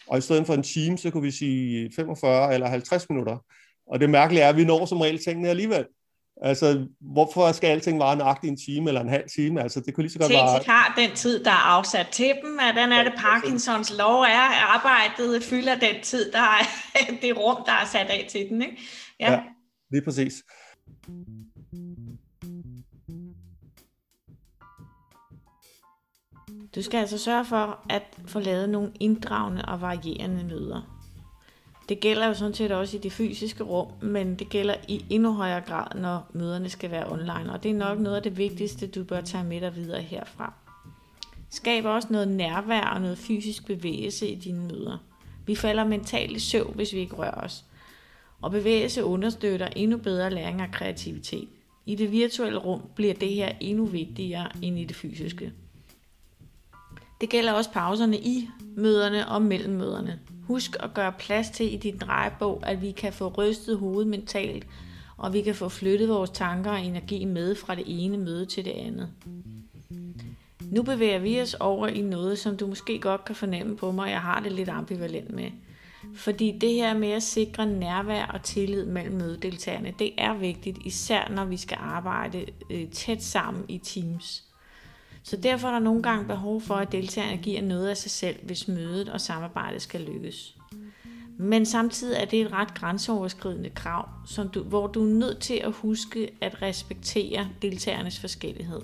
Og 0.08 0.18
i 0.18 0.22
stedet 0.22 0.48
for 0.48 0.54
en 0.54 0.64
time, 0.64 0.98
så 0.98 1.12
kunne 1.12 1.24
vi 1.24 1.32
sige 1.32 1.92
45 1.96 2.54
eller 2.54 2.68
50 2.68 3.10
minutter. 3.10 3.38
Og 3.88 4.00
det 4.00 4.10
mærkelige 4.10 4.44
er, 4.44 4.50
at 4.50 4.58
vi 4.58 4.64
når 4.64 4.86
som 4.86 5.02
regel 5.02 5.24
tingene 5.24 5.50
alligevel. 5.50 5.86
Altså, 6.42 6.88
hvorfor 7.02 7.52
skal 7.52 7.68
alting 7.68 8.00
vare 8.00 8.16
nøjagtigt 8.16 8.52
en 8.52 8.58
time 8.58 8.90
eller 8.90 9.02
en 9.02 9.10
halv 9.10 9.30
time? 9.36 9.62
Altså, 9.62 9.80
det 9.80 9.94
kunne 9.94 10.04
lige 10.04 10.14
så 10.14 10.20
godt 10.20 10.32
være... 10.32 10.64
har 10.66 10.94
den 10.98 11.16
tid, 11.16 11.44
der 11.44 11.52
er 11.52 11.76
afsat 11.76 12.08
til 12.08 12.34
dem. 12.44 12.60
Den 12.76 12.92
er 12.92 13.04
det 13.04 13.14
Parkinsons 13.18 13.94
lov 13.98 14.22
er. 14.22 14.76
Arbejdet 14.76 15.44
fylder 15.44 15.76
den 15.76 15.96
tid, 16.04 16.32
der 16.32 16.40
er 16.40 16.64
det 17.22 17.38
rum, 17.38 17.58
der 17.66 17.72
er 17.72 17.86
sat 17.86 18.08
af 18.10 18.28
til 18.30 18.50
den. 18.50 18.62
Ikke? 18.62 18.78
Ja. 19.20 19.32
ja, 19.32 19.40
lige 19.92 20.02
præcis. 20.02 20.44
Du 26.76 26.82
skal 26.82 26.98
altså 26.98 27.18
sørge 27.18 27.46
for 27.46 27.86
at 27.90 28.04
få 28.26 28.40
lavet 28.40 28.70
nogle 28.70 28.92
inddragende 29.00 29.66
og 29.66 29.82
varierende 29.82 30.44
møder. 30.44 31.00
Det 31.90 32.00
gælder 32.00 32.28
jo 32.28 32.34
sådan 32.34 32.54
set 32.54 32.72
også 32.72 32.98
i 32.98 33.00
det 33.00 33.12
fysiske 33.12 33.64
rum, 33.64 33.88
men 34.02 34.36
det 34.36 34.50
gælder 34.50 34.76
i 34.88 35.06
endnu 35.10 35.34
højere 35.34 35.62
grad, 35.62 36.00
når 36.00 36.32
møderne 36.34 36.70
skal 36.70 36.92
være 36.92 37.12
online. 37.12 37.54
Og 37.54 37.64
det 37.64 37.72
er 37.72 37.76
nok 37.76 38.00
noget 38.00 38.16
af 38.16 38.24
det 38.24 38.38
vigtigste, 38.38 38.88
du 38.88 39.04
bør 39.04 39.22
tage 39.22 39.44
med 39.44 39.62
dig 39.62 39.76
videre 39.76 40.02
herfra. 40.02 40.54
Skab 41.50 41.86
også 41.86 42.08
noget 42.12 42.28
nærvær 42.28 42.82
og 42.82 43.02
noget 43.02 43.18
fysisk 43.18 43.66
bevægelse 43.66 44.28
i 44.28 44.36
dine 44.36 44.60
møder. 44.60 44.98
Vi 45.46 45.56
falder 45.56 45.84
mentalt 45.84 46.32
i 46.32 46.40
søvn, 46.40 46.76
hvis 46.76 46.94
vi 46.94 47.00
ikke 47.00 47.16
rører 47.16 47.42
os. 47.44 47.66
Og 48.42 48.52
bevægelse 48.52 49.04
understøtter 49.04 49.68
endnu 49.68 49.98
bedre 49.98 50.30
læring 50.30 50.62
og 50.62 50.68
kreativitet. 50.72 51.48
I 51.86 51.96
det 51.96 52.12
virtuelle 52.12 52.60
rum 52.60 52.82
bliver 52.96 53.14
det 53.14 53.34
her 53.34 53.52
endnu 53.60 53.86
vigtigere 53.86 54.50
end 54.62 54.80
i 54.80 54.86
det 54.86 54.96
fysiske. 54.96 55.52
Det 57.22 57.30
gælder 57.30 57.54
også 57.54 57.72
pauserne 57.72 58.18
i 58.18 58.50
møderne 58.76 59.28
og 59.28 59.42
mellem 59.42 59.74
møderne. 59.74 60.20
Husk 60.44 60.76
at 60.80 60.94
gøre 60.94 61.14
plads 61.20 61.50
til 61.50 61.74
i 61.74 61.78
din 61.78 61.98
drejebog, 61.98 62.64
at 62.66 62.82
vi 62.82 62.92
kan 62.92 63.14
få 63.14 63.28
rystet 63.28 63.78
hovedet 63.78 64.08
mentalt, 64.08 64.68
og 65.18 65.34
vi 65.34 65.42
kan 65.42 65.56
få 65.56 65.70
flyttet 65.70 66.10
vores 66.10 66.30
tanker 66.30 66.72
og 66.72 66.82
energi 66.82 67.26
med 67.26 67.56
fra 67.56 67.76
det 67.76 67.84
ene 67.88 68.18
møde 68.18 68.46
til 68.46 68.66
det 68.66 68.72
andet. 68.72 69.10
Nu 70.72 70.84
bevæger 70.84 71.20
vi 71.20 71.42
os 71.42 71.54
over 71.54 71.88
i 71.88 72.02
noget, 72.02 72.40
som 72.40 72.58
du 72.58 72.68
måske 72.68 73.00
godt 73.00 73.26
kan 73.26 73.36
fornemme 73.36 73.78
på 73.78 73.92
mig, 73.92 74.10
jeg 74.10 74.22
har 74.22 74.40
det 74.40 74.52
lidt 74.52 74.70
ambivalent 74.70 75.30
med. 75.30 75.52
Fordi 76.16 76.58
det 76.62 76.74
her 76.74 76.98
med 76.98 77.12
at 77.12 77.24
sikre 77.24 77.66
nærvær 77.66 78.26
og 78.26 78.44
tillid 78.44 78.86
mellem 78.86 79.16
mødedeltagerne, 79.16 79.94
det 80.00 80.12
er 80.18 80.34
vigtigt, 80.34 80.78
især 80.86 81.30
når 81.30 81.46
vi 81.46 81.58
skal 81.58 81.78
arbejde 81.82 82.46
øh, 82.70 82.90
tæt 82.90 83.24
sammen 83.24 83.66
i 83.68 83.78
teams. 83.78 84.44
Så 85.24 85.38
derfor 85.38 85.68
er 85.68 85.72
der 85.72 85.80
nogle 85.80 86.04
gange 86.04 86.26
behov 86.26 86.62
for, 86.62 86.76
at 86.76 86.92
deltagerne 86.92 87.38
giver 87.38 87.62
noget 87.62 87.88
af 87.88 87.98
sig 87.98 88.12
selv, 88.12 88.36
hvis 88.44 88.68
mødet 88.68 89.10
og 89.10 89.22
samarbejdet 89.22 89.82
skal 89.82 90.02
lykkes. 90.02 90.56
Men 91.38 91.66
samtidig 91.66 92.18
er 92.22 92.26
det 92.26 92.42
et 92.42 92.52
ret 92.52 92.74
grænseoverskridende 92.74 93.70
krav, 93.70 94.10
som 94.26 94.50
du, 94.50 94.64
hvor 94.64 94.88
du 94.88 95.02
er 95.04 95.14
nødt 95.14 95.40
til 95.40 95.54
at 95.54 95.72
huske 95.72 96.30
at 96.42 96.62
respektere 96.62 97.48
deltagernes 97.62 98.20
forskellighed. 98.20 98.82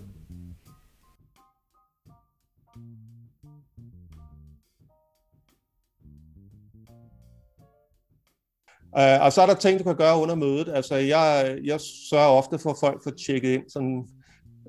Øh, 8.98 9.22
og 9.22 9.34
så 9.34 9.42
er 9.42 9.46
der 9.46 9.54
ting, 9.54 9.80
du 9.80 9.84
kan 9.84 9.96
gøre 9.96 10.22
under 10.22 10.36
mødet. 10.36 10.70
Altså, 10.74 10.96
jeg, 10.96 11.58
jeg 11.64 11.80
sørger 12.10 12.28
ofte 12.28 12.60
for, 12.60 12.70
at 12.70 12.78
folk 12.80 13.04
får 13.04 13.12
tjekket 13.12 13.50
ind 13.50 13.64
sådan 13.70 14.08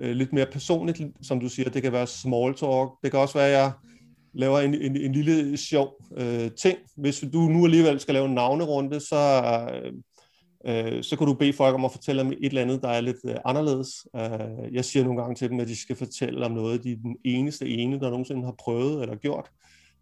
øh, 0.01 0.17
lidt 0.17 0.33
mere 0.33 0.47
personligt, 0.47 1.03
som 1.23 1.41
du 1.41 1.49
siger. 1.49 1.71
Det 1.71 1.83
kan 1.83 1.93
være 1.93 2.07
small 2.07 2.55
talk. 2.55 2.91
Det 3.03 3.11
kan 3.11 3.21
også 3.21 3.39
være, 3.39 3.47
at 3.47 3.53
jeg 3.53 3.73
laver 4.35 4.61
en, 4.61 4.75
en, 4.75 4.97
en 4.97 5.13
lille 5.13 5.57
sjov 5.57 5.93
øh, 6.17 6.51
ting. 6.51 6.79
Hvis 6.97 7.25
du 7.33 7.39
nu 7.41 7.65
alligevel 7.65 8.01
skal 8.01 8.15
lave 8.15 8.27
en 8.27 8.35
navnerunde, 8.35 9.01
så, 9.01 9.17
øh, 9.73 9.93
øh 10.67 11.03
så 11.03 11.17
kan 11.17 11.27
du 11.27 11.35
bede 11.35 11.53
folk 11.53 11.75
om 11.75 11.85
at 11.85 11.93
fortælle 11.93 12.23
om 12.23 12.33
et 12.33 12.39
eller 12.41 12.63
andet, 12.63 12.83
der 12.83 12.89
er 12.89 13.01
lidt 13.01 13.17
øh, 13.25 13.37
anderledes. 13.45 13.89
Øh, 14.17 14.75
jeg 14.75 14.85
siger 14.85 15.05
nogle 15.05 15.21
gange 15.21 15.35
til 15.35 15.51
dem, 15.51 15.61
at 15.61 15.69
de 15.69 15.81
skal 15.81 15.97
fortælle 15.97 16.47
om 16.47 16.53
noget, 16.53 16.85
de 16.85 16.93
er 16.93 16.97
den 16.97 17.17
eneste 17.25 17.69
ene, 17.69 18.01
der 18.01 18.11
nogensinde 18.11 18.45
har 18.45 18.55
prøvet 18.59 19.03
eller 19.03 19.17
gjort. 19.17 19.51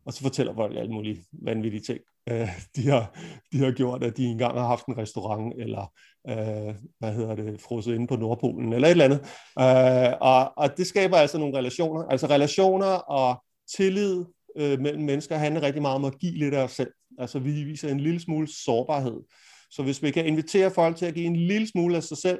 Og 0.06 0.12
så 0.12 0.20
fortæller 0.22 0.54
folk 0.54 0.76
alle 0.76 0.92
mulige 0.92 1.24
vanvittige 1.32 1.82
ting 1.82 2.00
øh, 2.30 2.48
de, 2.76 2.88
har, 2.88 3.18
de 3.52 3.58
har 3.58 3.72
gjort, 3.72 4.04
at 4.04 4.16
de 4.16 4.24
engang 4.24 4.58
har 4.58 4.66
haft 4.66 4.86
en 4.86 4.98
restaurant, 4.98 5.54
eller 5.58 5.92
øh, 6.28 6.74
hvad 6.98 7.12
hedder 7.12 7.34
det, 7.34 7.60
frosset 7.60 7.94
inde 7.94 8.06
på 8.06 8.16
Nordpolen, 8.16 8.72
eller 8.72 8.88
et 8.88 8.90
eller 8.90 9.04
andet. 9.04 9.20
Øh, 9.60 10.18
og, 10.20 10.52
og 10.56 10.76
det 10.76 10.86
skaber 10.86 11.16
altså 11.16 11.38
nogle 11.38 11.58
relationer. 11.58 12.04
Altså 12.04 12.26
relationer 12.26 12.86
og 12.86 13.44
tillid 13.76 14.24
øh, 14.56 14.80
mellem 14.80 15.02
mennesker 15.02 15.36
handler 15.36 15.62
rigtig 15.62 15.82
meget 15.82 15.94
om 15.94 16.04
at 16.04 16.18
give 16.18 16.38
lidt 16.38 16.54
af 16.54 16.62
os 16.62 16.72
selv. 16.72 16.90
Altså 17.18 17.38
vi 17.38 17.50
viser 17.50 17.88
en 17.88 18.00
lille 18.00 18.20
smule 18.20 18.48
sårbarhed. 18.64 19.20
Så 19.70 19.82
hvis 19.82 20.02
vi 20.02 20.10
kan 20.10 20.26
invitere 20.26 20.70
folk 20.70 20.96
til 20.96 21.06
at 21.06 21.14
give 21.14 21.26
en 21.26 21.36
lille 21.36 21.68
smule 21.68 21.96
af 21.96 22.02
sig 22.02 22.16
selv, 22.16 22.38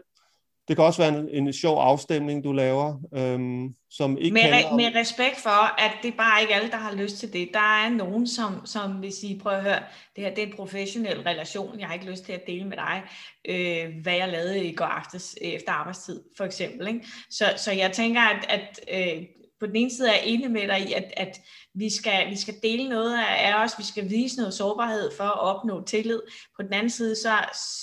det 0.68 0.76
kan 0.76 0.84
også 0.84 1.02
være 1.02 1.18
en, 1.18 1.46
en 1.46 1.52
sjov 1.52 1.78
afstemning, 1.78 2.44
du 2.44 2.52
laver, 2.52 2.96
øhm, 3.14 3.74
som 3.90 4.18
ikke 4.18 4.34
med, 4.34 4.64
om... 4.70 4.76
med 4.76 4.94
respekt 4.94 5.36
for, 5.36 5.80
at 5.80 5.92
det 6.02 6.08
er 6.08 6.16
bare 6.16 6.42
ikke 6.42 6.54
alle, 6.54 6.70
der 6.70 6.76
har 6.76 6.94
lyst 6.94 7.16
til 7.16 7.32
det. 7.32 7.50
Der 7.54 7.84
er 7.84 7.88
nogen, 7.88 8.26
som, 8.26 8.66
som 8.66 9.02
vil 9.02 9.12
sige, 9.12 9.40
prøv 9.40 9.52
at 9.52 9.62
høre, 9.62 9.80
det 10.16 10.24
her 10.24 10.34
det 10.34 10.42
er 10.42 10.46
en 10.46 10.56
professionel 10.56 11.20
relation, 11.20 11.80
jeg 11.80 11.86
har 11.86 11.94
ikke 11.94 12.10
lyst 12.10 12.24
til 12.24 12.32
at 12.32 12.46
dele 12.46 12.64
med 12.64 12.76
dig, 12.76 13.02
øh, 13.48 14.02
hvad 14.02 14.14
jeg 14.14 14.28
lavede 14.28 14.64
i 14.64 14.74
går 14.74 14.84
aftes 14.84 15.36
efter 15.40 15.72
arbejdstid, 15.72 16.20
for 16.36 16.44
eksempel. 16.44 16.88
Ikke? 16.88 17.06
Så, 17.30 17.44
så 17.56 17.72
jeg 17.72 17.92
tænker, 17.92 18.20
at, 18.20 18.46
at 18.48 18.80
øh, 18.92 19.22
på 19.60 19.66
den 19.66 19.76
ene 19.76 19.90
side 19.90 20.08
er 20.08 20.12
jeg 20.12 20.22
enig 20.26 20.50
med 20.50 20.68
dig 20.68 20.88
i, 20.88 20.92
at, 20.92 21.12
at 21.16 21.40
vi, 21.74 21.90
skal, 21.90 22.30
vi 22.30 22.36
skal 22.36 22.54
dele 22.62 22.88
noget 22.88 23.18
af 23.38 23.64
os, 23.64 23.78
vi 23.78 23.84
skal 23.84 24.10
vise 24.10 24.36
noget 24.36 24.54
sårbarhed 24.54 25.10
for 25.16 25.24
at 25.24 25.40
opnå 25.40 25.84
tillid. 25.84 26.20
På 26.56 26.62
den 26.62 26.72
anden 26.72 26.90
side, 26.90 27.16
så, 27.16 27.38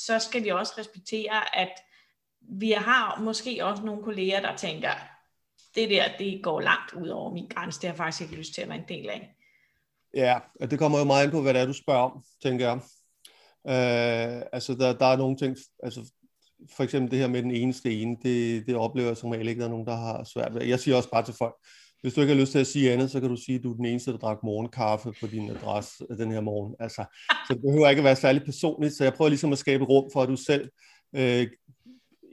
så 0.07 0.19
skal 0.19 0.43
vi 0.43 0.49
også 0.49 0.73
respektere, 0.77 1.59
at 1.59 1.71
vi 2.51 2.71
har 2.71 3.21
måske 3.21 3.65
også 3.65 3.83
nogle 3.83 4.03
kolleger, 4.03 4.41
der 4.41 4.55
tænker, 4.55 4.89
det 5.75 5.89
der, 5.89 6.03
det 6.19 6.43
går 6.43 6.59
langt 6.59 6.93
ud 6.93 7.07
over 7.07 7.33
min 7.33 7.47
grænse, 7.47 7.81
det 7.81 7.87
har 7.87 7.93
jeg 7.93 7.97
faktisk 7.97 8.21
ikke 8.21 8.35
lyst 8.35 8.53
til 8.53 8.61
at 8.61 8.69
være 8.69 8.77
en 8.77 8.87
del 8.87 9.09
af. 9.09 9.35
Ja, 10.13 10.39
det 10.65 10.79
kommer 10.79 10.99
jo 10.99 11.03
meget 11.03 11.23
ind 11.23 11.31
på, 11.31 11.41
hvad 11.41 11.53
det 11.53 11.61
er, 11.61 11.65
du 11.65 11.73
spørger 11.73 12.01
om, 12.01 12.23
tænker 12.43 12.65
jeg. 12.65 12.75
Øh, 13.67 14.41
altså, 14.53 14.75
der, 14.75 14.93
der 14.93 15.05
er 15.05 15.17
nogle 15.17 15.37
ting, 15.37 15.57
altså 15.83 16.11
for 16.75 16.83
eksempel 16.83 17.11
det 17.11 17.19
her 17.19 17.27
med 17.27 17.43
den 17.43 17.51
eneste 17.51 18.01
ene, 18.01 18.17
det, 18.23 18.67
det 18.67 18.75
oplever 18.75 19.07
jeg 19.07 19.17
som 19.17 19.29
regel 19.29 19.47
ikke, 19.47 19.59
der 19.59 19.65
er 19.65 19.71
nogen, 19.71 19.87
der 19.87 19.95
har 19.95 20.23
svært 20.23 20.53
ved. 20.53 20.63
Jeg 20.63 20.79
siger 20.79 20.97
også 20.97 21.09
bare 21.09 21.25
til 21.25 21.33
folk, 21.37 21.55
hvis 22.01 22.13
du 22.13 22.21
ikke 22.21 22.33
har 22.33 22.41
lyst 22.41 22.51
til 22.51 22.59
at 22.59 22.67
sige 22.67 22.93
andet, 22.93 23.11
så 23.11 23.19
kan 23.19 23.29
du 23.29 23.35
sige, 23.35 23.57
at 23.57 23.63
du 23.63 23.71
er 23.71 23.75
den 23.75 23.85
eneste, 23.85 24.11
der 24.11 24.17
drak 24.17 24.43
morgenkaffe 24.43 25.13
på 25.19 25.27
din 25.27 25.49
adresse 25.49 26.05
den 26.17 26.31
her 26.31 26.41
morgen. 26.41 26.75
Altså, 26.79 27.05
så 27.47 27.53
det 27.53 27.61
behøver 27.61 27.89
ikke 27.89 27.99
at 27.99 28.03
være 28.05 28.15
særlig 28.15 28.43
personligt, 28.45 28.93
så 28.93 29.03
jeg 29.03 29.13
prøver 29.13 29.29
ligesom 29.29 29.51
at 29.51 29.57
skabe 29.57 29.85
rum 29.85 30.09
for, 30.13 30.21
at 30.21 30.29
du 30.29 30.35
selv 30.35 30.69
øh, 31.15 31.47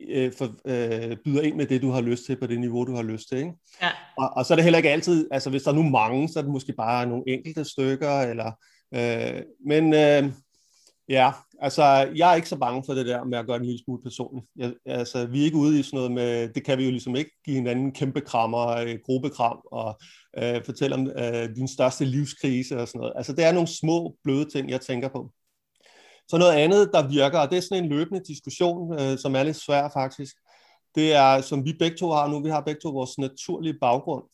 øh, 0.09 0.33
for, 0.39 0.45
øh, 0.65 1.17
byder 1.25 1.43
ind 1.43 1.57
med 1.57 1.67
det, 1.67 1.83
du 1.83 1.91
har 1.91 2.01
lyst 2.01 2.25
til, 2.27 2.37
på 2.37 2.47
det 2.47 2.61
niveau, 2.61 2.85
du 2.85 2.95
har 2.95 3.03
lyst 3.03 3.29
til. 3.29 3.39
Ikke? 3.39 3.53
Ja. 3.83 3.89
Og, 4.19 4.31
og 4.37 4.47
så 4.47 4.55
er 4.55 4.57
det 4.57 4.65
heller 4.65 4.77
ikke 4.77 4.91
altid, 4.91 5.29
altså 5.31 5.51
hvis 5.51 5.63
der 5.63 5.71
er 5.71 5.75
nu 5.75 5.83
mange, 5.83 6.29
så 6.29 6.39
er 6.39 6.43
det 6.43 6.53
måske 6.53 6.73
bare 6.73 7.07
nogle 7.07 7.25
enkelte 7.27 7.65
stykker, 7.65 8.21
eller, 8.21 8.53
øh, 8.95 9.43
men 9.67 9.95
øh, 9.95 10.33
Ja, 11.09 11.31
altså 11.61 11.83
jeg 12.17 12.31
er 12.31 12.35
ikke 12.35 12.49
så 12.49 12.57
bange 12.57 12.83
for 12.87 12.95
det 12.95 13.07
der 13.07 13.25
med 13.25 13.39
at 13.39 13.47
gøre 13.47 13.57
en 13.57 13.65
lille 13.65 13.85
smule 13.85 14.03
personligt. 14.03 14.47
Jeg, 14.57 14.73
altså, 14.87 15.27
vi 15.27 15.41
er 15.41 15.45
ikke 15.45 15.57
ude 15.57 15.81
i 15.81 15.83
sådan 15.83 15.97
noget 15.97 16.13
med, 16.13 16.49
det 16.49 16.65
kan 16.65 16.79
vi 16.79 16.85
jo 16.85 16.91
ligesom 16.91 17.17
ikke 17.17 17.31
give 17.45 17.57
hinanden 17.57 17.93
kæmpe 17.93 18.21
krammer, 18.21 18.67
øh, 18.67 18.99
gruppekram 19.05 19.61
og 19.73 20.01
øh, 20.39 20.65
fortælle 20.65 20.97
om 20.97 21.07
øh, 21.07 21.57
din 21.57 21.69
største 21.69 22.05
livskrise 22.05 22.81
og 22.81 22.89
sådan 22.89 22.99
noget. 22.99 23.13
Altså 23.17 23.33
det 23.33 23.45
er 23.45 23.53
nogle 23.53 23.69
små 23.69 24.17
bløde 24.25 24.51
ting, 24.51 24.71
jeg 24.71 24.81
tænker 24.81 25.09
på. 25.09 25.33
Så 26.29 26.39
noget 26.39 26.53
andet, 26.53 26.91
der 26.93 27.09
virker, 27.09 27.39
og 27.39 27.51
det 27.51 27.57
er 27.57 27.63
sådan 27.63 27.85
en 27.85 27.91
løbende 27.91 28.25
diskussion, 28.25 29.01
øh, 29.01 29.19
som 29.19 29.35
er 29.35 29.43
lidt 29.43 29.57
svær 29.57 29.89
faktisk, 29.89 30.37
det 30.95 31.15
er, 31.15 31.41
som 31.41 31.65
vi 31.65 31.73
begge 31.79 31.97
to 31.97 32.11
har 32.11 32.29
nu, 32.29 32.43
vi 32.43 32.51
har 32.51 32.61
begge 32.61 32.81
to 32.81 32.91
vores 32.91 33.19
naturlige 33.19 33.79
baggrund. 33.81 34.25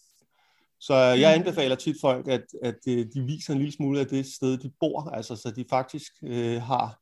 Så 0.80 0.94
jeg 0.94 1.36
mm. 1.36 1.40
anbefaler 1.40 1.76
tit 1.76 1.96
folk, 2.00 2.28
at, 2.28 2.44
at 2.62 2.78
øh, 2.88 3.06
de 3.14 3.20
viser 3.20 3.52
en 3.52 3.58
lille 3.58 3.72
smule 3.72 4.00
af 4.00 4.06
det 4.06 4.26
sted, 4.26 4.58
de 4.58 4.70
bor, 4.80 5.10
altså 5.10 5.36
så 5.36 5.50
de 5.50 5.64
faktisk 5.70 6.12
øh, 6.22 6.62
har 6.62 6.98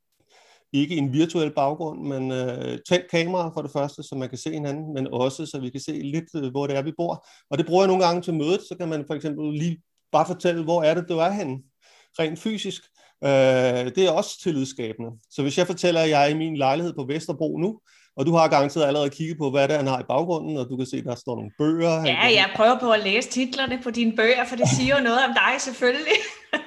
ikke 0.72 0.96
en 0.96 1.12
virtuel 1.12 1.54
baggrund, 1.54 2.00
men 2.06 2.32
øh, 2.32 2.78
tændt 2.88 3.10
kamera 3.10 3.50
for 3.54 3.62
det 3.62 3.70
første, 3.70 4.02
så 4.02 4.14
man 4.14 4.28
kan 4.28 4.38
se 4.38 4.52
hinanden, 4.52 4.94
men 4.94 5.08
også 5.12 5.46
så 5.46 5.60
vi 5.60 5.70
kan 5.70 5.80
se 5.80 5.92
lidt, 5.92 6.24
øh, 6.36 6.50
hvor 6.50 6.66
det 6.66 6.76
er, 6.76 6.82
vi 6.82 6.92
bor. 6.96 7.26
Og 7.50 7.58
det 7.58 7.66
bruger 7.66 7.82
jeg 7.82 7.88
nogle 7.88 8.04
gange 8.04 8.22
til 8.22 8.34
mødet, 8.34 8.60
så 8.68 8.76
kan 8.80 8.88
man 8.88 9.04
for 9.06 9.14
eksempel 9.14 9.52
lige 9.52 9.82
bare 10.12 10.26
fortælle, 10.26 10.64
hvor 10.64 10.82
er 10.82 10.94
det, 10.94 11.08
du 11.08 11.18
er 11.18 11.30
henne, 11.30 11.58
rent 12.18 12.38
fysisk. 12.38 12.82
Øh, 13.24 13.94
det 13.94 13.98
er 13.98 14.10
også 14.10 14.40
tillidsskabende. 14.42 15.10
Så 15.30 15.42
hvis 15.42 15.58
jeg 15.58 15.66
fortæller, 15.66 16.00
at 16.00 16.10
jeg 16.10 16.22
er 16.24 16.28
i 16.28 16.34
min 16.34 16.56
lejlighed 16.56 16.92
på 16.94 17.04
Vesterbro 17.04 17.58
nu, 17.58 17.80
og 18.16 18.26
du 18.26 18.32
har 18.32 18.48
garanteret 18.48 18.86
allerede 18.86 19.10
kigget 19.10 19.38
på, 19.38 19.50
hvad 19.50 19.68
det 19.68 19.74
er, 19.74 19.78
han 19.78 19.86
har 19.86 20.00
i 20.00 20.08
baggrunden, 20.08 20.56
og 20.56 20.66
du 20.70 20.76
kan 20.76 20.86
se, 20.86 21.04
der 21.04 21.14
står 21.14 21.34
nogle 21.36 21.50
bøger. 21.58 22.04
Ja, 22.04 22.22
jeg 22.22 22.48
prøver 22.56 22.78
på 22.78 22.90
at 22.90 23.04
læse 23.04 23.28
titlerne 23.28 23.80
på 23.82 23.90
dine 23.90 24.16
bøger, 24.16 24.44
for 24.46 24.56
det 24.56 24.68
siger 24.76 24.96
jo 24.96 25.02
noget 25.02 25.18
om 25.28 25.34
dig 25.34 25.60
selvfølgelig. 25.60 26.18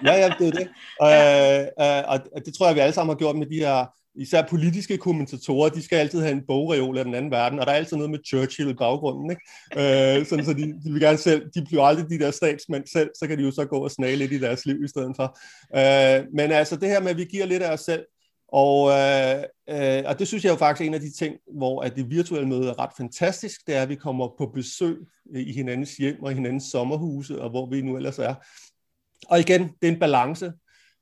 ja, 0.05 0.13
ja, 0.13 0.29
det 0.39 0.47
er 0.47 0.51
det. 0.51 0.67
Og, 0.99 1.09
ja. 1.19 1.61
øh, 1.61 2.07
øh 2.09 2.19
og 2.35 2.45
det 2.45 2.53
tror 2.53 2.65
jeg, 2.65 2.75
vi 2.75 2.79
alle 2.79 2.93
sammen 2.93 3.13
har 3.13 3.17
gjort 3.17 3.35
med 3.35 3.45
de 3.45 3.59
her 3.59 3.85
især 4.17 4.47
politiske 4.49 4.97
kommentatorer, 4.97 5.69
de 5.69 5.81
skal 5.81 5.97
altid 5.97 6.21
have 6.21 6.31
en 6.31 6.43
bogreol 6.47 6.97
af 6.97 7.05
den 7.05 7.15
anden 7.15 7.31
verden, 7.31 7.59
og 7.59 7.65
der 7.65 7.71
er 7.71 7.75
altid 7.75 7.97
noget 7.97 8.11
med 8.11 8.19
Churchill 8.27 8.69
i 8.69 8.73
baggrunden, 8.73 9.31
ikke? 9.31 10.19
Øh, 10.19 10.25
sådan, 10.25 10.45
så 10.45 10.53
de, 10.53 10.61
de 10.61 10.91
vil 10.91 11.01
gerne 11.01 11.17
selv, 11.17 11.49
de 11.55 11.65
bliver 11.65 11.83
aldrig 11.83 12.09
de 12.09 12.19
der 12.19 12.31
statsmænd 12.31 12.87
selv, 12.87 13.09
så 13.19 13.27
kan 13.27 13.37
de 13.37 13.43
jo 13.43 13.51
så 13.51 13.65
gå 13.65 13.77
og 13.77 13.91
snage 13.91 14.15
lidt 14.15 14.31
i 14.31 14.39
deres 14.39 14.65
liv 14.65 14.83
i 14.83 14.87
stedet 14.87 15.15
for. 15.15 15.37
Øh, 15.75 16.25
men 16.33 16.51
altså 16.51 16.75
det 16.75 16.89
her 16.89 17.01
med, 17.01 17.09
at 17.09 17.17
vi 17.17 17.25
giver 17.25 17.45
lidt 17.45 17.63
af 17.63 17.73
os 17.73 17.79
selv, 17.81 18.05
og, 18.47 18.89
øh, 18.89 19.43
øh, 19.69 20.03
og 20.05 20.19
det 20.19 20.27
synes 20.27 20.43
jeg 20.43 20.51
jo 20.51 20.55
faktisk 20.55 20.81
er 20.81 20.85
en 20.85 20.93
af 20.93 20.99
de 20.99 21.11
ting, 21.11 21.35
hvor 21.57 21.81
at 21.81 21.95
det 21.95 22.09
virtuelle 22.09 22.47
møde 22.47 22.69
er 22.69 22.79
ret 22.79 22.91
fantastisk, 22.97 23.67
det 23.67 23.75
er, 23.75 23.81
at 23.81 23.89
vi 23.89 23.95
kommer 23.95 24.27
på 24.37 24.45
besøg 24.45 24.97
i 25.35 25.53
hinandens 25.53 25.97
hjem 25.97 26.23
og 26.23 26.31
i 26.31 26.35
hinandens 26.35 26.63
sommerhuse, 26.63 27.41
og 27.41 27.49
hvor 27.49 27.69
vi 27.69 27.81
nu 27.81 27.95
ellers 27.95 28.19
er. 28.19 28.35
Og 29.29 29.39
igen, 29.39 29.61
det 29.61 29.87
er 29.87 29.91
en 29.91 29.99
balance, 29.99 30.51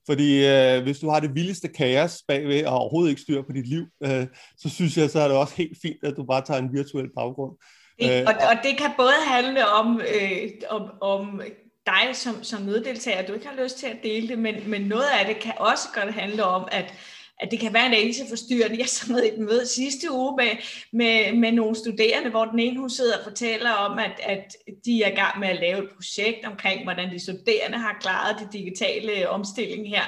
fordi 0.06 0.48
øh, 0.48 0.84
hvis 0.84 1.00
du 1.00 1.10
har 1.10 1.20
det 1.20 1.36
vildeste 1.36 1.68
kaos 1.68 2.24
bagved 2.28 2.66
og 2.66 2.78
overhovedet 2.78 3.10
ikke 3.10 3.22
styr 3.22 3.42
på 3.42 3.52
dit 3.52 3.68
liv, 3.68 3.86
øh, 4.04 4.28
så 4.58 4.70
synes 4.70 4.98
jeg, 4.98 5.10
så 5.10 5.20
er 5.20 5.28
det 5.28 5.38
også 5.38 5.56
helt 5.56 5.78
fint, 5.82 6.04
at 6.04 6.14
du 6.18 6.24
bare 6.24 6.46
tager 6.46 6.60
en 6.60 6.74
virtuel 6.74 7.10
baggrund. 7.18 7.58
Det, 8.00 8.22
øh, 8.22 8.26
og, 8.28 8.34
og 8.34 8.56
det 8.64 8.78
kan 8.78 8.92
både 8.98 9.14
handle 9.28 9.68
om, 9.68 10.02
øh, 10.02 10.50
om, 10.70 10.90
om 11.02 11.42
dig 11.86 12.16
som, 12.16 12.44
som 12.44 12.62
mødedeltager, 12.62 13.26
du 13.26 13.34
ikke 13.34 13.48
har 13.48 13.64
lyst 13.64 13.78
til 13.78 13.88
at 13.88 13.98
dele 14.04 14.28
det, 14.28 14.40
men, 14.40 14.56
men 14.70 14.82
noget 14.82 15.06
af 15.20 15.26
det 15.26 15.40
kan 15.40 15.54
også 15.58 15.88
godt 15.94 16.14
handle 16.14 16.44
om, 16.44 16.68
at 16.72 16.94
at 17.40 17.52
det 17.52 17.60
kan 17.60 17.74
være 17.74 17.86
en 17.86 17.94
anelse 17.94 18.24
forstyrrende. 18.30 18.80
Jeg 18.80 18.88
sad 18.88 19.14
med 19.14 19.24
et 19.24 19.40
møde 19.40 19.68
sidste 19.68 20.12
uge 20.12 20.36
med, 20.38 20.50
med, 20.94 21.34
med 21.40 21.52
nogle 21.52 21.76
studerende, 21.76 22.30
hvor 22.30 22.46
den 22.46 22.60
ene 22.60 22.80
hun 22.80 22.90
sidder 22.90 23.18
og 23.18 23.24
fortæller 23.24 23.72
om, 23.72 24.00
at, 24.00 24.20
at 24.24 24.56
de 24.86 25.04
er 25.04 25.12
i 25.12 25.16
gang 25.16 25.40
med 25.40 25.48
at 25.48 25.60
lave 25.60 25.84
et 25.84 25.90
projekt 25.96 26.46
omkring, 26.46 26.84
hvordan 26.84 27.12
de 27.12 27.20
studerende 27.20 27.78
har 27.78 27.98
klaret 28.02 28.40
det 28.40 28.54
digitale 28.54 29.30
omstilling 29.30 29.90
her. 29.90 30.04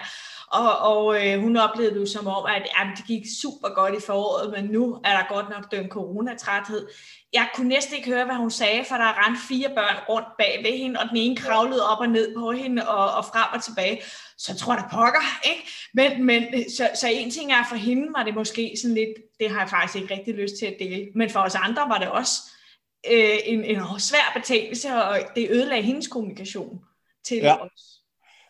Og, 0.52 0.78
og 0.80 1.26
øh, 1.26 1.40
hun 1.42 1.58
oplevede 1.58 2.00
det 2.00 2.10
som 2.10 2.28
om, 2.28 2.46
at 2.46 2.68
jamen, 2.78 2.96
det 2.98 3.06
gik 3.06 3.24
super 3.42 3.70
godt 3.70 3.96
i 3.96 4.06
foråret, 4.06 4.52
men 4.52 4.66
nu 4.66 5.00
er 5.04 5.18
der 5.18 5.34
godt 5.34 5.50
nok 5.50 5.72
den 5.72 5.90
coronatræthed. 5.90 6.88
Jeg 7.36 7.48
kunne 7.56 7.68
næsten 7.68 7.96
ikke 7.96 8.10
høre, 8.10 8.26
hvad 8.26 8.36
hun 8.36 8.52
sagde, 8.52 8.86
for 8.90 8.96
der 8.96 9.26
rendte 9.26 9.42
fire 9.50 9.70
børn 9.70 9.96
rundt 10.10 10.28
bag 10.38 10.54
ved 10.66 10.78
hende, 10.78 11.00
og 11.00 11.10
den 11.10 11.18
ene 11.18 11.36
kravlede 11.36 11.90
op 11.92 12.00
og 12.00 12.10
ned 12.10 12.36
på 12.38 12.52
hende 12.52 12.90
og, 12.90 13.06
og 13.18 13.26
frem 13.26 13.50
og 13.54 13.64
tilbage. 13.64 14.02
Så 14.38 14.52
jeg 14.52 14.58
tror 14.58 14.76
der 14.76 14.88
pokker, 14.92 15.26
ikke? 15.52 15.64
Men, 15.94 16.26
men 16.26 16.42
så, 16.70 16.90
så 17.02 17.08
en 17.12 17.32
ting 17.32 17.52
er, 17.52 17.64
for 17.70 17.76
hende 17.76 18.08
var 18.18 18.24
det 18.24 18.36
måske 18.36 18.74
sådan 18.82 18.96
lidt, 18.96 19.14
det 19.40 19.50
har 19.50 19.60
jeg 19.60 19.70
faktisk 19.70 19.96
ikke 19.96 20.14
rigtig 20.16 20.34
lyst 20.34 20.56
til 20.60 20.66
at 20.66 20.76
dele. 20.80 21.08
Men 21.16 21.30
for 21.30 21.40
os 21.40 21.56
andre 21.56 21.90
var 21.90 21.98
det 21.98 22.10
også 22.10 22.42
øh, 23.12 23.38
en, 23.46 23.64
en 23.64 23.80
svær 24.00 24.32
betingelse, 24.36 24.90
og 24.90 25.18
det 25.36 25.48
ødelagde 25.50 25.84
hendes 25.84 26.08
kommunikation 26.08 26.80
til 27.28 27.38
ja. 27.38 27.56
os. 27.66 27.82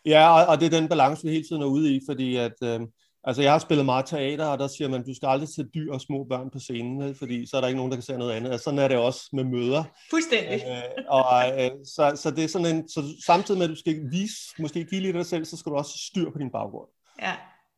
Ja, 0.06 0.40
og, 0.40 0.46
og 0.46 0.60
det 0.60 0.66
er 0.66 0.80
den 0.80 0.88
balance, 0.88 1.22
vi 1.22 1.32
hele 1.32 1.44
tiden 1.48 1.62
er 1.62 1.66
ude 1.66 1.96
i, 1.96 2.00
fordi 2.08 2.36
at, 2.36 2.56
øh, 2.62 2.80
altså 3.26 3.42
jeg 3.42 3.52
har 3.52 3.58
spillet 3.58 3.84
meget 3.84 4.06
teater, 4.06 4.46
og 4.46 4.58
der 4.58 4.68
siger 4.68 4.88
man, 4.88 5.04
du 5.04 5.14
skal 5.14 5.26
aldrig 5.28 5.48
sætte 5.48 5.70
dyr 5.74 5.92
og 5.92 6.00
små 6.00 6.26
børn 6.30 6.50
på 6.50 6.58
scenen, 6.58 7.14
fordi 7.14 7.46
så 7.46 7.56
er 7.56 7.60
der 7.60 7.68
ikke 7.68 7.76
nogen, 7.76 7.92
der 7.92 7.96
kan 7.96 8.02
se 8.02 8.16
noget 8.16 8.32
andet. 8.32 8.50
Altså, 8.50 8.64
sådan 8.64 8.78
er 8.78 8.88
det 8.88 8.96
også 8.96 9.28
med 9.32 9.44
møder. 9.44 9.84
Fuldstændig. 10.10 10.62
Øh, 10.68 11.04
og, 11.08 11.24
øh, 11.64 11.70
så, 11.84 12.12
så 12.16 12.30
det 12.30 12.44
er 12.44 12.48
sådan 12.48 12.76
en, 12.76 12.88
så 12.88 13.02
samtidig 13.26 13.58
med, 13.58 13.66
at 13.66 13.70
du 13.70 13.76
skal 13.76 14.10
vise, 14.10 14.38
måske 14.58 14.84
give 14.84 15.00
lidt 15.00 15.16
af 15.16 15.22
dig 15.22 15.26
selv, 15.26 15.44
så 15.44 15.56
skal 15.56 15.72
du 15.72 15.76
også 15.76 15.98
styr 16.10 16.30
på 16.30 16.38
din 16.38 16.50
baggrund. 16.50 16.88
Ja. 17.22 17.32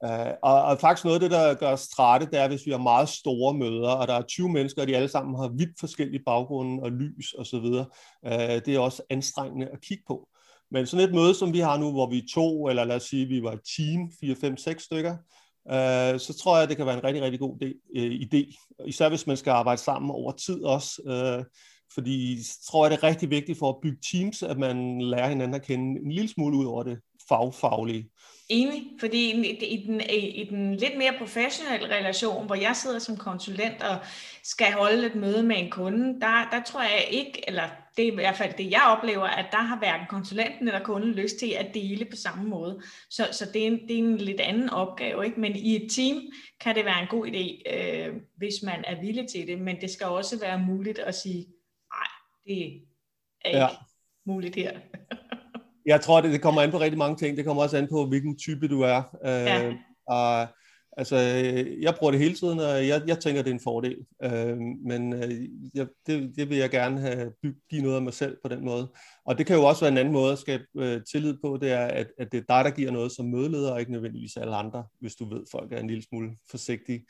Uh, 0.06 0.34
og, 0.42 0.62
og 0.62 0.78
faktisk 0.80 1.04
noget 1.04 1.14
af 1.16 1.20
det, 1.20 1.30
der 1.30 1.54
gør 1.54 1.72
os 1.72 1.88
trætte, 1.88 2.26
det 2.26 2.38
er, 2.40 2.48
hvis 2.48 2.66
vi 2.66 2.70
har 2.70 2.78
meget 2.78 3.08
store 3.08 3.54
møder, 3.54 3.90
og 3.90 4.08
der 4.08 4.14
er 4.14 4.22
20 4.22 4.48
mennesker, 4.48 4.82
og 4.82 4.88
de 4.88 4.96
alle 4.96 5.08
sammen 5.08 5.36
har 5.36 5.48
vidt 5.48 5.80
forskellige 5.80 6.22
baggrunde 6.26 6.82
og 6.82 6.90
lys 6.90 7.34
osv. 7.38 7.56
Uh, 7.56 8.58
det 8.64 8.68
er 8.68 8.78
også 8.78 9.02
anstrengende 9.10 9.66
at 9.66 9.80
kigge 9.80 10.04
på. 10.06 10.28
Men 10.70 10.86
sådan 10.86 11.08
et 11.08 11.14
møde, 11.14 11.34
som 11.34 11.52
vi 11.52 11.58
har 11.58 11.78
nu, 11.78 11.90
hvor 11.92 12.10
vi 12.10 12.18
er 12.18 12.28
to, 12.34 12.68
eller 12.68 12.84
lad 12.84 12.96
os 12.96 13.02
sige, 13.02 13.26
vi 13.26 13.42
var 13.42 13.52
et 13.52 13.60
team, 13.76 14.10
4, 14.20 14.36
5, 14.36 14.56
6 14.56 14.82
stykker, 14.82 15.16
øh, 15.70 16.20
så 16.20 16.36
tror 16.40 16.58
jeg, 16.58 16.68
det 16.68 16.76
kan 16.76 16.86
være 16.86 16.98
en 16.98 17.04
rigtig, 17.04 17.22
rigtig 17.22 17.40
god 17.40 17.62
idé, 17.62 18.00
øh, 18.00 18.20
idé. 18.20 18.66
Især 18.86 19.08
hvis 19.08 19.26
man 19.26 19.36
skal 19.36 19.50
arbejde 19.50 19.80
sammen 19.80 20.10
over 20.10 20.32
tid 20.32 20.62
også. 20.62 21.02
Øh, 21.06 21.44
fordi 21.94 22.38
tror 22.70 22.84
jeg, 22.84 22.90
det 22.90 22.98
er 22.98 23.08
rigtig 23.08 23.30
vigtigt 23.30 23.58
for 23.58 23.68
at 23.68 23.76
bygge 23.82 23.98
teams, 24.12 24.42
at 24.42 24.58
man 24.58 25.00
lærer 25.00 25.28
hinanden 25.28 25.54
at 25.54 25.66
kende 25.66 26.00
en 26.00 26.12
lille 26.12 26.28
smule 26.28 26.56
ud 26.56 26.66
over 26.66 26.82
det 26.82 26.98
fagfaglige. 27.28 28.10
Enig, 28.48 28.82
fordi 29.00 29.30
i 29.66 29.86
den, 29.86 30.00
i 30.10 30.46
den 30.50 30.74
lidt 30.74 30.98
mere 30.98 31.14
professionelle 31.18 31.96
relation, 31.96 32.46
hvor 32.46 32.54
jeg 32.54 32.76
sidder 32.76 32.98
som 32.98 33.16
konsulent 33.16 33.82
og 33.82 33.96
skal 34.44 34.72
holde 34.72 35.06
et 35.06 35.14
møde 35.14 35.42
med 35.42 35.56
en 35.58 35.70
kunde, 35.70 36.20
der, 36.20 36.48
der 36.52 36.62
tror 36.66 36.82
jeg 36.82 37.06
ikke, 37.10 37.44
eller 37.46 37.68
det 37.98 38.08
er 38.08 38.12
i 38.12 38.14
hvert 38.14 38.36
fald 38.36 38.54
det, 38.58 38.70
jeg 38.70 38.96
oplever, 38.98 39.24
at 39.24 39.46
der 39.52 39.58
har 39.58 39.78
hverken 39.78 40.06
konsulenten 40.10 40.68
eller 40.68 40.84
kunden 40.84 41.10
lyst 41.10 41.38
til 41.38 41.50
at 41.50 41.74
dele 41.74 42.04
på 42.04 42.16
samme 42.16 42.48
måde. 42.48 42.82
Så, 43.10 43.28
så 43.32 43.50
det, 43.52 43.62
er 43.62 43.66
en, 43.66 43.88
det 43.88 43.94
er 43.94 43.98
en 43.98 44.16
lidt 44.16 44.40
anden 44.40 44.70
opgave, 44.70 45.24
ikke? 45.24 45.40
men 45.40 45.56
i 45.56 45.76
et 45.76 45.90
team 45.90 46.20
kan 46.60 46.74
det 46.74 46.84
være 46.84 47.02
en 47.02 47.08
god 47.08 47.26
idé, 47.26 47.74
øh, 47.74 48.14
hvis 48.36 48.54
man 48.64 48.84
er 48.86 49.00
villig 49.00 49.28
til 49.28 49.46
det, 49.46 49.60
men 49.60 49.80
det 49.80 49.90
skal 49.90 50.06
også 50.06 50.40
være 50.40 50.58
muligt 50.58 50.98
at 50.98 51.14
sige, 51.14 51.46
nej, 51.92 52.08
det 52.46 52.52
er 53.44 53.48
ikke 53.48 53.58
ja. 53.58 53.68
muligt 54.26 54.54
her. 54.54 54.78
Jeg 55.86 56.00
tror, 56.00 56.20
det, 56.20 56.32
det 56.32 56.42
kommer 56.42 56.62
an 56.62 56.70
på 56.70 56.80
rigtig 56.80 56.98
mange 56.98 57.16
ting. 57.16 57.36
Det 57.36 57.44
kommer 57.44 57.62
også 57.62 57.76
an 57.76 57.88
på, 57.90 58.06
hvilken 58.06 58.38
type 58.38 58.68
du 58.68 58.80
er. 58.80 59.02
Øh, 59.24 59.30
ja. 59.30 59.72
og, 60.08 60.48
altså, 60.98 61.16
jeg 61.80 61.94
bruger 61.98 62.10
det 62.10 62.20
hele 62.20 62.34
tiden, 62.34 62.58
og 62.58 62.88
jeg, 62.88 63.02
jeg 63.06 63.18
tænker, 63.18 63.42
det 63.42 63.50
er 63.50 63.54
en 63.54 63.60
fordel. 63.60 63.96
Øh, 64.22 64.58
men 64.86 65.12
øh, 65.12 65.48
jeg, 65.74 65.86
det, 66.06 66.32
det 66.36 66.50
vil 66.50 66.58
jeg 66.58 66.70
gerne 66.70 67.00
have 67.00 67.32
bygget, 67.42 67.62
give 67.70 67.82
noget 67.82 67.96
af 67.96 68.02
mig 68.02 68.14
selv 68.14 68.36
på 68.42 68.48
den 68.48 68.64
måde. 68.64 68.92
Og 69.26 69.38
det 69.38 69.46
kan 69.46 69.56
jo 69.56 69.64
også 69.64 69.80
være 69.80 69.92
en 69.92 69.98
anden 69.98 70.12
måde 70.12 70.32
at 70.32 70.38
skabe 70.38 70.64
øh, 70.76 71.00
tillid 71.12 71.36
på, 71.44 71.58
det 71.60 71.72
er, 71.72 71.86
at, 71.86 72.06
at 72.18 72.32
det 72.32 72.38
er 72.38 72.54
dig, 72.54 72.64
der 72.64 72.70
giver 72.70 72.90
noget 72.90 73.12
som 73.12 73.26
mødeleder, 73.26 73.72
og 73.72 73.80
ikke 73.80 73.92
nødvendigvis 73.92 74.36
alle 74.36 74.56
andre, 74.56 74.84
hvis 75.00 75.14
du 75.14 75.28
ved, 75.34 75.40
at 75.40 75.48
folk 75.50 75.72
er 75.72 75.78
en 75.78 75.88
lille 75.88 76.04
smule 76.08 76.30
forsigtige. 76.50 77.04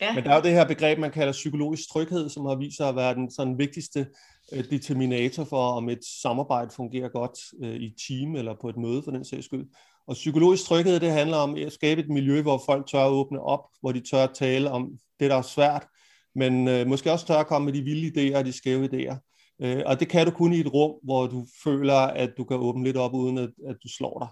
Ja. 0.00 0.14
Men 0.14 0.24
der 0.24 0.30
er 0.30 0.36
jo 0.36 0.42
det 0.42 0.52
her 0.52 0.66
begreb, 0.66 0.98
man 0.98 1.10
kalder 1.10 1.32
psykologisk 1.32 1.92
tryghed, 1.92 2.28
som 2.28 2.46
har 2.46 2.54
vist 2.54 2.76
sig 2.76 2.88
at 2.88 2.96
være 2.96 3.14
den 3.14 3.30
sådan 3.30 3.58
vigtigste 3.58 4.06
øh, 4.52 4.64
determinator 4.70 5.44
for, 5.44 5.72
om 5.72 5.88
et 5.88 6.04
samarbejde 6.22 6.70
fungerer 6.70 7.08
godt 7.08 7.38
øh, 7.62 7.76
i 7.76 7.86
et 7.86 7.94
team 8.08 8.36
eller 8.36 8.54
på 8.60 8.68
et 8.68 8.76
møde 8.76 9.02
for 9.02 9.10
den 9.10 9.24
sags 9.24 9.44
skyld. 9.44 9.66
Og 10.06 10.14
psykologisk 10.14 10.64
tryghed, 10.64 11.00
det 11.00 11.10
handler 11.10 11.36
om 11.36 11.54
at 11.54 11.72
skabe 11.72 12.00
et 12.00 12.08
miljø, 12.08 12.42
hvor 12.42 12.62
folk 12.66 12.86
tør 12.86 13.04
at 13.04 13.10
åbne 13.10 13.40
op, 13.40 13.60
hvor 13.80 13.92
de 13.92 14.00
tør 14.00 14.24
at 14.24 14.34
tale 14.34 14.70
om 14.70 14.90
det, 15.20 15.30
der 15.30 15.36
er 15.36 15.42
svært, 15.42 15.86
men 16.34 16.68
øh, 16.68 16.86
måske 16.86 17.12
også 17.12 17.26
tør 17.26 17.38
at 17.38 17.46
komme 17.46 17.64
med 17.64 17.72
de 17.72 17.82
vilde 17.82 18.30
idéer 18.30 18.38
og 18.38 18.44
de 18.44 18.52
skæve 18.52 18.88
idéer. 18.92 19.16
Øh, 19.62 19.82
og 19.86 20.00
det 20.00 20.08
kan 20.08 20.26
du 20.26 20.32
kun 20.32 20.52
i 20.52 20.60
et 20.60 20.72
rum, 20.72 20.94
hvor 21.02 21.26
du 21.26 21.46
føler, 21.64 21.94
at 21.94 22.30
du 22.38 22.44
kan 22.44 22.56
åbne 22.56 22.84
lidt 22.84 22.96
op, 22.96 23.14
uden 23.14 23.38
at, 23.38 23.50
at 23.68 23.76
du 23.82 23.88
slår 23.88 24.18
dig. 24.18 24.28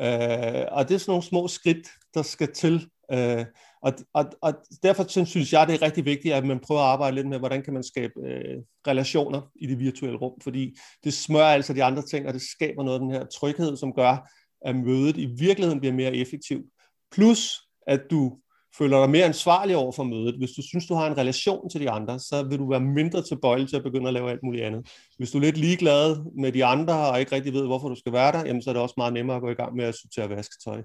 Øh, 0.00 0.64
og 0.72 0.88
det 0.88 0.94
er 0.94 0.98
sådan 0.98 1.10
nogle 1.10 1.22
små 1.22 1.48
skridt, 1.48 1.88
der 2.14 2.22
skal 2.22 2.52
til. 2.52 2.88
Øh, 3.12 3.44
og, 3.82 3.92
og, 4.14 4.24
og 4.42 4.54
derfor 4.82 5.24
synes 5.24 5.52
jeg, 5.52 5.66
det 5.66 5.74
er 5.74 5.82
rigtig 5.82 6.04
vigtigt, 6.04 6.34
at 6.34 6.44
man 6.44 6.60
prøver 6.60 6.80
at 6.80 6.86
arbejde 6.86 7.14
lidt 7.14 7.28
med, 7.28 7.38
hvordan 7.38 7.62
kan 7.62 7.72
man 7.72 7.82
skabe 7.82 8.12
øh, 8.26 8.56
relationer 8.86 9.40
i 9.56 9.66
det 9.66 9.78
virtuelle 9.78 10.18
rum, 10.18 10.40
fordi 10.42 10.76
det 11.04 11.14
smører 11.14 11.44
altså 11.44 11.72
de 11.72 11.84
andre 11.84 12.02
ting, 12.02 12.26
og 12.26 12.34
det 12.34 12.42
skaber 12.42 12.82
noget 12.82 12.98
af 12.98 13.00
den 13.00 13.10
her 13.10 13.24
tryghed, 13.26 13.76
som 13.76 13.92
gør, 13.92 14.28
at 14.62 14.76
mødet 14.76 15.16
i 15.16 15.26
virkeligheden 15.26 15.80
bliver 15.80 15.94
mere 15.94 16.16
effektivt. 16.16 16.66
Plus, 17.12 17.60
at 17.86 18.00
du 18.10 18.38
føler 18.78 19.00
dig 19.00 19.10
mere 19.10 19.24
ansvarlig 19.24 19.76
over 19.76 19.92
for 19.92 20.04
mødet. 20.04 20.38
Hvis 20.38 20.50
du 20.50 20.62
synes, 20.62 20.86
du 20.86 20.94
har 20.94 21.06
en 21.06 21.18
relation 21.18 21.70
til 21.70 21.80
de 21.80 21.90
andre, 21.90 22.18
så 22.18 22.42
vil 22.42 22.58
du 22.58 22.70
være 22.70 22.80
mindre 22.80 23.22
tilbøjelig 23.22 23.68
til 23.68 23.76
at 23.76 23.82
begynde 23.82 24.08
at 24.08 24.14
lave 24.14 24.30
alt 24.30 24.42
muligt 24.42 24.64
andet. 24.64 24.90
Hvis 25.18 25.30
du 25.30 25.38
er 25.38 25.42
lidt 25.42 25.56
ligeglad 25.56 26.16
med 26.40 26.52
de 26.52 26.64
andre 26.64 27.10
og 27.10 27.20
ikke 27.20 27.32
rigtig 27.32 27.52
ved, 27.52 27.66
hvorfor 27.66 27.88
du 27.88 27.94
skal 27.94 28.12
være 28.12 28.32
der, 28.32 28.46
jamen, 28.46 28.62
så 28.62 28.70
er 28.70 28.74
det 28.74 28.82
også 28.82 28.94
meget 28.96 29.12
nemmere 29.12 29.36
at 29.36 29.42
gå 29.42 29.50
i 29.50 29.54
gang 29.54 29.76
med 29.76 29.84
at 29.84 29.94
sortere 29.94 30.30
vasketøj. 30.30 30.82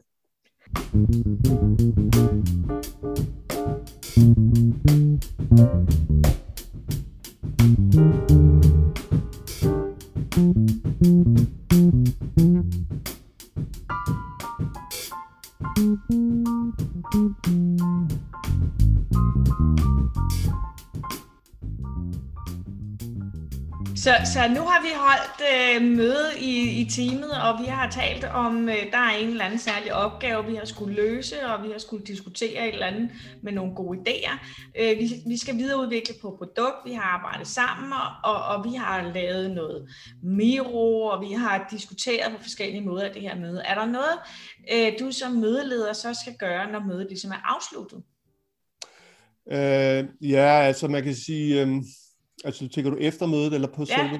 Thank 5.55 5.89
you. 5.89 5.92
Så, 24.03 24.13
så 24.33 24.39
nu 24.47 24.61
har 24.61 24.81
vi 24.81 24.89
holdt 24.95 25.41
øh, 25.53 25.97
møde 25.97 26.29
i, 26.39 26.81
i 26.81 26.89
teamet, 26.89 27.31
og 27.31 27.61
vi 27.61 27.65
har 27.65 27.89
talt 27.89 28.23
om, 28.23 28.69
øh, 28.69 28.91
der 28.91 28.97
er 28.97 29.17
en 29.17 29.29
eller 29.29 29.45
anden 29.45 29.59
særlig 29.59 29.93
opgave, 29.93 30.45
vi 30.45 30.55
har 30.55 30.65
skulle 30.65 30.95
løse, 30.95 31.35
og 31.47 31.63
vi 31.63 31.71
har 31.71 31.77
skulle 31.77 32.05
diskutere 32.05 32.67
et 32.67 32.73
eller 32.73 32.85
andet 32.85 33.09
med 33.43 33.51
nogle 33.51 33.75
gode 33.75 33.99
idéer. 33.99 34.45
Øh, 34.79 34.99
vi, 34.99 35.13
vi 35.27 35.37
skal 35.37 35.57
videreudvikle 35.57 36.15
på 36.21 36.35
produkt, 36.37 36.75
vi 36.85 36.93
har 36.93 37.01
arbejdet 37.01 37.47
sammen, 37.47 37.93
og, 38.23 38.43
og 38.43 38.63
vi 38.63 38.75
har 38.75 39.11
lavet 39.13 39.51
noget 39.51 39.89
Miro, 40.23 41.01
og 41.01 41.21
vi 41.21 41.31
har 41.33 41.67
diskuteret 41.71 42.31
på 42.31 42.41
forskellige 42.41 42.85
måder 42.85 43.05
af 43.05 43.13
det 43.13 43.21
her 43.21 43.35
møde. 43.35 43.61
Er 43.65 43.75
der 43.75 43.85
noget, 43.85 44.17
øh, 44.73 44.99
du 44.99 45.11
som 45.11 45.31
mødeleder 45.31 45.93
så 45.93 46.13
skal 46.23 46.33
gøre, 46.39 46.71
når 46.71 46.79
mødet 46.79 47.07
ligesom 47.09 47.31
er 47.31 47.55
afsluttet? 47.55 48.03
Øh, 49.51 50.29
ja, 50.31 50.61
altså 50.61 50.87
man 50.87 51.03
kan 51.03 51.15
sige... 51.15 51.61
Øh 51.61 51.67
Altså, 52.43 52.67
tænker 52.67 52.91
du 52.91 52.97
efter 52.97 53.25
mødet 53.25 53.53
eller 53.53 53.67
på 53.67 53.85
ja. 53.89 53.95
selve 53.95 54.19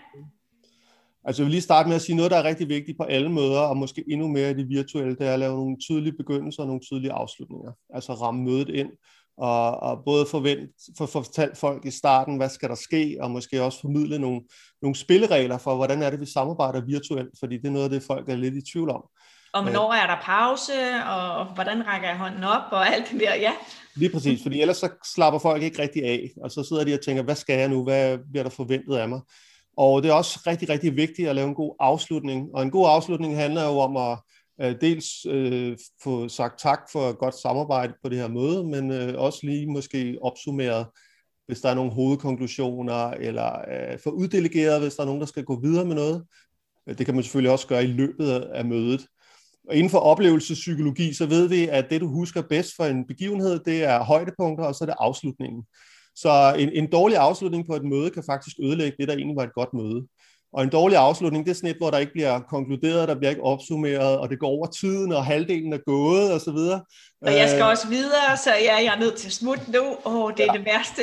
Altså, 1.25 1.41
jeg 1.41 1.45
vil 1.45 1.51
lige 1.51 1.61
starte 1.61 1.89
med 1.89 1.95
at 1.95 2.01
sige 2.01 2.15
noget, 2.15 2.31
der 2.31 2.37
er 2.37 2.43
rigtig 2.43 2.69
vigtigt 2.69 2.97
på 2.97 3.03
alle 3.03 3.29
møder, 3.29 3.59
og 3.59 3.77
måske 3.77 4.03
endnu 4.07 4.27
mere 4.27 4.51
i 4.51 4.53
det 4.53 4.69
virtuelle, 4.69 5.15
det 5.15 5.27
er 5.27 5.33
at 5.33 5.39
lave 5.39 5.55
nogle 5.55 5.77
tydelige 5.77 6.17
begyndelser 6.17 6.61
og 6.61 6.67
nogle 6.67 6.81
tydelige 6.81 7.11
afslutninger. 7.11 7.71
Altså 7.93 8.13
ramme 8.13 8.43
mødet 8.43 8.69
ind, 8.69 8.89
og, 9.37 9.79
og 9.79 10.01
både 10.05 10.25
forvent, 10.25 10.69
for, 10.97 11.05
for 11.05 11.21
fortalt 11.21 11.57
folk 11.57 11.85
i 11.85 11.91
starten, 11.91 12.37
hvad 12.37 12.49
skal 12.49 12.69
der 12.69 12.75
ske, 12.75 13.17
og 13.21 13.31
måske 13.31 13.63
også 13.63 13.81
formidle 13.81 14.19
nogle, 14.19 14.41
nogle 14.81 14.95
spilleregler 14.95 15.57
for, 15.57 15.75
hvordan 15.75 16.01
er 16.01 16.09
det, 16.09 16.19
vi 16.19 16.25
samarbejder 16.25 16.85
virtuelt, 16.85 17.39
fordi 17.39 17.57
det 17.57 17.65
er 17.65 17.71
noget 17.71 17.83
af 17.83 17.89
det, 17.89 18.03
folk 18.03 18.29
er 18.29 18.35
lidt 18.35 18.55
i 18.55 18.71
tvivl 18.71 18.89
om. 18.89 19.03
Og 19.53 19.63
hvornår 19.63 19.93
er 19.93 20.07
der 20.07 20.21
pause, 20.21 20.73
og 21.07 21.45
hvordan 21.45 21.87
rækker 21.87 22.07
jeg 22.07 22.17
hånden 22.17 22.43
op, 22.43 22.61
og 22.71 22.87
alt 22.93 23.11
det 23.11 23.19
der, 23.19 23.35
ja. 23.35 23.51
Lige 23.95 24.11
præcis, 24.11 24.43
fordi 24.43 24.61
ellers 24.61 24.77
så 24.77 24.89
slapper 25.15 25.39
folk 25.39 25.63
ikke 25.63 25.81
rigtig 25.81 26.03
af, 26.03 26.29
og 26.43 26.51
så 26.51 26.63
sidder 26.63 26.83
de 26.83 26.93
og 26.93 27.01
tænker, 27.05 27.23
hvad 27.23 27.35
skal 27.35 27.59
jeg 27.59 27.69
nu, 27.69 27.83
hvad 27.83 28.17
bliver 28.31 28.43
der 28.43 28.49
forventet 28.49 28.95
af 28.95 29.09
mig? 29.09 29.21
Og 29.77 30.03
det 30.03 30.09
er 30.09 30.13
også 30.13 30.39
rigtig, 30.47 30.69
rigtig 30.69 30.95
vigtigt 30.95 31.29
at 31.29 31.35
lave 31.35 31.47
en 31.47 31.55
god 31.55 31.75
afslutning, 31.79 32.49
og 32.53 32.63
en 32.63 32.71
god 32.71 32.87
afslutning 32.89 33.35
handler 33.35 33.63
jo 33.63 33.77
om 33.79 33.97
at 33.97 34.17
uh, 34.63 34.81
dels 34.81 35.25
uh, 35.25 35.77
få 36.03 36.27
sagt 36.27 36.59
tak 36.59 36.79
for 36.91 37.09
et 37.09 37.17
godt 37.17 37.41
samarbejde 37.41 37.93
på 38.03 38.09
det 38.09 38.17
her 38.17 38.27
møde, 38.27 38.63
men 38.63 38.91
uh, 38.91 39.21
også 39.21 39.39
lige 39.43 39.67
måske 39.67 40.17
opsummeret, 40.21 40.85
hvis 41.45 41.61
der 41.61 41.69
er 41.69 41.75
nogle 41.75 41.91
hovedkonklusioner, 41.91 43.09
eller 43.09 43.49
uh, 43.93 43.99
få 44.03 44.09
uddelegeret, 44.09 44.81
hvis 44.81 44.95
der 44.95 45.01
er 45.01 45.07
nogen, 45.07 45.21
der 45.21 45.27
skal 45.27 45.43
gå 45.43 45.59
videre 45.61 45.85
med 45.85 45.95
noget. 45.95 46.23
Det 46.97 47.05
kan 47.05 47.15
man 47.15 47.23
selvfølgelig 47.23 47.51
også 47.51 47.67
gøre 47.67 47.83
i 47.83 47.87
løbet 47.87 48.31
af 48.31 48.65
mødet. 48.65 49.07
Og 49.69 49.75
inden 49.75 49.89
for 49.89 49.99
oplevelsespsykologi, 49.99 51.13
så 51.13 51.25
ved 51.25 51.47
vi, 51.47 51.67
at 51.67 51.85
det, 51.89 52.01
du 52.01 52.07
husker 52.07 52.41
bedst 52.41 52.75
for 52.75 52.85
en 52.85 53.07
begivenhed, 53.07 53.59
det 53.65 53.83
er 53.83 54.03
højdepunkter, 54.03 54.65
og 54.65 54.75
så 54.75 54.83
er 54.83 54.85
det 54.85 54.95
afslutningen. 54.99 55.63
Så 56.15 56.55
en, 56.59 56.69
en 56.69 56.91
dårlig 56.91 57.17
afslutning 57.17 57.67
på 57.67 57.75
et 57.75 57.83
møde 57.83 58.09
kan 58.09 58.23
faktisk 58.25 58.57
ødelægge 58.63 58.97
det, 58.99 59.07
der 59.07 59.15
egentlig 59.15 59.35
var 59.35 59.43
et 59.43 59.53
godt 59.53 59.73
møde. 59.73 60.07
Og 60.53 60.63
en 60.63 60.69
dårlig 60.69 60.97
afslutning, 60.97 61.45
det 61.45 61.51
er 61.51 61.55
sådan 61.55 61.69
et, 61.69 61.77
hvor 61.77 61.91
der 61.91 61.97
ikke 61.97 62.11
bliver 62.11 62.39
konkluderet, 62.39 63.07
der 63.07 63.15
bliver 63.15 63.29
ikke 63.29 63.43
opsummeret, 63.43 64.17
og 64.17 64.29
det 64.29 64.39
går 64.39 64.47
over 64.47 64.67
tiden, 64.67 65.11
og 65.11 65.25
halvdelen 65.25 65.73
er 65.73 65.77
gået, 65.85 66.33
og 66.33 66.41
så 66.41 66.51
videre. 66.51 66.81
Og 67.21 67.33
jeg 67.33 67.49
skal 67.49 67.61
øh, 67.61 67.67
også 67.67 67.87
videre, 67.87 68.37
så 68.43 68.49
ja, 68.49 68.75
jeg 68.75 68.93
er 68.95 68.99
nødt 68.99 69.15
til 69.15 69.27
at 69.27 69.33
smutte 69.33 69.71
nu. 69.71 69.83
Åh, 70.05 70.15
oh, 70.15 70.31
det 70.37 70.39
er 70.39 70.53
ja. 70.53 70.57
det 70.57 70.65
værste. 70.65 71.01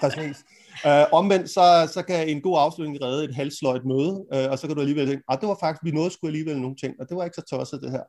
Præcis. 0.00 0.44
Uh, 0.84 1.12
omvendt, 1.12 1.50
så, 1.50 1.90
så 1.94 2.02
kan 2.02 2.28
en 2.28 2.40
god 2.40 2.56
afslutning 2.58 3.02
redde 3.02 3.24
et 3.24 3.34
halvsløjt 3.34 3.84
møde, 3.84 4.12
uh, 4.34 4.50
og 4.50 4.58
så 4.58 4.66
kan 4.66 4.76
du 4.76 4.80
alligevel 4.80 5.08
tænke, 5.08 5.24
at 5.28 5.38
det 5.40 5.48
var 5.48 5.56
faktisk, 5.60 5.84
vi 5.84 5.90
nåede 5.90 6.10
skulle 6.10 6.28
alligevel 6.28 6.60
nogle 6.60 6.76
ting, 6.76 6.94
og 7.00 7.08
det 7.08 7.16
var 7.16 7.24
ikke 7.24 7.34
så 7.34 7.56
tosset 7.56 7.82
det 7.82 7.90
her. 7.90 8.02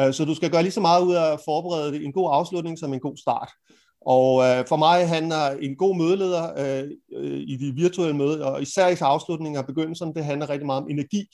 Uh, 0.00 0.12
så 0.14 0.24
du 0.24 0.34
skal 0.34 0.50
gøre 0.50 0.62
lige 0.62 0.72
så 0.72 0.80
meget 0.80 1.02
ud 1.04 1.14
af 1.14 1.32
at 1.32 1.40
forberede 1.44 2.04
en 2.04 2.12
god 2.12 2.28
afslutning 2.32 2.78
som 2.78 2.92
en 2.92 3.00
god 3.00 3.16
start. 3.16 3.50
Og 4.06 4.34
uh, 4.34 4.66
for 4.68 4.76
mig 4.76 5.08
handler 5.08 5.50
en 5.50 5.76
god 5.76 5.96
mødeleder 5.96 6.44
uh, 6.62 6.88
i 7.52 7.56
de 7.60 7.72
virtuelle 7.74 8.16
møder, 8.16 8.46
og 8.46 8.62
især 8.62 8.88
i 8.88 8.96
afslutningen 9.00 9.58
og 9.58 9.66
begyndelsen, 9.66 10.14
det 10.14 10.24
handler 10.24 10.50
rigtig 10.50 10.66
meget 10.66 10.82
om 10.82 10.90
energi. 10.90 11.24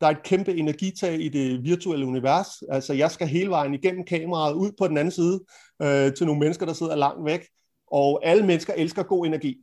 Der 0.00 0.06
er 0.06 0.10
et 0.10 0.22
kæmpe 0.22 0.54
energitag 0.54 1.20
i 1.20 1.28
det 1.28 1.64
virtuelle 1.64 2.06
univers. 2.06 2.48
Altså, 2.70 2.92
jeg 2.92 3.10
skal 3.10 3.28
hele 3.28 3.50
vejen 3.50 3.74
igennem 3.74 4.04
kameraet 4.04 4.54
ud 4.54 4.70
på 4.78 4.88
den 4.88 4.98
anden 4.98 5.12
side 5.12 5.40
uh, 5.84 6.12
til 6.16 6.26
nogle 6.26 6.40
mennesker, 6.40 6.66
der 6.66 6.72
sidder 6.72 6.96
langt 6.96 7.24
væk. 7.24 7.40
Og 7.92 8.20
alle 8.22 8.46
mennesker 8.46 8.72
elsker 8.76 9.02
god 9.02 9.26
energi 9.26 9.56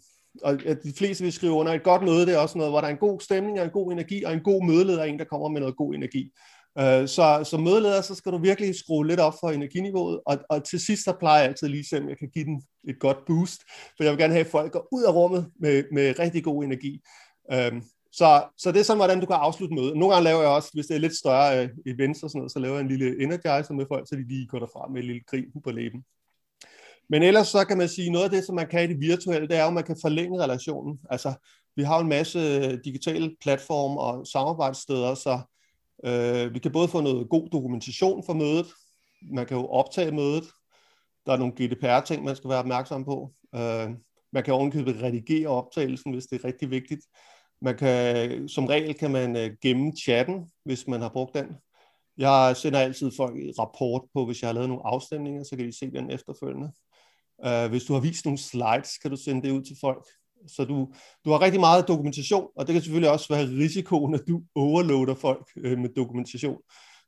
og 0.44 0.60
de 0.84 0.94
fleste 0.98 1.24
vil 1.24 1.34
skrive 1.34 1.54
under, 1.54 1.74
et 1.74 1.84
godt 1.84 2.04
møde, 2.04 2.26
det 2.26 2.34
er 2.34 2.38
også 2.38 2.58
noget, 2.58 2.72
hvor 2.72 2.82
der 2.82 2.88
er 2.88 2.92
en 2.92 2.98
god 2.98 3.20
stemning 3.20 3.60
og 3.60 3.66
en 3.66 3.72
god 3.72 3.92
energi, 3.92 4.24
og 4.24 4.34
en 4.34 4.44
god 4.44 4.66
mødeleder 4.66 5.00
er 5.00 5.06
en, 5.06 5.20
der 5.20 5.26
kommer 5.26 5.50
med 5.50 5.60
noget 5.60 5.78
god 5.78 5.94
energi. 5.94 6.32
Øh, 6.80 7.08
så 7.08 7.48
som 7.50 7.64
mødeleder, 7.64 8.02
så 8.02 8.16
skal 8.16 8.32
du 8.32 8.38
virkelig 8.38 8.76
skrue 8.76 9.08
lidt 9.08 9.20
op 9.20 9.34
for 9.40 9.50
energiniveauet, 9.50 10.20
og, 10.26 10.38
og 10.50 10.64
til 10.64 10.80
sidst, 10.80 11.04
så 11.04 11.14
plejer 11.20 11.40
jeg 11.40 11.50
altid 11.50 11.68
lige 11.68 11.86
se, 11.86 11.96
jeg 12.10 12.18
kan 12.18 12.30
give 12.34 12.46
den 12.46 12.62
et 12.88 13.00
godt 13.00 13.18
boost, 13.28 13.62
for 13.98 14.04
jeg 14.04 14.12
vil 14.12 14.20
gerne 14.20 14.34
have, 14.34 14.46
at 14.46 14.52
folk 14.52 14.72
går 14.72 14.88
ud 14.92 15.04
af 15.04 15.14
rummet 15.14 15.52
med, 15.60 15.84
med 15.92 16.20
rigtig 16.20 16.44
god 16.44 16.64
energi. 16.64 17.02
Øhm, 17.54 17.82
så, 18.12 18.44
så 18.58 18.72
det 18.72 18.80
er 18.80 18.84
sådan, 18.84 18.98
hvordan 18.98 19.20
du 19.20 19.26
kan 19.26 19.36
afslutte 19.36 19.76
mødet. 19.76 19.98
Nogle 19.98 20.14
gange 20.14 20.24
laver 20.24 20.42
jeg 20.42 20.50
også, 20.50 20.70
hvis 20.74 20.86
det 20.86 20.96
er 20.96 21.00
lidt 21.00 21.18
større 21.18 21.64
øh, 21.64 21.70
events 21.86 22.24
og 22.24 22.30
sådan 22.30 22.40
noget, 22.40 22.52
så 22.52 22.60
laver 22.60 22.76
jeg 22.76 22.82
en 22.82 22.88
lille 22.88 23.24
energizer 23.24 23.74
med 23.74 23.86
folk, 23.88 24.08
så 24.10 24.16
de 24.16 24.28
lige 24.28 24.48
går 24.48 24.60
derfra 24.60 24.88
med 24.88 25.02
en 25.02 25.08
lille 25.08 25.22
grin 25.28 25.52
på 25.64 25.72
læben. 25.72 26.04
Men 27.10 27.24
ellers 27.24 27.48
så 27.48 27.66
kan 27.66 27.78
man 27.78 27.90
sige, 27.90 28.12
noget 28.12 28.26
af 28.26 28.32
det, 28.32 28.44
som 28.44 28.56
man 28.56 28.68
kan 28.68 28.84
i 28.84 28.94
det 28.94 29.02
virtuelle, 29.02 29.48
det 29.48 29.58
er 29.58 29.66
at 29.66 29.74
man 29.74 29.84
kan 29.84 29.98
forlænge 30.02 30.44
relationen. 30.44 31.00
Altså, 31.10 31.34
vi 31.76 31.84
har 31.84 32.00
en 32.00 32.10
masse 32.10 32.40
øh, 32.40 32.80
digitale 32.86 33.36
platforme 33.42 34.00
og 34.02 34.28
samarbejdssteder, 34.28 35.16
så 35.16 35.40
øh, 36.06 36.54
vi 36.54 36.60
kan 36.60 36.72
både 36.72 36.88
få 36.88 37.02
noget 37.02 37.30
god 37.30 37.50
dokumentation 37.50 38.24
for 38.26 38.34
mødet, 38.34 38.68
man 39.32 39.46
kan 39.46 39.58
jo 39.58 39.68
optage 39.68 40.12
mødet, 40.12 40.44
der 41.26 41.34
er 41.34 41.38
nogle 41.38 41.54
GDPR-ting, 41.54 42.24
man 42.24 42.36
skal 42.36 42.50
være 42.50 42.60
opmærksom 42.60 43.06
på. 43.06 43.32
Øh, 43.56 43.90
man 44.32 44.44
kan 44.44 44.54
ovenkøbet 44.54 45.02
redigere 45.02 45.48
optagelsen, 45.48 46.14
hvis 46.14 46.26
det 46.26 46.42
er 46.42 46.48
rigtig 46.48 46.72
vigtigt. 46.72 47.02
Man 47.62 47.78
kan, 47.78 48.48
som 48.48 48.66
regel 48.66 48.94
kan 48.94 49.12
man 49.12 49.36
øh, 49.36 49.52
gemme 49.62 49.94
chatten, 50.04 50.52
hvis 50.64 50.88
man 50.88 51.02
har 51.02 51.10
brugt 51.10 51.34
den. 51.34 51.56
Jeg 52.18 52.58
sender 52.58 52.80
altid 52.80 53.12
folk 53.18 53.36
en 53.36 53.54
rapport 53.60 54.02
på, 54.14 54.26
hvis 54.26 54.42
jeg 54.42 54.48
har 54.48 54.54
lavet 54.54 54.70
nogle 54.70 54.88
afstemninger, 54.88 55.44
så 55.44 55.58
kan 55.58 55.66
de 55.66 55.78
se 55.78 55.92
den 55.92 56.12
efterfølgende. 56.12 56.72
Uh, 57.48 57.70
hvis 57.70 57.84
du 57.84 57.94
har 57.94 58.00
vist 58.00 58.26
nogle 58.26 58.38
slides, 58.38 58.98
kan 58.98 59.12
du 59.12 59.18
sende 59.18 59.48
det 59.48 59.52
ud 59.52 59.62
til 59.62 59.78
folk. 59.82 60.06
Så 60.48 60.66
du, 60.66 60.94
du 61.26 61.30
har 61.32 61.42
rigtig 61.42 61.60
meget 61.60 61.88
dokumentation, 61.88 62.48
og 62.56 62.68
det 62.68 62.74
kan 62.74 62.82
selvfølgelig 62.82 63.12
også 63.12 63.34
være 63.34 63.46
risikoen, 63.46 64.16
at 64.16 64.22
du 64.28 64.42
overloader 64.56 65.16
folk 65.16 65.48
uh, 65.66 65.80
med 65.80 65.90
dokumentation. 65.96 66.58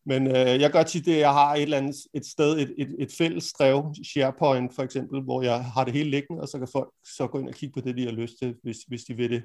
Men 0.05 0.27
uh, 0.27 0.61
jeg 0.61 0.71
gør 0.71 0.83
tit 0.83 1.05
det, 1.05 1.13
at 1.13 1.19
jeg 1.19 1.33
har 1.33 1.55
et 1.55 1.61
eller 1.61 1.77
andet 1.77 1.95
et 2.13 2.25
sted, 2.25 2.59
et, 2.59 2.73
et, 2.77 2.95
et 2.99 3.11
fælles 3.17 3.53
drev, 3.53 3.93
SharePoint 4.13 4.75
for 4.75 4.83
eksempel, 4.83 5.21
hvor 5.21 5.41
jeg 5.41 5.65
har 5.65 5.83
det 5.83 5.93
hele 5.93 6.09
liggende, 6.09 6.41
og 6.41 6.47
så 6.47 6.57
kan 6.57 6.67
folk 6.71 6.89
så 7.17 7.27
gå 7.27 7.39
ind 7.39 7.49
og 7.49 7.55
kigge 7.55 7.73
på 7.73 7.87
det, 7.87 7.97
de 7.97 8.05
har 8.05 8.11
lyst 8.11 8.33
til, 8.41 8.55
hvis, 8.63 8.77
hvis 8.87 9.03
de 9.03 9.13
vil 9.13 9.31
det. 9.31 9.43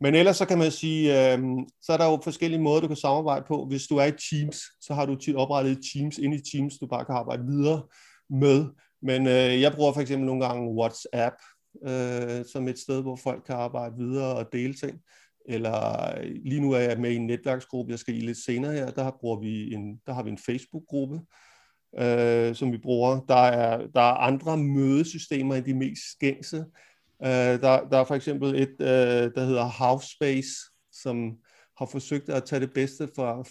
Men 0.00 0.14
ellers 0.14 0.36
så 0.36 0.46
kan 0.46 0.58
man 0.58 0.70
sige, 0.70 1.32
øh, 1.34 1.38
så 1.82 1.92
er 1.92 1.96
der 1.96 2.04
jo 2.04 2.20
forskellige 2.24 2.60
måder, 2.60 2.80
du 2.80 2.86
kan 2.86 2.96
samarbejde 2.96 3.44
på. 3.48 3.66
Hvis 3.66 3.86
du 3.86 3.96
er 3.96 4.04
i 4.04 4.12
Teams, 4.30 4.62
så 4.80 4.94
har 4.94 5.06
du 5.06 5.14
tit 5.14 5.36
oprettet 5.36 5.78
Teams 5.92 6.18
ind 6.18 6.34
i 6.34 6.40
Teams, 6.50 6.78
du 6.78 6.86
bare 6.86 7.04
kan 7.04 7.14
arbejde 7.14 7.42
videre 7.46 7.82
med. 8.30 8.66
Men 9.02 9.26
øh, 9.26 9.60
jeg 9.60 9.72
bruger 9.72 9.92
for 9.92 10.00
eksempel 10.00 10.26
nogle 10.26 10.46
gange 10.46 10.74
WhatsApp 10.74 11.34
øh, 11.84 12.44
som 12.52 12.68
et 12.68 12.78
sted, 12.78 13.02
hvor 13.02 13.16
folk 13.16 13.42
kan 13.46 13.54
arbejde 13.54 13.94
videre 13.98 14.36
og 14.36 14.48
dele 14.52 14.74
ting. 14.74 15.00
Eller 15.48 16.08
øh, 16.18 16.30
lige 16.44 16.60
nu 16.60 16.72
er 16.72 16.78
jeg 16.78 17.00
med 17.00 17.10
i 17.10 17.16
en 17.16 17.26
netværksgruppe, 17.26 17.90
jeg 17.90 17.98
skal 17.98 18.16
i 18.16 18.20
lidt 18.20 18.44
senere 18.44 18.72
her, 18.72 18.90
der, 18.90 19.10
bruger 19.20 19.40
vi 19.40 19.74
en, 19.74 20.00
der 20.06 20.12
har 20.12 20.22
vi 20.22 20.30
en 20.30 20.38
Facebook-gruppe, 20.38 21.20
øh, 21.98 22.54
som 22.54 22.72
vi 22.72 22.78
bruger. 22.78 23.20
Der 23.28 23.34
er, 23.34 23.86
der 23.94 24.00
er 24.00 24.14
andre 24.14 24.56
mødesystemer 24.56 25.54
end 25.54 25.64
de 25.64 25.74
mest 25.74 26.18
gængse. 26.18 26.64
Øh, 27.22 27.60
der, 27.60 27.88
der 27.88 27.98
er 27.98 28.04
for 28.04 28.14
eksempel 28.14 28.54
et, 28.54 28.76
øh, 28.80 29.30
der 29.34 29.44
hedder 29.44 29.64
House 29.64 30.08
Space, 30.16 30.50
som 30.92 31.36
har 31.78 31.86
forsøgt 31.86 32.28
at 32.28 32.44
tage 32.44 32.60
det 32.60 32.72
bedste 32.74 33.08
fra 33.16 33.42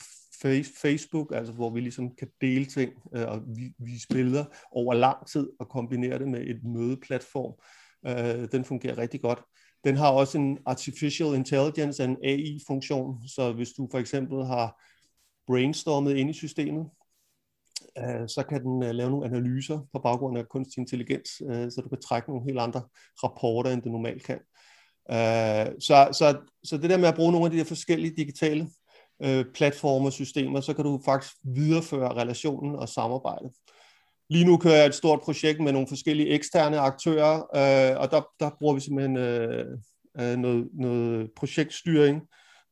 Facebook, 0.82 1.32
altså 1.36 1.54
hvor 1.54 1.70
vi 1.70 1.80
ligesom 1.80 2.16
kan 2.16 2.28
dele 2.42 2.66
ting 2.66 2.94
øh, 3.16 3.28
og 3.28 3.42
vi 3.80 4.00
spiller 4.00 4.46
over 4.72 4.94
lang 4.94 5.28
tid 5.28 5.50
og 5.60 5.70
kombinere 5.70 6.20
det 6.20 6.28
med 6.28 6.42
et 6.42 6.64
mødeplatform. 6.64 7.54
Øh, 8.08 8.48
den 8.52 8.66
fungerer 8.66 8.98
rigtig 8.98 9.22
godt. 9.22 9.40
Den 9.84 9.96
har 9.98 10.12
også 10.12 10.38
en 10.38 10.58
Artificial 10.66 11.36
Intelligence, 11.36 12.04
en 12.04 12.18
AI-funktion, 12.24 13.28
så 13.28 13.52
hvis 13.52 13.70
du 13.70 13.88
for 13.92 14.00
eksempel 14.00 14.46
har 14.46 14.84
brainstormet 15.48 16.16
ind 16.16 16.30
i 16.30 16.34
systemet, 16.34 16.86
øh, 17.98 18.28
så 18.28 18.46
kan 18.50 18.64
den 18.64 18.84
øh, 18.84 18.92
lave 18.92 19.10
nogle 19.10 19.26
analyser 19.26 19.80
på 19.94 20.00
baggrund 20.00 20.38
af 20.38 20.50
kunstig 20.50 20.82
intelligens, 20.82 21.30
øh, 21.50 21.72
så 21.72 21.82
du 21.84 21.90
kan 21.90 22.02
trække 22.02 22.30
nogle 22.30 22.46
helt 22.46 22.60
andre 22.60 22.82
rapporter, 23.24 23.72
end 23.72 23.82
du 23.82 23.90
normalt 23.90 24.24
kan. 24.24 24.40
Øh, 25.12 25.68
så, 25.80 26.10
så, 26.12 26.38
så 26.64 26.78
det 26.78 26.90
der 26.90 26.98
med 26.98 27.08
at 27.08 27.16
bruge 27.16 27.32
nogle 27.32 27.46
af 27.46 27.52
de 27.52 27.58
der 27.58 27.64
forskellige 27.64 28.16
digitale 28.16 28.68
øh, 29.24 29.46
platforme 29.54 30.08
og 30.08 30.14
systemer, 30.14 30.62
så 30.62 30.74
kan 30.74 30.86
du 30.86 31.02
faktisk 31.06 31.34
videreføre 31.44 32.14
relationen 32.14 32.76
og 32.76 32.90
samarbejdet. 32.90 33.52
Lige 34.30 34.46
nu 34.46 34.58
kører 34.58 34.76
jeg 34.76 34.86
et 34.86 34.96
stort 34.96 35.22
projekt 35.22 35.60
med 35.60 35.72
nogle 35.72 35.88
forskellige 35.88 36.30
eksterne 36.30 36.80
aktører, 36.80 37.36
øh, 37.36 38.02
og 38.02 38.12
der, 38.12 38.22
der 38.40 38.50
bruger 38.60 38.74
vi 38.74 38.80
simpelthen 38.80 39.18
øh, 39.18 39.66
øh, 40.20 40.38
noget, 40.38 40.70
noget 40.74 41.30
projektstyring 41.36 42.22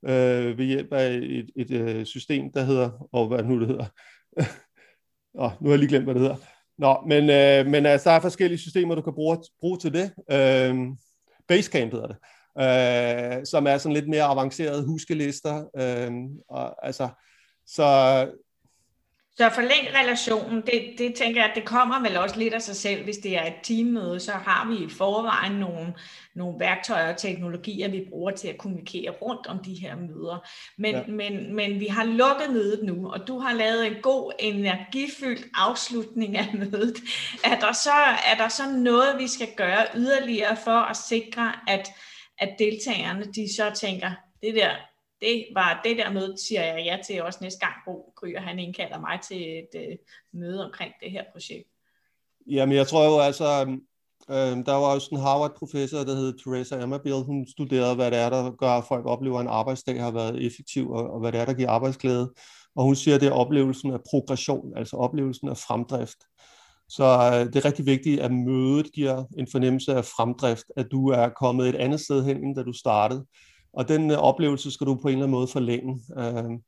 øh, 0.06 0.58
ved 0.58 0.66
hjælp 0.66 0.94
af 0.94 1.08
et, 1.08 1.50
et, 1.56 1.72
et 1.72 2.08
system, 2.08 2.52
der 2.54 2.64
hedder, 2.64 3.08
og 3.12 3.28
hvad 3.28 3.44
nu 3.44 3.60
det 3.60 3.68
hedder, 3.68 3.86
oh, 5.44 5.52
nu 5.62 5.68
har 5.68 5.70
jeg 5.70 5.80
lige 5.80 5.90
glemt, 5.90 6.06
hvad 6.06 6.14
det 6.14 6.22
hedder. 6.22 6.38
Nå, 6.78 6.98
men, 7.08 7.30
øh, 7.30 7.72
men 7.72 7.86
altså, 7.86 8.10
der 8.10 8.16
er 8.16 8.20
forskellige 8.20 8.60
systemer, 8.60 8.96
du 8.96 9.02
kan 9.02 9.14
bruge, 9.14 9.38
bruge 9.60 9.80
til 9.80 9.94
det. 9.94 10.12
Øh, 10.32 10.76
Basecamp 11.48 11.92
hedder 11.92 12.08
det, 12.08 12.18
øh, 12.60 13.46
som 13.46 13.68
er 13.68 13.78
sådan 13.78 13.94
lidt 13.94 14.10
mere 14.10 14.24
avancerede 14.24 14.86
huskelister. 14.86 15.64
Øh, 15.78 16.12
og, 16.50 16.86
altså, 16.86 17.10
så 17.68 18.28
så 19.38 19.50
forlæng 19.50 19.88
relationen, 20.02 20.62
det, 20.62 20.96
det 20.98 21.16
tænker 21.16 21.42
jeg, 21.42 21.50
at 21.50 21.56
det 21.56 21.66
kommer 21.66 22.02
vel 22.02 22.18
også 22.18 22.40
lidt 22.40 22.54
af 22.54 22.62
sig 22.62 22.76
selv, 22.76 23.04
hvis 23.04 23.18
det 23.18 23.38
er 23.38 23.46
et 23.46 23.54
teammøde, 23.64 24.20
så 24.20 24.32
har 24.32 24.68
vi 24.70 24.86
i 24.86 24.90
forvejen 24.90 25.52
nogle, 25.52 25.94
nogle 26.36 26.60
værktøjer 26.60 27.14
og 27.14 27.18
teknologier, 27.18 27.88
vi 27.88 28.06
bruger 28.10 28.32
til 28.32 28.48
at 28.48 28.58
kommunikere 28.58 29.12
rundt 29.12 29.48
om 29.48 29.60
de 29.64 29.74
her 29.74 29.96
møder. 29.96 30.48
Men, 30.78 30.96
ja. 30.96 31.04
men, 31.08 31.56
men 31.56 31.80
vi 31.80 31.88
har 31.88 32.04
lukket 32.04 32.50
mødet 32.52 32.84
nu, 32.84 33.12
og 33.12 33.28
du 33.28 33.40
har 33.40 33.54
lavet 33.54 33.88
en 33.88 33.96
god, 34.02 34.32
energifyldt 34.40 35.46
afslutning 35.56 36.38
af 36.38 36.54
mødet. 36.54 36.98
Er 37.44 37.60
der 37.60 37.74
så, 37.74 37.98
er 38.32 38.36
der 38.38 38.48
så 38.48 38.64
noget, 38.78 39.16
vi 39.20 39.28
skal 39.28 39.48
gøre 39.58 39.86
yderligere 39.96 40.58
for 40.64 40.90
at 40.90 40.98
sikre, 40.98 41.54
at, 41.68 41.90
at 42.38 42.56
deltagerne 42.60 43.26
de 43.26 43.54
så 43.56 43.72
tænker, 43.76 44.12
det 44.44 44.56
der, 44.56 44.72
det 45.22 45.46
var 45.54 45.82
det 45.84 45.98
der 45.98 46.12
møde, 46.12 46.38
siger 46.48 46.64
jeg 46.64 46.86
ja 46.86 46.98
til 47.06 47.24
også 47.24 47.40
næste 47.42 47.60
gang, 47.60 47.74
Bo 47.86 48.14
Kryger, 48.16 48.42
han 48.42 48.60
indkalder 48.60 49.00
mig 49.00 49.20
til 49.28 49.60
et 49.60 49.70
øh, 49.76 49.98
møde 50.34 50.66
omkring 50.66 50.94
det 51.04 51.12
her 51.12 51.24
projekt. 51.32 51.70
Jamen, 52.48 52.76
jeg 52.76 52.88
tror 52.88 53.06
jo 53.06 53.20
altså, 53.20 53.46
øh, 54.30 54.66
der 54.66 54.72
var 54.74 54.94
også 54.94 55.10
en 55.12 55.20
Harvard-professor, 55.20 56.04
der 56.04 56.16
hed 56.16 56.38
Teresa 56.38 56.82
Amabil, 56.82 57.14
hun 57.14 57.48
studerede, 57.48 57.96
hvad 57.96 58.12
det 58.12 58.20
er, 58.20 58.30
der 58.30 58.52
gør, 58.52 58.70
at 58.70 58.86
folk 58.88 59.06
oplever, 59.06 59.38
at 59.40 59.42
en 59.42 59.48
arbejdsdag 59.48 60.02
har 60.02 60.12
været 60.12 60.46
effektiv, 60.46 60.92
og, 60.92 61.10
og 61.14 61.20
hvad 61.20 61.32
det 61.32 61.42
er, 61.42 61.46
der 61.46 61.54
giver 61.54 61.70
arbejdsglæde. 61.70 62.34
Og 62.76 62.84
hun 62.84 62.96
siger, 62.96 63.16
at 63.16 63.22
det 63.22 63.28
er 63.28 63.34
oplevelsen 63.34 63.94
af 63.94 64.00
progression, 64.10 64.78
altså 64.78 64.96
oplevelsen 64.96 65.50
af 65.50 65.58
fremdrift. 65.58 66.18
Så 66.90 67.04
øh, 67.34 67.54
det 67.54 67.56
er 67.56 67.66
rigtig 67.66 67.86
vigtigt, 67.86 68.20
at 68.20 68.32
mødet 68.32 68.92
giver 68.94 69.24
en 69.38 69.48
fornemmelse 69.52 69.94
af 69.94 70.06
fremdrift, 70.06 70.66
at 70.76 70.88
du 70.92 71.08
er 71.08 71.30
kommet 71.30 71.70
et 71.70 71.76
andet 71.76 72.00
sted 72.00 72.24
hen, 72.24 72.38
end 72.38 72.56
da 72.56 72.64
du 72.64 72.74
startede. 72.74 73.26
Og 73.74 73.88
den 73.88 74.12
øh, 74.12 74.18
oplevelse 74.18 74.72
skal 74.72 74.88
du 74.88 74.96
på 74.96 75.08
en 75.08 75.14
eller 75.14 75.24
anden 75.26 75.38
måde 75.38 75.48
forlænge. 75.48 76.02
Øh, 76.18 76.60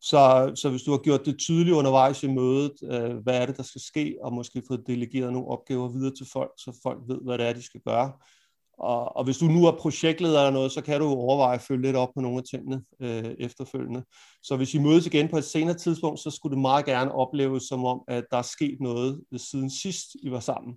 så, 0.00 0.52
så 0.54 0.70
hvis 0.70 0.82
du 0.82 0.90
har 0.90 0.98
gjort 0.98 1.26
det 1.26 1.38
tydeligt 1.38 1.76
undervejs 1.76 2.22
i 2.22 2.26
mødet, 2.26 2.72
øh, 2.82 3.16
hvad 3.16 3.42
er 3.42 3.46
det, 3.46 3.56
der 3.56 3.62
skal 3.62 3.80
ske, 3.80 4.16
og 4.22 4.32
måske 4.32 4.62
fået 4.68 4.86
delegeret 4.86 5.32
nogle 5.32 5.48
opgaver 5.48 5.88
videre 5.88 6.14
til 6.14 6.26
folk, 6.32 6.50
så 6.56 6.80
folk 6.82 6.98
ved, 7.08 7.18
hvad 7.24 7.38
det 7.38 7.48
er, 7.48 7.52
de 7.52 7.62
skal 7.62 7.80
gøre. 7.80 8.12
Og, 8.80 9.16
og 9.16 9.24
hvis 9.24 9.38
du 9.38 9.44
nu 9.44 9.66
er 9.66 9.72
projektleder 9.72 10.38
eller 10.38 10.50
noget, 10.50 10.72
så 10.72 10.80
kan 10.80 11.00
du 11.00 11.06
overveje 11.06 11.54
at 11.54 11.62
følge 11.62 11.82
lidt 11.82 11.96
op 11.96 12.08
på 12.14 12.20
nogle 12.20 12.38
af 12.38 12.44
tingene 12.50 12.82
øh, 13.02 13.34
efterfølgende. 13.38 14.02
Så 14.42 14.56
hvis 14.56 14.74
I 14.74 14.78
mødes 14.78 15.06
igen 15.06 15.28
på 15.28 15.38
et 15.38 15.44
senere 15.44 15.76
tidspunkt, 15.76 16.20
så 16.20 16.30
skulle 16.30 16.54
det 16.54 16.60
meget 16.60 16.84
gerne 16.84 17.12
opleves 17.12 17.62
som 17.62 17.84
om, 17.84 18.00
at 18.08 18.24
der 18.30 18.36
er 18.38 18.42
sket 18.42 18.76
noget 18.80 19.20
øh, 19.32 19.40
siden 19.40 19.70
sidst, 19.70 20.06
I 20.22 20.30
var 20.30 20.40
sammen. 20.40 20.74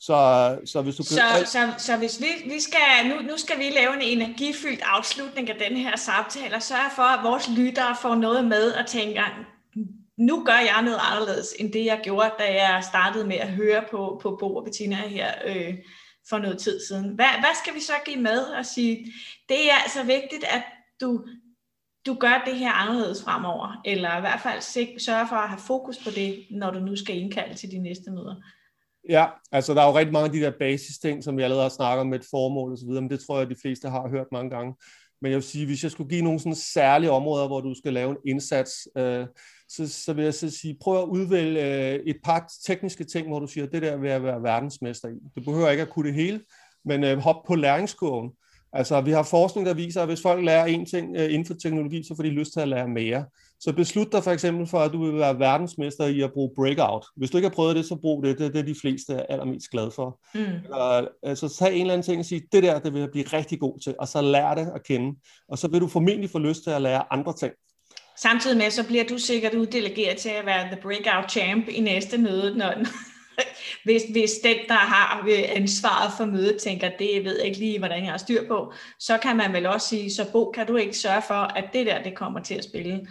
Så, 0.00 0.58
så 0.64 0.82
hvis 0.82 0.96
du 0.96 1.02
så, 1.02 1.20
så, 1.44 1.72
så 1.78 1.96
hvis 1.96 2.20
vi, 2.20 2.52
vi 2.52 2.60
skal, 2.60 3.08
nu, 3.08 3.14
nu 3.22 3.36
skal 3.36 3.58
vi 3.58 3.70
lave 3.70 3.94
en 3.94 4.18
energifyldt 4.18 4.80
afslutning 4.84 5.50
af 5.50 5.56
den 5.68 5.76
her 5.76 5.96
samtale, 5.96 6.56
og 6.56 6.62
sørge 6.62 6.90
for, 6.96 7.02
at 7.02 7.24
vores 7.24 7.48
lyttere 7.48 7.96
får 8.02 8.14
noget 8.14 8.44
med 8.44 8.72
og 8.72 8.86
tænker, 8.86 9.22
nu 10.18 10.44
gør 10.44 10.58
jeg 10.58 10.82
noget 10.84 10.98
anderledes, 11.10 11.54
end 11.58 11.72
det 11.72 11.84
jeg 11.84 12.00
gjorde, 12.02 12.30
da 12.38 12.44
jeg 12.44 12.84
startede 12.84 13.26
med 13.26 13.36
at 13.36 13.48
høre 13.48 13.82
på, 13.90 14.20
på 14.22 14.36
Bo 14.40 14.56
og 14.56 14.64
Bettina 14.64 14.96
her 14.96 15.32
øh, 15.46 15.74
for 16.28 16.38
noget 16.38 16.58
tid 16.58 16.80
siden. 16.88 17.08
Hvad, 17.14 17.26
hvad 17.40 17.54
skal 17.62 17.74
vi 17.74 17.80
så 17.80 17.92
give 18.06 18.20
med 18.20 18.38
og 18.38 18.66
sige, 18.66 19.12
det 19.48 19.70
er 19.70 19.76
altså 19.82 20.02
vigtigt, 20.02 20.44
at 20.44 20.62
du, 21.00 21.24
du 22.06 22.14
gør 22.14 22.42
det 22.46 22.56
her 22.56 22.72
anderledes 22.72 23.22
fremover, 23.22 23.80
eller 23.84 24.16
i 24.16 24.20
hvert 24.20 24.40
fald 24.40 24.60
sørge 24.98 25.28
for 25.28 25.36
at 25.36 25.48
have 25.48 25.60
fokus 25.60 25.98
på 26.04 26.10
det, 26.10 26.46
når 26.50 26.70
du 26.70 26.78
nu 26.78 26.96
skal 26.96 27.18
indkalde 27.18 27.54
til 27.54 27.70
de 27.70 27.78
næste 27.78 28.10
møder. 28.10 28.34
Ja, 29.08 29.26
altså 29.52 29.74
der 29.74 29.82
er 29.82 29.86
jo 29.86 29.98
rigtig 29.98 30.12
mange 30.12 30.26
af 30.26 30.32
de 30.32 30.40
der 30.40 30.52
basis 30.58 30.98
ting, 30.98 31.24
som 31.24 31.36
vi 31.36 31.42
allerede 31.42 31.62
har 31.62 31.68
snakket 31.68 32.00
om 32.00 32.06
med 32.06 32.18
et 32.20 32.26
formål 32.30 32.72
og 32.72 32.78
så 32.78 32.86
videre, 32.86 33.02
men 33.02 33.10
det 33.10 33.20
tror 33.20 33.36
jeg, 33.36 33.42
at 33.42 33.56
de 33.56 33.60
fleste 33.62 33.88
har 33.88 34.08
hørt 34.08 34.26
mange 34.32 34.50
gange. 34.50 34.74
Men 35.22 35.30
jeg 35.30 35.36
vil 35.36 35.42
sige, 35.42 35.66
hvis 35.66 35.82
jeg 35.82 35.90
skulle 35.90 36.10
give 36.10 36.22
nogle 36.22 36.40
sådan 36.40 36.54
særlige 36.54 37.10
områder, 37.10 37.46
hvor 37.46 37.60
du 37.60 37.74
skal 37.74 37.92
lave 37.92 38.10
en 38.10 38.16
indsats, 38.26 38.88
øh, 38.96 39.26
så, 39.76 39.88
så 39.88 40.12
vil 40.12 40.24
jeg 40.24 40.34
så 40.34 40.50
sige, 40.50 40.76
prøv 40.80 41.02
at 41.02 41.08
udvælge 41.08 41.92
øh, 41.92 42.00
et 42.06 42.16
par 42.24 42.52
tekniske 42.66 43.04
ting, 43.04 43.28
hvor 43.28 43.38
du 43.38 43.46
siger, 43.46 43.66
det 43.66 43.82
der 43.82 43.96
vil 43.96 44.10
jeg 44.10 44.22
være 44.22 44.42
verdensmester 44.42 45.08
i. 45.08 45.14
Du 45.36 45.40
behøver 45.44 45.70
ikke 45.70 45.82
at 45.82 45.90
kunne 45.90 46.06
det 46.06 46.14
hele, 46.14 46.40
men 46.84 47.04
øh, 47.04 47.18
hop 47.18 47.36
på 47.46 47.54
læringskurven. 47.54 48.30
Altså, 48.72 49.00
vi 49.00 49.10
har 49.10 49.22
forskning, 49.22 49.66
der 49.66 49.74
viser, 49.74 50.02
at 50.02 50.08
hvis 50.08 50.22
folk 50.22 50.44
lærer 50.44 50.66
en 50.66 50.86
ting 50.86 51.16
øh, 51.16 51.24
inden 51.24 51.44
for 51.46 51.54
teknologi, 51.54 52.02
så 52.02 52.16
får 52.16 52.22
de 52.22 52.28
lyst 52.28 52.52
til 52.52 52.60
at 52.60 52.68
lære 52.68 52.88
mere. 52.88 53.24
Så 53.60 53.72
beslut 53.72 54.12
dig 54.12 54.24
for 54.24 54.30
eksempel 54.30 54.66
for, 54.66 54.78
at 54.78 54.92
du 54.92 55.04
vil 55.04 55.14
være 55.14 55.38
verdensmester 55.38 56.06
i 56.06 56.20
at 56.20 56.32
bruge 56.32 56.50
breakout. 56.56 57.06
Hvis 57.16 57.30
du 57.30 57.36
ikke 57.36 57.48
har 57.48 57.54
prøvet 57.54 57.76
det, 57.76 57.84
så 57.84 57.96
brug 57.96 58.22
det. 58.22 58.38
Det 58.38 58.46
er 58.46 58.50
det, 58.50 58.66
de 58.66 58.74
fleste 58.80 59.14
er 59.14 59.22
allermest 59.28 59.70
glade 59.70 59.90
for. 59.90 60.20
Mm. 60.34 60.40
Uh, 60.40 61.06
altså, 61.22 61.48
tag 61.48 61.74
en 61.74 61.80
eller 61.80 61.94
anden 61.94 62.04
ting 62.04 62.18
og 62.18 62.24
sige, 62.24 62.42
det 62.52 62.62
der, 62.62 62.78
det 62.78 62.92
vil 62.92 63.00
jeg 63.00 63.10
blive 63.10 63.24
rigtig 63.24 63.60
god 63.60 63.80
til, 63.80 63.94
og 63.98 64.08
så 64.08 64.22
lær 64.22 64.54
det 64.54 64.72
at 64.74 64.86
kende. 64.86 65.18
Og 65.48 65.58
så 65.58 65.68
vil 65.68 65.80
du 65.80 65.86
formentlig 65.86 66.30
få 66.30 66.38
lyst 66.38 66.62
til 66.62 66.70
at 66.70 66.82
lære 66.82 67.12
andre 67.12 67.32
ting. 67.32 67.52
Samtidig 68.22 68.56
med, 68.56 68.70
så 68.70 68.86
bliver 68.86 69.04
du 69.04 69.18
sikkert 69.18 69.54
uddelegeret 69.54 70.16
til 70.16 70.28
at 70.28 70.46
være 70.46 70.66
the 70.66 70.80
breakout 70.82 71.30
champ 71.30 71.68
i 71.68 71.80
næste 71.80 72.18
møde, 72.18 72.58
når, 72.58 72.74
hvis, 73.84 74.02
hvis 74.10 74.30
den, 74.42 74.56
der 74.68 74.74
har 74.74 75.24
øh, 75.28 75.44
ansvaret 75.48 76.12
for 76.16 76.24
mødet, 76.24 76.62
tænker, 76.62 76.90
det 76.98 77.24
ved 77.24 77.36
jeg 77.36 77.46
ikke 77.46 77.58
lige, 77.58 77.78
hvordan 77.78 78.04
jeg 78.04 78.10
har 78.10 78.18
styr 78.18 78.48
på, 78.48 78.72
så 78.98 79.18
kan 79.18 79.36
man 79.36 79.52
vel 79.52 79.66
også 79.66 79.88
sige, 79.88 80.10
så 80.12 80.32
Bo, 80.32 80.50
kan 80.50 80.66
du 80.66 80.76
ikke 80.76 80.96
sørge 80.96 81.22
for, 81.22 81.34
at 81.34 81.64
det 81.72 81.86
der, 81.86 82.02
det 82.02 82.14
kommer 82.16 82.40
til 82.40 82.54
at 82.54 82.64
spille? 82.64 83.06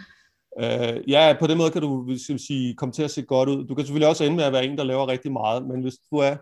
Uh, 0.58 1.10
ja, 1.10 1.36
på 1.40 1.46
den 1.46 1.58
måde 1.58 1.70
kan 1.70 1.82
du 1.82 2.02
vil 2.02 2.20
sige, 2.38 2.74
komme 2.74 2.92
til 2.92 3.02
at 3.02 3.10
se 3.10 3.22
godt 3.22 3.48
ud. 3.48 3.64
Du 3.66 3.74
kan 3.74 3.84
selvfølgelig 3.84 4.08
også 4.08 4.24
ende 4.24 4.36
med 4.36 4.44
at 4.44 4.52
være 4.52 4.64
en, 4.64 4.78
der 4.78 4.84
laver 4.84 5.08
rigtig 5.08 5.32
meget, 5.32 5.66
men 5.66 5.82
hvis 5.82 5.94
du 6.10 6.16
er 6.16 6.36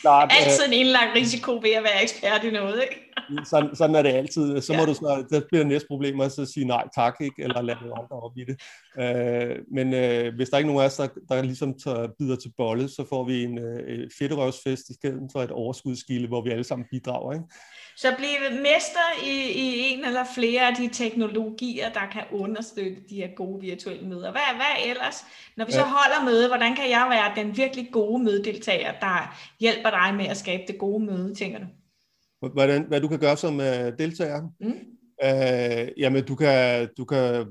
klart... 0.00 0.32
altid 0.40 0.66
en 0.66 0.72
indlagt 0.72 1.16
risiko 1.16 1.52
ved 1.52 1.70
at 1.70 1.82
være 1.82 2.02
ekspert 2.02 2.44
i 2.44 2.50
noget, 2.50 2.82
ikke? 2.82 3.10
sådan, 3.50 3.76
sådan 3.76 3.96
er 3.96 4.02
det 4.02 4.10
altid. 4.10 4.60
Så 4.60 4.72
må 4.72 4.78
ja. 4.78 4.86
du 4.86 4.94
snart, 4.94 5.24
det 5.30 5.44
bliver 5.50 5.64
næste 5.64 5.86
problem 5.88 6.20
at 6.20 6.32
sige 6.32 6.66
nej 6.66 6.84
tak, 6.94 7.14
ikke? 7.20 7.42
eller 7.42 7.62
lade 7.62 7.78
andre 7.78 8.16
op 8.22 8.32
i 8.36 8.44
det. 8.44 8.56
Uh, 8.96 9.74
men 9.74 9.86
uh, 9.86 10.34
hvis 10.34 10.48
der 10.48 10.54
er 10.54 10.58
ikke 10.58 10.72
nogen 10.72 10.82
af 10.82 10.86
os, 10.86 10.96
der, 10.96 11.08
der 11.28 11.42
ligesom 11.42 11.74
tager, 11.84 12.08
bider 12.18 12.36
til 12.36 12.52
bolle, 12.56 12.88
så 12.88 13.06
får 13.08 13.24
vi 13.24 13.44
en 13.44 13.58
uh, 13.58 14.10
fedterøvsfest 14.18 14.90
i 14.90 14.94
stedet 14.94 15.30
for 15.32 15.42
et 15.42 15.50
overskudskilde, 15.50 16.28
hvor 16.28 16.42
vi 16.42 16.50
alle 16.50 16.64
sammen 16.64 16.86
bidrager. 16.90 17.32
Ikke? 17.32 17.44
Så 18.00 18.14
blive 18.18 18.62
mester 18.62 19.08
i, 19.24 19.34
i 19.64 19.92
en 19.92 20.04
eller 20.04 20.24
flere 20.34 20.68
af 20.68 20.76
de 20.76 20.88
teknologier, 20.92 21.92
der 21.92 22.06
kan 22.12 22.22
understøtte 22.32 22.96
de 23.10 23.14
her 23.14 23.28
gode 23.36 23.60
virtuelle 23.60 24.08
møder. 24.08 24.30
Hvad, 24.30 24.40
hvad 24.56 24.90
ellers? 24.90 25.24
Når 25.56 25.64
vi 25.64 25.72
ja. 25.72 25.78
så 25.78 25.84
holder 25.84 26.24
møde, 26.24 26.48
hvordan 26.48 26.76
kan 26.76 26.90
jeg 26.90 27.06
være 27.10 27.44
den 27.44 27.56
virkelig 27.56 27.88
gode 27.92 28.22
mødedeltager, 28.24 28.92
der 29.00 29.36
hjælper 29.60 29.90
dig 29.90 30.14
med 30.16 30.26
at 30.26 30.36
skabe 30.36 30.62
det 30.68 30.78
gode 30.78 31.04
møde, 31.04 31.34
tænker 31.34 31.58
du? 31.58 31.66
Hvordan, 32.52 32.84
hvad 32.88 33.00
du 33.00 33.08
kan 33.08 33.18
gøre 33.18 33.36
som 33.36 33.54
uh, 33.56 33.64
deltager? 33.98 34.42
Mm. 34.60 34.74
Uh, 35.24 36.00
jamen, 36.00 36.24
du 36.24 36.34
kan, 36.34 36.88
du 36.96 37.04
kan 37.04 37.46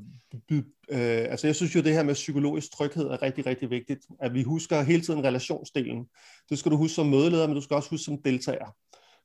byde, 0.49 0.65
uh, 0.91 1.31
altså 1.31 1.47
jeg 1.47 1.55
synes 1.55 1.75
jo, 1.75 1.81
det 1.81 1.93
her 1.93 2.03
med 2.03 2.13
psykologisk 2.13 2.71
tryghed 2.71 3.05
er 3.05 3.21
rigtig, 3.21 3.45
rigtig 3.45 3.69
vigtigt. 3.69 4.05
At 4.21 4.33
vi 4.33 4.43
husker 4.43 4.81
hele 4.81 5.01
tiden 5.01 5.23
relationsdelen. 5.23 6.05
Det 6.49 6.59
skal 6.59 6.71
du 6.71 6.77
huske 6.77 6.95
som 6.95 7.05
mødeleder, 7.05 7.47
men 7.47 7.55
du 7.55 7.61
skal 7.61 7.75
også 7.75 7.89
huske 7.89 8.05
som 8.05 8.21
deltager. 8.21 8.75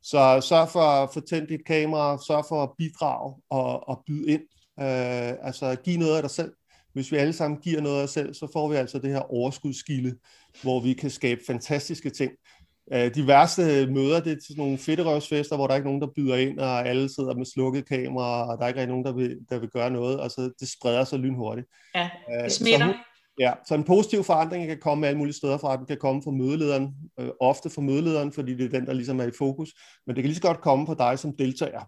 Så 0.05 0.41
sørg 0.49 0.69
for 0.69 0.81
at 0.81 1.09
få 1.15 1.21
tændt 1.21 1.49
dit 1.49 1.65
kamera, 1.67 2.19
sørg 2.27 2.45
for 2.49 2.63
at 2.63 2.71
bidrage 2.79 3.35
og, 3.51 3.89
og 3.89 4.03
byde 4.07 4.33
ind. 4.33 4.43
Uh, 4.77 5.47
altså 5.47 5.77
giv 5.85 5.99
noget 5.99 6.17
af 6.17 6.23
dig 6.23 6.31
selv. 6.31 6.53
Hvis 6.93 7.13
vi 7.13 7.17
alle 7.17 7.33
sammen 7.33 7.61
giver 7.61 7.81
noget 7.81 7.99
af 7.99 8.03
os 8.03 8.11
selv, 8.11 8.35
så 8.35 8.49
får 8.53 8.69
vi 8.69 8.77
altså 8.77 8.99
det 8.99 9.11
her 9.11 9.33
overskudsskilde, 9.33 10.15
hvor 10.63 10.81
vi 10.81 10.93
kan 10.93 11.11
skabe 11.11 11.41
fantastiske 11.47 12.11
ting. 12.11 12.33
Uh, 12.95 13.07
de 13.15 13.27
værste 13.27 13.87
møder, 13.87 14.21
det 14.21 14.33
er 14.33 14.41
til 14.47 14.57
nogle 14.57 14.79
fedterøvsfester, 14.79 15.57
hvor 15.57 15.67
der 15.67 15.75
er 15.75 15.77
ikke 15.77 15.89
nogen, 15.89 16.03
der 16.03 16.09
byder 16.17 16.37
ind, 16.37 16.59
og 16.59 16.89
alle 16.89 17.15
sidder 17.15 17.35
med 17.35 17.47
slukket 17.47 17.89
kamera, 17.89 18.53
og 18.53 18.59
der 18.59 18.65
er 18.65 18.69
ikke 18.69 18.87
nogen, 18.87 19.05
der 19.05 19.13
vil, 19.13 19.39
der 19.51 19.59
vil 19.59 19.71
gøre 19.71 19.91
noget. 19.91 20.21
Altså, 20.23 20.51
det 20.61 20.69
spreder 20.69 21.05
sig 21.05 21.19
lynhurtigt. 21.19 21.67
Ja, 21.95 22.11
det 22.45 22.53
smitter. 22.53 22.89
Uh, 22.89 22.95
Ja, 23.39 23.53
så 23.67 23.75
en 23.75 23.85
positiv 23.85 24.25
forandring 24.25 24.67
kan 24.67 24.79
komme 24.81 25.07
alle 25.07 25.19
mulige 25.19 25.35
steder 25.35 25.59
fra. 25.59 25.77
Den 25.77 25.87
kan 25.87 25.99
komme 25.99 26.23
fra 26.23 26.31
mødelederen, 26.31 26.95
øh, 27.21 27.31
ofte 27.41 27.71
fra 27.71 27.83
mødelederen, 27.83 28.33
fordi 28.33 28.55
det 28.55 28.65
er 28.65 28.79
den, 28.79 28.87
der 28.87 28.93
ligesom 28.93 29.21
er 29.21 29.25
i 29.25 29.39
fokus. 29.39 29.75
Men 30.07 30.17
det 30.17 30.23
kan 30.23 30.29
lige 30.29 30.37
så 30.37 30.43
godt 30.43 30.61
komme 30.61 30.87
fra 30.87 30.95
dig 30.95 31.19
som 31.19 31.37
deltager. 31.37 31.83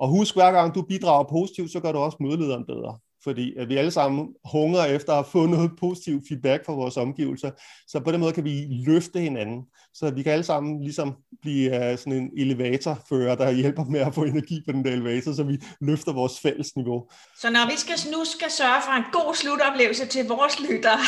Og 0.00 0.08
husk, 0.08 0.34
hver 0.34 0.52
gang 0.52 0.74
du 0.74 0.82
bidrager 0.82 1.24
positivt, 1.30 1.72
så 1.72 1.80
gør 1.80 1.92
du 1.92 1.98
også 1.98 2.16
mødelederen 2.20 2.66
bedre 2.66 2.98
fordi 3.26 3.54
at 3.56 3.68
vi 3.68 3.76
alle 3.76 3.90
sammen 3.90 4.28
hungrer 4.44 4.84
efter 4.84 5.12
at 5.12 5.26
få 5.26 5.46
noget 5.46 5.70
positiv 5.80 6.22
feedback 6.28 6.66
fra 6.66 6.72
vores 6.72 6.96
omgivelser. 6.96 7.50
Så 7.88 8.00
på 8.00 8.12
den 8.12 8.20
måde 8.20 8.32
kan 8.32 8.44
vi 8.44 8.66
løfte 8.86 9.20
hinanden. 9.20 9.62
Så 9.94 10.10
vi 10.10 10.22
kan 10.22 10.32
alle 10.32 10.44
sammen 10.44 10.82
ligesom 10.82 11.14
blive 11.42 11.70
uh, 11.70 11.98
sådan 11.98 12.12
en 12.12 12.30
elevatorfører, 12.36 13.34
der 13.34 13.50
hjælper 13.50 13.84
med 13.84 14.00
at 14.00 14.14
få 14.14 14.24
energi 14.24 14.62
på 14.66 14.72
den 14.72 14.84
der 14.84 14.92
elevator, 14.92 15.32
så 15.32 15.42
vi 15.42 15.58
løfter 15.80 16.12
vores 16.12 16.40
fælles 16.40 16.76
niveau. 16.76 17.08
Så 17.40 17.50
når 17.50 17.70
vi 17.70 17.76
skal, 17.76 18.12
nu 18.12 18.24
skal 18.24 18.50
sørge 18.50 18.82
for 18.84 18.92
en 18.92 19.04
god 19.12 19.34
slutoplevelse 19.34 20.06
til 20.06 20.28
vores 20.28 20.60
lyttere, 20.70 20.98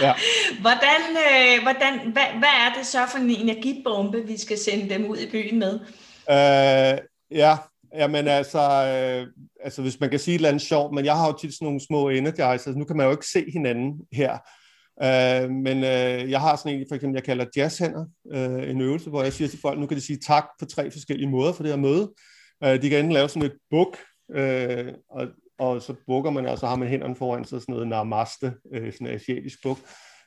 Ja. 0.00 0.14
hvordan, 0.64 1.00
øh, 1.26 1.62
hvordan, 1.62 2.12
hvad, 2.12 2.26
hvad 2.38 2.54
er 2.64 2.74
det 2.78 2.86
så 2.86 2.98
for 3.10 3.18
en 3.18 3.30
energibombe, 3.30 4.26
vi 4.26 4.38
skal 4.38 4.58
sende 4.58 4.94
dem 4.94 5.06
ud 5.06 5.16
i 5.16 5.30
byen 5.30 5.58
med? 5.58 5.80
Øh, 6.30 6.98
ja, 7.38 7.56
jamen 7.96 8.28
altså, 8.28 8.58
øh, 8.60 9.26
altså, 9.64 9.82
hvis 9.82 10.00
man 10.00 10.10
kan 10.10 10.18
sige 10.18 10.34
et 10.34 10.38
eller 10.38 10.48
andet 10.48 10.62
sjovt, 10.62 10.94
men 10.94 11.04
jeg 11.04 11.16
har 11.16 11.26
jo 11.26 11.38
tit 11.38 11.54
sådan 11.54 11.66
nogle 11.66 11.86
små 11.86 12.08
energizers, 12.08 12.66
altså, 12.66 12.78
nu 12.78 12.84
kan 12.84 12.96
man 12.96 13.06
jo 13.06 13.12
ikke 13.12 13.26
se 13.26 13.50
hinanden 13.52 14.00
her, 14.12 14.38
Øh, 15.02 15.50
men 15.50 15.76
øh, 15.76 16.30
jeg 16.30 16.40
har 16.40 16.56
sådan 16.56 16.78
en, 16.78 16.86
for 16.88 16.94
eksempel, 16.94 17.16
jeg 17.16 17.24
kalder 17.24 17.44
jazzhænder, 17.56 18.04
øh, 18.32 18.70
en 18.70 18.80
øvelse, 18.80 19.10
hvor 19.10 19.22
jeg 19.22 19.32
siger 19.32 19.48
til 19.48 19.60
folk, 19.60 19.78
nu 19.78 19.86
kan 19.86 19.96
de 19.96 20.02
sige 20.02 20.18
tak 20.26 20.44
på 20.58 20.66
tre 20.66 20.90
forskellige 20.90 21.30
måder 21.30 21.52
for 21.52 21.62
det 21.62 21.72
her 21.72 21.80
møde. 21.80 22.12
Øh, 22.64 22.82
de 22.82 22.88
kan 22.88 22.98
enten 22.98 23.12
lave 23.12 23.28
sådan 23.28 23.42
et 23.42 23.56
buk, 23.70 23.98
øh, 24.34 24.92
og, 25.10 25.28
og 25.58 25.82
så 25.82 25.94
bukker 26.06 26.30
man, 26.30 26.46
og 26.46 26.58
så 26.58 26.66
har 26.66 26.76
man 26.76 26.88
hænderne 26.88 27.16
foran 27.16 27.44
sig, 27.44 27.60
sådan 27.60 27.72
noget 27.72 27.88
namaste, 27.88 28.52
øh, 28.74 28.92
sådan 28.92 29.06
en 29.06 29.14
asiatisk 29.14 29.58
buk. 29.62 29.78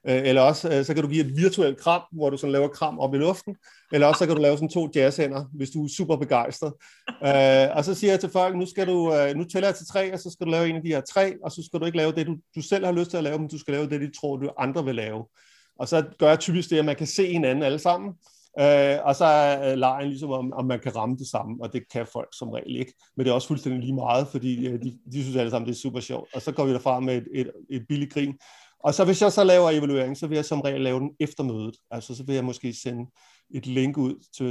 Øh, 0.07 0.21
eller 0.25 0.41
også, 0.41 0.69
øh, 0.69 0.85
så 0.85 0.93
kan 0.93 1.03
du 1.03 1.09
give 1.09 1.25
et 1.25 1.37
virtuelt 1.37 1.77
kram, 1.77 2.01
hvor 2.11 2.29
du 2.29 2.37
sådan 2.37 2.51
laver 2.51 2.67
kram 2.67 2.99
op 2.99 3.13
i 3.13 3.17
luften. 3.17 3.55
Eller 3.93 4.07
også, 4.07 4.19
så 4.19 4.25
kan 4.25 4.35
du 4.35 4.41
lave 4.41 4.57
sådan 4.57 4.69
to 4.69 4.89
jazzhænder, 4.95 5.45
hvis 5.53 5.69
du 5.69 5.83
er 5.83 5.89
super 5.97 6.15
begejstret. 6.15 6.73
Øh, 7.09 7.77
og 7.77 7.85
så 7.85 7.93
siger 7.93 8.11
jeg 8.11 8.19
til 8.19 8.29
folk, 8.29 8.55
nu, 8.55 8.65
skal 8.65 8.87
du, 8.87 9.13
nu 9.35 9.43
tæller 9.43 9.67
jeg 9.67 9.75
til 9.75 9.87
tre, 9.87 10.13
og 10.13 10.19
så 10.19 10.29
skal 10.31 10.45
du 10.45 10.51
lave 10.51 10.69
en 10.69 10.75
af 10.75 10.81
de 10.81 10.89
her 10.89 11.01
tre, 11.01 11.33
og 11.43 11.51
så 11.51 11.63
skal 11.65 11.79
du 11.79 11.85
ikke 11.85 11.97
lave 11.97 12.11
det, 12.11 12.27
du, 12.27 12.35
du 12.55 12.61
selv 12.61 12.85
har 12.85 12.91
lyst 12.91 13.09
til 13.09 13.17
at 13.17 13.23
lave, 13.23 13.39
men 13.39 13.47
du 13.47 13.59
skal 13.59 13.73
lave 13.73 13.89
det, 13.89 14.01
de 14.01 14.19
tror, 14.19 14.37
du 14.37 14.49
andre 14.57 14.85
vil 14.85 14.95
lave. 14.95 15.25
Og 15.79 15.87
så 15.87 16.03
gør 16.19 16.27
jeg 16.27 16.39
typisk 16.39 16.69
det, 16.69 16.79
at 16.79 16.85
man 16.85 16.95
kan 16.95 17.07
se 17.07 17.31
hinanden 17.31 17.63
alle 17.63 17.79
sammen, 17.79 18.13
Øh, 18.59 18.97
og 19.03 19.15
så 19.15 19.25
er 19.25 19.75
lejen 19.75 20.09
ligesom, 20.09 20.31
om, 20.31 20.53
om 20.53 20.65
man 20.65 20.79
kan 20.79 20.95
ramme 20.95 21.15
det 21.17 21.27
samme, 21.27 21.57
og 21.61 21.73
det 21.73 21.83
kan 21.91 22.07
folk 22.13 22.29
som 22.37 22.49
regel 22.49 22.75
ikke. 22.75 22.93
Men 23.17 23.25
det 23.25 23.31
er 23.31 23.35
også 23.35 23.47
fuldstændig 23.47 23.81
lige 23.81 23.95
meget, 23.95 24.27
fordi 24.27 24.77
de, 24.77 24.99
de 25.11 25.23
synes 25.23 25.35
alle 25.35 25.51
sammen, 25.51 25.67
det 25.67 25.75
er 25.75 25.79
super 25.79 25.99
sjovt. 25.99 26.29
Og 26.35 26.41
så 26.41 26.51
går 26.51 26.65
vi 26.65 26.73
derfra 26.73 26.99
med 26.99 27.17
et, 27.17 27.27
et, 27.33 27.51
et 27.69 27.85
billigt 27.87 28.13
grin. 28.13 28.33
Og 28.85 28.93
så 28.93 29.05
hvis 29.05 29.21
jeg 29.21 29.31
så 29.31 29.43
laver 29.43 29.71
evaluering, 29.71 30.17
så 30.17 30.27
vil 30.27 30.35
jeg 30.35 30.45
som 30.45 30.61
regel 30.61 30.81
lave 30.81 30.99
den 30.99 31.09
efter 31.19 31.43
mødet. 31.43 31.75
Altså 31.91 32.15
så 32.15 32.23
vil 32.23 32.35
jeg 32.35 32.43
måske 32.43 32.73
sende 32.83 33.11
et 33.55 33.65
link 33.65 33.97
ud 33.97 34.13
til, 34.37 34.45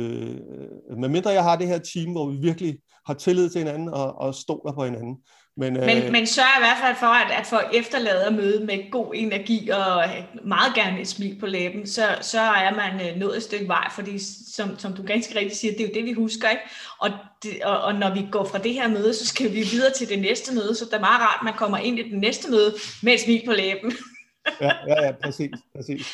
øh, 0.91 0.99
medmindre 0.99 1.31
jeg 1.31 1.43
har 1.43 1.57
det 1.57 1.67
her 1.67 1.79
team, 1.79 2.13
hvor 2.13 2.31
vi 2.31 2.37
virkelig 2.37 2.79
har 3.07 3.15
tillid 3.15 3.51
til 3.51 3.59
hinanden 3.59 3.89
og, 3.89 4.19
og 4.21 4.35
stoler 4.35 4.73
på 4.73 4.85
hinanden. 4.85 5.17
Men, 5.57 5.77
øh, 5.77 5.87
men, 5.87 6.03
øh, 6.03 6.13
men 6.13 6.27
sørg 6.27 6.59
i 6.59 6.63
hvert 6.63 6.79
fald 6.83 6.97
for, 6.97 7.07
at, 7.07 7.41
at 7.41 7.47
få 7.47 7.57
efterladet 7.73 8.35
møde 8.35 8.65
med 8.65 8.91
god 8.91 9.13
energi 9.15 9.69
og 9.69 10.05
meget 10.45 10.75
gerne 10.75 11.01
et 11.01 11.09
smil 11.09 11.39
på 11.41 11.47
læben, 11.47 11.87
så, 11.87 12.03
så 12.21 12.41
er 12.41 12.75
man 12.75 13.09
øh, 13.09 13.17
nået 13.17 13.37
et 13.37 13.43
stykke 13.43 13.69
vej, 13.69 13.91
fordi 13.91 14.19
som, 14.55 14.79
som 14.79 14.93
du 14.93 15.03
ganske 15.03 15.39
rigtigt 15.39 15.57
siger, 15.57 15.73
det 15.73 15.81
er 15.81 15.89
jo 15.89 15.95
det, 15.95 16.05
vi 16.05 16.13
husker, 16.13 16.51
ikke? 16.51 16.63
Og, 17.01 17.11
det, 17.43 17.65
og, 17.65 17.81
og 17.81 17.95
når 17.95 18.15
vi 18.15 18.27
går 18.33 18.45
fra 18.45 18.59
det 18.59 18.73
her 18.75 18.89
møde, 18.89 19.15
så 19.15 19.27
skal 19.27 19.53
vi 19.53 19.63
videre 19.63 19.93
til 19.93 20.09
det 20.09 20.19
næste 20.19 20.55
møde, 20.55 20.75
så 20.75 20.85
det 20.85 20.95
er 20.95 21.01
meget 21.01 21.21
rart, 21.21 21.39
at 21.41 21.45
man 21.45 21.55
kommer 21.55 21.79
ind 21.79 21.99
i 21.99 22.11
det 22.11 22.19
næste 22.19 22.51
møde 22.51 22.75
med 23.03 23.13
et 23.15 23.21
smil 23.21 23.43
på 23.47 23.53
læben. 23.53 23.93
ja, 24.61 24.73
ja, 24.87 25.05
ja, 25.05 25.13
præcis, 25.23 25.51
præcis. 25.77 26.07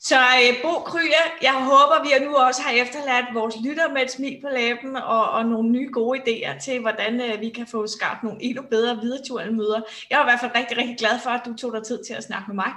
Så 0.00 0.16
øh, 0.16 0.62
Bo 0.62 0.72
Krye, 0.90 1.24
jeg 1.42 1.54
håber, 1.70 2.02
vi 2.02 2.24
nu 2.24 2.36
også 2.36 2.62
har 2.62 2.72
efterladt 2.82 3.34
vores 3.34 3.54
lytter 3.64 3.92
med 3.92 4.02
et 4.02 4.10
smil 4.10 4.38
på 4.42 4.48
læben 4.48 4.96
og, 4.96 5.30
og 5.30 5.46
nogle 5.46 5.70
nye 5.70 5.90
gode 5.92 6.20
idéer 6.20 6.64
til, 6.64 6.80
hvordan 6.80 7.20
øh, 7.20 7.40
vi 7.40 7.48
kan 7.48 7.66
få 7.66 7.86
skabt 7.86 8.22
nogle 8.22 8.42
endnu 8.42 8.62
bedre 8.70 9.00
virtuelle 9.02 9.54
møder. 9.54 9.80
Jeg 10.10 10.16
er 10.18 10.22
i 10.22 10.28
hvert 10.30 10.40
fald 10.40 10.52
rigtig, 10.54 10.76
rigtig 10.78 10.96
glad 10.98 11.16
for, 11.22 11.30
at 11.30 11.42
du 11.46 11.54
tog 11.54 11.72
dig 11.72 11.84
tid 11.84 12.04
til 12.04 12.14
at 12.14 12.24
snakke 12.24 12.46
med 12.48 12.54
mig, 12.54 12.72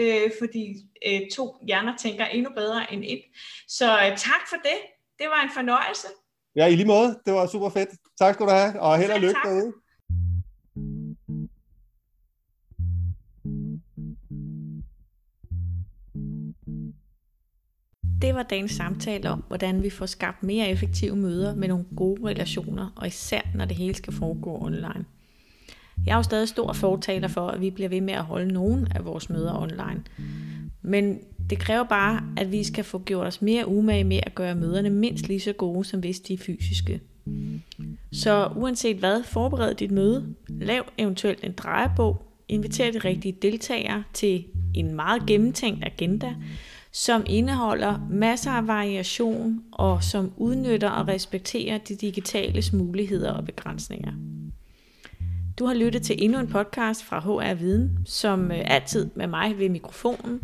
øh, 0.00 0.30
fordi 0.40 0.64
øh, 1.06 1.20
to 1.36 1.56
hjerner 1.66 1.96
tænker 1.96 2.24
endnu 2.24 2.50
bedre 2.56 2.92
end 2.92 3.02
et. 3.04 3.22
Så 3.68 3.86
øh, 4.04 4.10
tak 4.28 4.44
for 4.50 4.56
det. 4.56 4.78
Det 5.18 5.26
var 5.34 5.42
en 5.42 5.50
fornøjelse. 5.54 6.08
Ja, 6.56 6.66
i 6.66 6.74
lige 6.76 6.86
måde. 6.86 7.20
Det 7.26 7.34
var 7.34 7.46
super 7.46 7.68
fedt. 7.68 7.90
Tak 8.18 8.34
skal 8.34 8.46
du 8.46 8.50
have, 8.50 8.80
og 8.80 8.98
held 8.98 9.10
og 9.10 9.20
lykke 9.20 9.40
derude. 9.44 9.72
Det 18.22 18.34
var 18.34 18.42
dagens 18.42 18.72
samtale 18.72 19.30
om, 19.30 19.44
hvordan 19.48 19.82
vi 19.82 19.90
får 19.90 20.06
skabt 20.06 20.42
mere 20.42 20.68
effektive 20.68 21.16
møder 21.16 21.54
med 21.54 21.68
nogle 21.68 21.84
gode 21.96 22.28
relationer, 22.28 22.92
og 22.96 23.06
især 23.06 23.40
når 23.54 23.64
det 23.64 23.76
hele 23.76 23.94
skal 23.94 24.12
foregå 24.12 24.58
online. 24.60 25.04
Jeg 26.06 26.12
er 26.12 26.16
jo 26.16 26.22
stadig 26.22 26.48
stor 26.48 26.72
fortaler 26.72 27.28
for, 27.28 27.48
at 27.48 27.60
vi 27.60 27.70
bliver 27.70 27.88
ved 27.88 28.00
med 28.00 28.14
at 28.14 28.24
holde 28.24 28.52
nogle 28.52 28.86
af 28.94 29.04
vores 29.04 29.30
møder 29.30 29.62
online. 29.62 30.02
Men 30.82 31.18
det 31.50 31.58
kræver 31.58 31.84
bare, 31.84 32.22
at 32.36 32.52
vi 32.52 32.64
skal 32.64 32.84
få 32.84 32.98
gjort 32.98 33.26
os 33.26 33.42
mere 33.42 33.68
umage 33.68 34.04
med 34.04 34.20
at 34.22 34.34
gøre 34.34 34.54
møderne 34.54 34.90
mindst 34.90 35.28
lige 35.28 35.40
så 35.40 35.52
gode, 35.52 35.84
som 35.84 36.00
hvis 36.00 36.20
de 36.20 36.34
er 36.34 36.38
fysiske. 36.38 37.00
Så 38.12 38.48
uanset 38.56 38.96
hvad, 38.96 39.22
forbered 39.22 39.74
dit 39.74 39.90
møde, 39.90 40.34
lav 40.48 40.84
eventuelt 40.98 41.44
en 41.44 41.52
drejebog, 41.52 42.22
inviter 42.48 42.92
de 42.92 42.98
rigtige 42.98 43.36
deltagere 43.42 44.04
til 44.12 44.44
en 44.74 44.94
meget 44.94 45.26
gennemtænkt 45.26 45.84
agenda, 45.84 46.34
som 46.94 47.22
indeholder 47.26 47.98
masser 48.10 48.50
af 48.50 48.66
variation 48.66 49.62
og 49.72 50.02
som 50.02 50.32
udnytter 50.36 50.90
og 50.90 51.08
respekterer 51.08 51.78
de 51.78 51.96
digitales 51.96 52.72
muligheder 52.72 53.32
og 53.32 53.44
begrænsninger. 53.44 54.12
Du 55.58 55.66
har 55.66 55.74
lyttet 55.74 56.02
til 56.02 56.24
endnu 56.24 56.38
en 56.38 56.48
podcast 56.48 57.04
fra 57.04 57.18
HR 57.20 57.54
Viden, 57.54 57.98
som 58.06 58.50
øh, 58.50 58.60
altid 58.64 59.10
med 59.14 59.26
mig 59.26 59.58
ved 59.58 59.68
mikrofonen. 59.68 60.40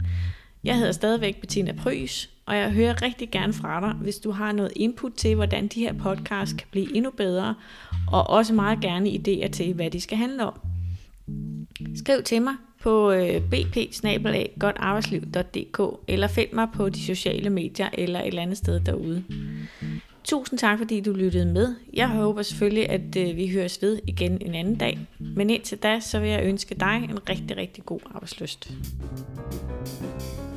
Jeg 0.64 0.76
hedder 0.76 0.92
stadigvæk 0.92 1.40
Bettina 1.40 1.72
Prys, 1.72 2.30
og 2.46 2.56
jeg 2.56 2.70
hører 2.70 3.02
rigtig 3.02 3.30
gerne 3.30 3.52
fra 3.52 3.80
dig, 3.80 3.92
hvis 3.92 4.18
du 4.18 4.30
har 4.30 4.52
noget 4.52 4.72
input 4.76 5.12
til, 5.12 5.34
hvordan 5.34 5.68
de 5.68 5.80
her 5.80 5.92
podcasts 5.92 6.52
kan 6.52 6.68
blive 6.70 6.96
endnu 6.96 7.10
bedre, 7.10 7.54
og 8.12 8.30
også 8.30 8.54
meget 8.54 8.80
gerne 8.80 9.10
idéer 9.10 9.48
til, 9.48 9.74
hvad 9.74 9.90
de 9.90 10.00
skal 10.00 10.18
handle 10.18 10.46
om. 10.46 10.60
Skriv 11.96 12.22
til 12.22 12.42
mig 12.42 12.54
på 12.80 13.10
øh, 13.10 13.40
bp 13.40 13.76
eller 16.08 16.28
find 16.28 16.52
mig 16.52 16.68
på 16.74 16.88
de 16.88 17.00
sociale 17.00 17.50
medier 17.50 17.88
eller 17.92 18.20
et 18.20 18.26
eller 18.26 18.42
andet 18.42 18.58
sted 18.58 18.80
derude. 18.80 19.24
Tusind 20.24 20.58
tak, 20.58 20.78
fordi 20.78 21.00
du 21.00 21.12
lyttede 21.12 21.46
med. 21.46 21.74
Jeg 21.92 22.08
håber 22.08 22.42
selvfølgelig, 22.42 22.88
at 22.88 23.16
øh, 23.16 23.36
vi 23.36 23.48
høres 23.48 23.82
ved 23.82 23.98
igen 24.06 24.38
en 24.40 24.54
anden 24.54 24.76
dag. 24.76 24.98
Men 25.18 25.50
indtil 25.50 25.78
da, 25.78 26.00
så 26.00 26.20
vil 26.20 26.28
jeg 26.28 26.44
ønske 26.44 26.74
dig 26.74 27.08
en 27.10 27.28
rigtig, 27.28 27.56
rigtig 27.56 27.84
god 27.84 28.00
arbejdsløst. 28.14 28.72
thank 30.00 30.38
you 30.38 30.49